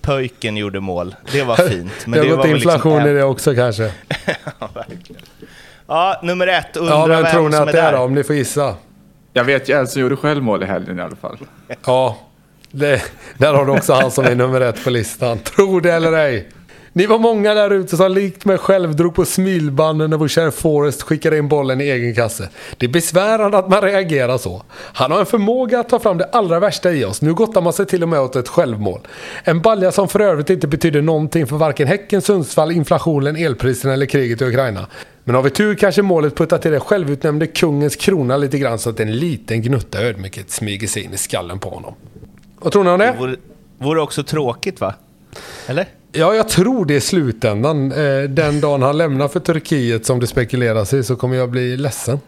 Pöjken 0.00 0.56
gjorde 0.56 0.80
mål. 0.80 1.14
Det 1.32 1.42
var 1.42 1.56
fint. 1.68 2.06
Men 2.06 2.20
det 2.20 2.28
har 2.28 2.36
gått 2.36 2.44
liksom 2.44 2.56
inflation 2.56 2.92
liksom 2.92 3.10
i 3.10 3.14
det 3.14 3.24
också 3.24 3.54
kanske. 3.54 3.82
ja, 4.60 4.68
verkligen. 4.74 5.22
Ja, 5.86 6.20
nummer 6.22 6.46
ett. 6.46 6.76
Undrar 6.76 6.94
ja, 6.94 7.06
vem 7.06 7.26
tror 7.26 7.48
ni 7.48 7.56
att 7.56 7.72
det 7.72 7.80
är 7.80 7.92
då, 7.92 7.98
om 7.98 8.14
ni 8.14 8.24
får 8.24 8.36
gissa? 8.36 8.74
Jag 9.32 9.44
vet 9.44 9.68
ju 9.68 9.78
en 9.78 9.86
som 9.86 10.02
gjorde 10.02 10.16
självmål 10.16 10.62
i 10.62 10.66
helgen 10.66 10.98
i 10.98 11.02
alla 11.02 11.16
fall. 11.16 11.38
Ja, 11.86 12.18
det, 12.70 13.02
där 13.38 13.54
har 13.54 13.66
du 13.66 13.72
också 13.72 13.92
han 13.92 14.10
som 14.10 14.24
är 14.24 14.34
nummer 14.34 14.60
ett 14.60 14.84
på 14.84 14.90
listan. 14.90 15.38
Tro 15.38 15.80
det 15.80 15.92
eller 15.92 16.12
ej. 16.12 16.48
Ni 16.98 17.06
var 17.06 17.18
många 17.18 17.54
där 17.54 17.70
ute 17.70 17.96
som 17.96 18.12
likt 18.12 18.44
mig 18.44 18.58
själv 18.58 18.96
drog 18.96 19.14
på 19.14 19.24
smilbanden 19.24 20.10
när 20.10 20.16
vår 20.16 20.28
kära 20.28 20.50
Forrest 20.50 21.02
skickade 21.02 21.38
in 21.38 21.48
bollen 21.48 21.80
i 21.80 21.84
egen 21.84 22.14
kasse. 22.14 22.48
Det 22.76 22.86
är 22.86 22.90
besvärande 22.90 23.58
att 23.58 23.68
man 23.68 23.82
reagerar 23.82 24.38
så. 24.38 24.62
Han 24.70 25.10
har 25.10 25.20
en 25.20 25.26
förmåga 25.26 25.80
att 25.80 25.88
ta 25.88 25.98
fram 25.98 26.18
det 26.18 26.24
allra 26.24 26.60
värsta 26.60 26.92
i 26.92 27.04
oss. 27.04 27.22
Nu 27.22 27.34
gottar 27.34 27.60
man 27.60 27.72
sig 27.72 27.86
till 27.86 28.02
och 28.02 28.08
med 28.08 28.20
åt 28.20 28.36
ett 28.36 28.48
självmål. 28.48 29.00
En 29.44 29.60
balja 29.60 29.92
som 29.92 30.08
för 30.08 30.20
övrigt 30.20 30.50
inte 30.50 30.66
betyder 30.66 31.02
någonting 31.02 31.46
för 31.46 31.56
varken 31.56 31.88
Häcken, 31.88 32.22
Sundsvall, 32.22 32.72
inflationen, 32.72 33.36
elpriserna 33.36 33.92
eller 33.92 34.06
kriget 34.06 34.42
i 34.42 34.44
Ukraina. 34.44 34.86
Men 35.24 35.34
har 35.34 35.42
vi 35.42 35.50
tur 35.50 35.74
kanske 35.74 36.02
målet 36.02 36.36
puttar 36.36 36.58
till 36.58 36.70
den 36.70 36.80
självutnämnde 36.80 37.46
kungens 37.46 37.96
krona 37.96 38.36
lite 38.36 38.58
grann 38.58 38.78
så 38.78 38.90
att 38.90 39.00
en 39.00 39.18
liten 39.18 39.62
gnutta 39.62 40.02
ödmjukhet 40.02 40.50
smyger 40.50 40.88
sig 40.88 41.04
in 41.04 41.14
i 41.14 41.18
skallen 41.18 41.58
på 41.58 41.70
honom. 41.70 41.94
Vad 42.58 42.72
tror 42.72 42.84
ni 42.84 42.90
om 42.90 42.98
det? 42.98 43.06
Det 43.06 43.18
vore, 43.18 43.36
vore 43.78 44.00
också 44.00 44.22
tråkigt 44.22 44.80
va? 44.80 44.94
Eller? 45.66 45.97
Ja, 46.12 46.34
jag 46.34 46.48
tror 46.48 46.84
det 46.84 46.94
i 46.94 47.00
slutändan. 47.00 47.92
Eh, 47.92 48.22
den 48.22 48.60
dagen 48.60 48.82
han 48.82 48.98
lämnar 48.98 49.28
för 49.28 49.40
Turkiet 49.40 50.06
som 50.06 50.20
det 50.20 50.26
spekuleras 50.26 50.94
i 50.94 51.04
så 51.04 51.16
kommer 51.16 51.36
jag 51.36 51.50
bli 51.50 51.76
ledsen. 51.76 52.18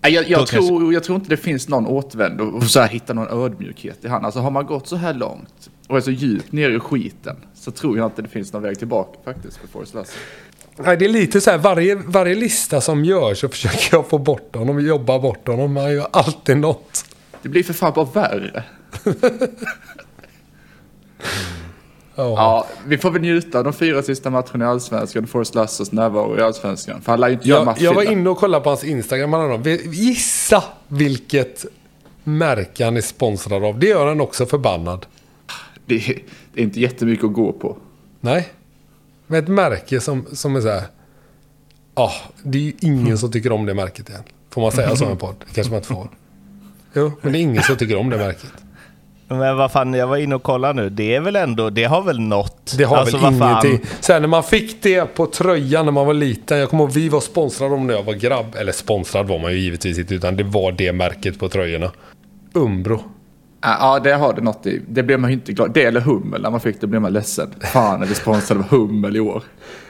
Jag, 0.00 0.28
jag, 0.30 0.46
tror, 0.46 0.94
jag 0.94 1.04
tror 1.04 1.16
inte 1.16 1.30
det 1.30 1.36
finns 1.36 1.68
någon 1.68 1.86
återvändo 1.86 2.44
och 2.44 2.62
så 2.62 2.80
här, 2.80 2.88
hitta 2.88 3.12
någon 3.12 3.44
ödmjukhet 3.44 4.04
i 4.04 4.08
han. 4.08 4.24
Alltså 4.24 4.40
har 4.40 4.50
man 4.50 4.66
gått 4.66 4.88
så 4.88 4.96
här 4.96 5.14
långt 5.14 5.70
och 5.88 5.96
är 5.96 6.00
så 6.00 6.10
djupt 6.10 6.52
ner 6.52 6.70
i 6.70 6.80
skiten 6.80 7.36
så 7.54 7.70
tror 7.70 7.98
jag 7.98 8.06
inte 8.06 8.22
det 8.22 8.28
finns 8.28 8.52
någon 8.52 8.62
väg 8.62 8.78
tillbaka 8.78 9.18
faktiskt 9.24 9.56
för 9.56 9.68
Forrest 9.68 9.94
Lassie. 9.94 10.18
Nej, 10.76 10.96
det 10.96 11.04
är 11.04 11.08
lite 11.08 11.40
så 11.40 11.50
här, 11.50 11.58
varje, 11.58 11.94
varje 11.94 12.34
lista 12.34 12.80
som 12.80 13.04
görs 13.04 13.40
så 13.40 13.48
försöker 13.48 13.88
jag 13.96 14.06
få 14.08 14.18
bort 14.18 14.56
honom, 14.56 14.86
jobba 14.86 15.18
bort 15.18 15.48
honom. 15.48 15.72
Man 15.72 15.92
gör 15.92 16.08
alltid 16.12 16.56
något. 16.56 17.04
Det 17.42 17.48
blir 17.48 17.62
för 17.62 17.74
fan 17.74 17.92
bara 17.94 18.04
värre. 18.04 18.64
Ja, 22.16 22.66
vi 22.86 22.98
får 22.98 23.10
väl 23.10 23.22
njuta 23.22 23.58
av 23.58 23.64
de 23.64 23.72
fyra 23.72 24.02
sista 24.02 24.30
matcherna 24.30 24.64
i 24.64 24.68
Allsvenskan. 24.68 25.26
Forrest 25.26 25.54
Lasses 25.54 25.92
närvaro 25.92 26.38
i 26.38 26.42
Allsvenskan. 26.42 27.00
För 27.00 27.12
han 27.12 27.20
lär 27.20 27.28
ju 27.28 27.34
inte 27.34 27.48
göra 27.48 27.64
match 27.64 27.80
Jag 27.80 27.94
var 27.94 28.12
inne 28.12 28.30
och 28.30 28.38
kollade 28.38 28.64
på 28.64 28.70
hans 28.70 28.84
Instagram. 28.84 29.32
Han 29.32 29.62
Gissa 29.92 30.64
vilket 30.88 31.66
märke 32.24 32.84
han 32.84 32.96
är 32.96 33.00
sponsrad 33.00 33.64
av. 33.64 33.78
Det 33.78 33.86
gör 33.86 34.06
han 34.06 34.20
också 34.20 34.46
förbannad. 34.46 35.06
Det 35.86 35.94
är, 35.94 36.18
det 36.54 36.60
är 36.60 36.64
inte 36.64 36.80
jättemycket 36.80 37.24
att 37.24 37.32
gå 37.32 37.52
på. 37.52 37.76
Nej. 38.20 38.48
Men 39.26 39.42
ett 39.42 39.48
märke 39.48 40.00
som, 40.00 40.26
som 40.32 40.56
är 40.56 40.60
så 40.60 40.68
här. 40.68 40.82
Ja, 41.94 42.02
ah, 42.02 42.12
det 42.42 42.58
är 42.58 42.62
ju 42.62 42.72
ingen 42.80 43.18
som 43.18 43.32
tycker 43.32 43.52
om 43.52 43.66
det 43.66 43.74
märket 43.74 44.08
igen. 44.08 44.22
Får 44.50 44.60
man 44.60 44.72
säga 44.72 44.96
så 44.96 45.04
i 45.04 45.08
en 45.08 45.16
podd? 45.16 45.44
kanske 45.54 45.70
man 45.70 45.76
inte 45.76 45.88
får. 45.88 46.08
Jo, 46.94 47.12
men 47.20 47.32
det 47.32 47.38
är 47.38 47.40
ingen 47.40 47.62
som 47.62 47.76
tycker 47.76 47.96
om 47.96 48.10
det 48.10 48.16
märket. 48.16 48.52
Men 49.28 49.56
vad 49.56 49.72
fan, 49.72 49.94
jag 49.94 50.06
var 50.06 50.16
inne 50.16 50.34
och 50.34 50.42
kollade 50.42 50.82
nu. 50.82 50.90
Det 50.90 51.14
är 51.14 51.20
väl 51.20 51.36
ändå, 51.36 51.70
det 51.70 51.84
har 51.84 52.02
väl 52.02 52.20
nått? 52.20 52.74
Det 52.78 52.84
har 52.84 52.96
alltså, 52.96 53.18
väl 53.18 53.34
ingenting. 53.34 53.80
Sen 54.00 54.22
när 54.22 54.28
man 54.28 54.42
fick 54.42 54.82
det 54.82 55.14
på 55.14 55.26
tröjan 55.26 55.84
när 55.84 55.92
man 55.92 56.06
var 56.06 56.14
liten. 56.14 56.58
Jag 56.58 56.70
kommer 56.70 56.84
ihåg 56.84 56.92
vi 56.92 57.08
var 57.08 57.20
sponsrade 57.20 57.74
om 57.74 57.86
när 57.86 57.94
jag 57.94 58.02
var 58.02 58.14
grabb. 58.14 58.54
Eller 58.58 58.72
sponsrad 58.72 59.28
var 59.28 59.38
man 59.38 59.52
ju 59.52 59.58
givetvis 59.58 59.98
inte. 59.98 60.14
Utan 60.14 60.36
det 60.36 60.44
var 60.44 60.72
det 60.72 60.92
märket 60.92 61.38
på 61.38 61.48
tröjorna. 61.48 61.90
Umbro. 62.52 63.00
Ja, 63.60 64.00
det 64.04 64.12
har 64.12 64.32
det 64.32 64.40
något 64.40 64.66
i. 64.66 64.82
Det 64.88 65.02
blev 65.02 65.20
man 65.20 65.30
ju 65.30 65.34
inte 65.34 65.52
glad. 65.52 65.70
Det 65.74 65.84
eller 65.84 66.00
Hummel. 66.00 66.42
När 66.42 66.50
man 66.50 66.60
fick 66.60 66.80
det 66.80 66.86
blev 66.86 67.02
man 67.02 67.12
ledsen. 67.12 67.54
Fan, 67.60 68.02
är 68.02 68.06
vi 68.06 68.14
sponsrade 68.14 68.60
av 68.60 68.68
Hummel 68.68 69.16
i 69.16 69.20
år? 69.20 69.42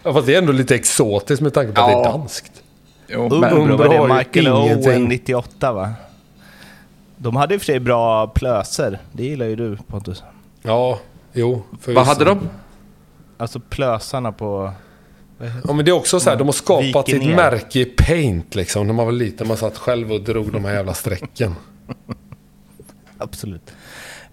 Ja, 0.03 0.13
fast 0.13 0.27
det 0.27 0.35
är 0.35 0.39
ändå 0.39 0.53
lite 0.53 0.75
exotiskt 0.75 1.43
med 1.43 1.55
tanke 1.55 1.73
på 1.73 1.81
ja. 1.81 1.85
att 1.85 2.05
det 2.05 2.09
är 2.09 2.13
danskt. 2.13 2.63
Jo, 3.09 3.23
Umbro, 3.23 3.57
Umbro 3.57 3.77
var 3.77 3.89
det 3.89 4.15
Michael 4.15 4.49
Owen 4.49 5.05
98 5.05 5.73
va? 5.73 5.93
De 7.17 7.37
hade 7.37 7.55
i 7.55 7.57
och 7.57 7.61
för 7.61 7.67
sig 7.67 7.81
bra 7.81 8.27
plöser. 8.27 8.99
Det 9.13 9.25
gillar 9.25 9.47
ju 9.47 9.57
du 9.57 9.77
Pontus. 9.87 10.23
Ja, 10.63 10.99
jo. 11.33 11.63
Vad 11.87 12.07
hade 12.07 12.25
de? 12.25 12.49
Alltså 13.37 13.61
plösarna 13.61 14.33
på... 14.33 14.73
Ja 15.65 15.73
men 15.73 15.85
det 15.85 15.91
är 15.91 15.93
också 15.93 16.21
så 16.21 16.31
här, 16.31 16.37
de 16.37 16.47
har 16.47 16.53
skapat 16.53 17.09
sitt 17.09 17.27
märke 17.27 17.81
i 17.81 17.85
paint 17.85 18.55
liksom. 18.55 18.87
När 18.87 18.95
man 18.95 19.05
var 19.05 19.13
liten, 19.13 19.49
man 19.49 19.57
satt 19.57 19.79
själv 19.79 20.13
och 20.13 20.21
drog 20.21 20.53
de 20.53 20.65
här 20.65 20.75
jävla 20.75 20.95
strecken. 20.95 21.55
Absolut. 23.19 23.73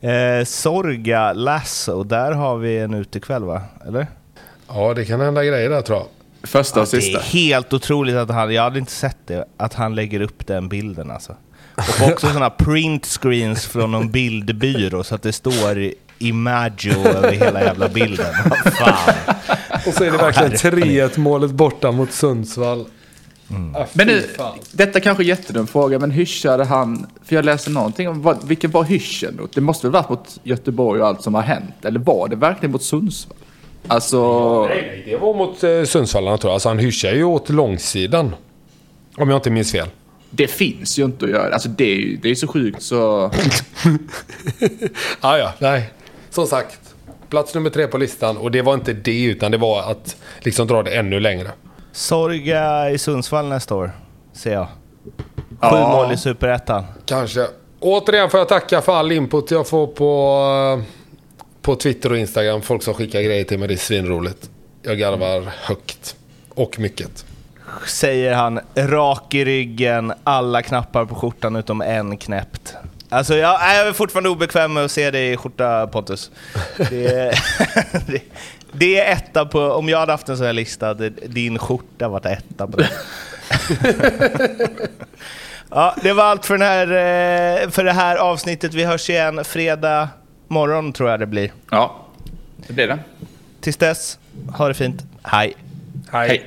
Eh, 0.02 0.46
Sorga 0.46 1.34
Lasso, 1.34 2.04
där 2.04 2.32
har 2.32 2.58
vi 2.58 2.80
en 2.80 2.94
utekväll 2.94 3.44
va? 3.44 3.62
Eller? 3.88 4.08
Ja, 4.68 4.94
det 4.94 5.06
kan 5.06 5.22
hända 5.22 5.44
grejer 5.44 5.70
där 5.70 5.82
tror 5.82 5.98
jag. 5.98 6.08
Första 6.50 6.80
och 6.80 6.82
ja, 6.82 6.86
sista. 6.86 7.20
Det 7.20 7.26
är 7.26 7.28
helt 7.28 7.74
otroligt 7.74 8.16
att 8.16 8.30
han, 8.30 8.54
jag 8.54 8.64
hade 8.64 8.80
inte 8.80 8.92
sett 8.92 9.18
det, 9.26 9.46
att 9.58 9.74
han 9.74 9.96
lägger 9.96 10.22
upp 10.22 10.48
den 10.48 10.70
bilden 10.70 11.12
alltså. 11.12 11.36
Och 11.76 12.12
också 12.12 12.28
sådana 12.28 12.50
print 12.50 13.06
screens 13.06 13.66
från 13.66 13.92
någon 13.92 14.12
bildbyrå 14.12 15.04
så 15.04 15.16
att 15.16 15.22
det 15.22 15.34
står 15.34 15.92
Imago 16.18 16.94
över 17.06 17.32
hela 17.32 17.62
jävla 17.62 17.90
bilden. 17.90 18.34
Fan. 18.80 19.14
Och 19.88 19.94
så 19.94 20.04
är 20.04 20.12
det 20.12 20.18
verkligen 20.18 20.52
3-1 20.52 21.20
målet 21.20 21.52
borta 21.52 21.92
mot 21.92 22.12
Sundsvall. 22.12 22.86
Mm. 23.50 23.76
Ah, 23.76 23.86
men 23.94 24.08
nu, 24.08 24.24
detta 24.72 25.00
kanske 25.00 25.24
är 25.24 25.26
jättedum 25.26 25.68
fråga, 25.68 26.00
men 26.00 26.12
hyschade 26.12 26.64
han, 26.64 27.08
för 27.24 27.36
jag 27.36 27.46
läste 27.46 27.70
någonting 27.70 28.10
om 28.10 28.22
vad, 28.22 28.48
vilken 28.48 28.72
var 28.72 28.84
hyschen 28.84 29.38
då? 29.38 29.48
Det 29.54 29.62
måste 29.62 29.88
väl 29.88 29.92
varit 29.92 30.10
mot 30.10 30.40
Göteborg 30.44 31.02
och 31.02 31.08
allt 31.08 31.22
som 31.22 31.36
har 31.36 31.42
hänt? 31.42 31.86
Eller 31.86 32.00
var 32.00 32.28
det 32.28 32.36
verkligen 32.36 32.72
mot 32.72 32.84
Sundsvall? 32.84 33.38
Alltså... 33.88 34.66
Nej, 34.66 34.82
nej, 34.88 35.04
det 35.06 35.18
var 35.18 35.34
mot 35.34 35.64
eh, 35.64 35.84
Sundsvallarna 35.84 36.38
tror 36.38 36.50
jag. 36.50 36.54
Alltså 36.54 36.70
han 36.70 36.80
hyschade 36.80 37.16
ju 37.16 37.24
åt 37.24 37.50
långsidan. 37.50 38.36
Om 39.18 39.30
jag 39.30 39.38
inte 39.38 39.50
minns 39.50 39.72
fel. 39.72 39.88
Det 40.36 40.48
finns 40.48 41.00
ju 41.00 41.06
inte 41.06 41.26
att 41.26 41.32
göra. 41.32 41.54
Alltså 41.54 41.70
det 41.70 41.84
är 41.92 41.96
ju 41.96 42.18
det 42.18 42.30
är 42.30 42.36
så 42.36 42.48
sjukt 42.48 42.82
så... 42.84 43.32
ah, 45.20 45.38
ja, 45.38 45.54
nej. 45.60 45.90
Som 46.30 46.48
sagt. 46.48 46.80
Plats 47.30 47.54
nummer 47.56 47.70
tre 47.70 47.88
på 47.88 47.98
listan. 47.98 48.38
Och 48.38 48.52
det 48.52 48.62
var 48.62 48.74
inte 48.74 48.94
det, 48.94 49.24
utan 49.24 49.52
det 49.52 49.58
var 49.58 49.92
att 49.92 50.16
liksom 50.40 50.68
dra 50.68 50.84
det 50.84 50.92
ännu 50.96 51.20
längre. 51.20 51.52
Sorga 51.92 52.90
i 52.90 52.98
Sundsvall 52.98 53.46
nästa 53.48 53.76
år, 53.76 53.92
ser 54.34 54.54
jag. 54.54 54.68
Sju 55.50 55.58
Ja. 55.62 55.90
mål 56.04 56.14
i 56.14 56.18
Superettan. 56.18 56.84
Kanske. 57.06 57.48
Återigen 57.80 58.30
får 58.30 58.40
jag 58.40 58.50
tacka 58.50 58.82
för 58.82 58.96
all 58.96 59.12
input 59.12 59.52
jag 59.52 59.68
får 59.68 59.88
på, 59.88 60.84
på 61.62 61.76
Twitter 61.76 62.12
och 62.12 62.18
Instagram. 62.18 62.62
Folk 62.62 62.84
som 62.84 62.94
skickar 62.94 63.22
grejer 63.22 63.44
till 63.44 63.60
mig. 63.60 63.68
Det 63.68 63.74
är 63.74 63.78
svinroligt. 63.78 64.50
Jag 64.82 64.98
garvar 65.00 65.52
högt. 65.62 66.16
Och 66.50 66.80
mycket. 66.80 67.26
Säger 67.88 68.34
han, 68.34 68.60
rak 68.76 69.34
i 69.34 69.46
ryggen, 69.46 70.14
alla 70.24 70.62
knappar 70.62 71.06
på 71.06 71.16
skjortan 71.16 71.56
utom 71.56 71.82
en 71.82 72.18
knäppt. 72.18 72.76
Alltså 73.10 73.36
jag, 73.36 73.54
jag 73.62 73.88
är 73.88 73.94
fortfarande 73.94 74.30
obekväm 74.30 74.74
med 74.74 74.86
att 74.86 74.92
se 74.92 75.12
dig 75.12 75.32
i 75.32 75.38
skjorta 75.38 75.88
Pontus. 75.88 76.32
Det, 76.90 77.06
är- 77.08 77.40
det, 78.12 78.22
det 78.72 79.00
är 79.00 79.12
etta 79.14 79.46
på, 79.46 79.60
om 79.62 79.90
jag 79.90 80.00
hade 80.00 80.12
haft 80.12 80.30
en 80.30 80.38
sån 80.38 80.46
här 80.46 80.54
lista, 80.54 80.94
det, 80.94 81.10
din 81.10 81.60
skjorta 81.60 82.08
varit 82.08 82.26
etta 82.26 82.68
på 82.68 82.78
det. 82.78 82.90
ja, 85.70 85.96
det 86.04 86.14
var 86.14 86.24
allt 86.24 86.46
för, 86.46 86.58
den 86.58 86.68
här, 86.68 86.88
eh, 87.64 87.70
för 87.70 87.84
det 87.84 87.92
här 87.92 88.16
avsnittet. 88.16 88.74
Vi 88.74 88.84
hörs 88.84 89.10
igen 89.10 89.44
fredag 89.46 90.10
morgon 90.48 90.94
tror 90.94 91.10
jag 91.10 91.20
det 91.20 91.26
blir. 91.28 91.52
Ja, 91.72 91.96
det 92.68 92.74
blir 92.74 92.88
det. 92.88 93.00
Tills 93.62 93.78
dess, 93.78 94.20
ha 94.58 94.68
det 94.68 94.74
fint. 94.74 95.04
Hej! 95.24 95.54
Hej. 96.12 96.46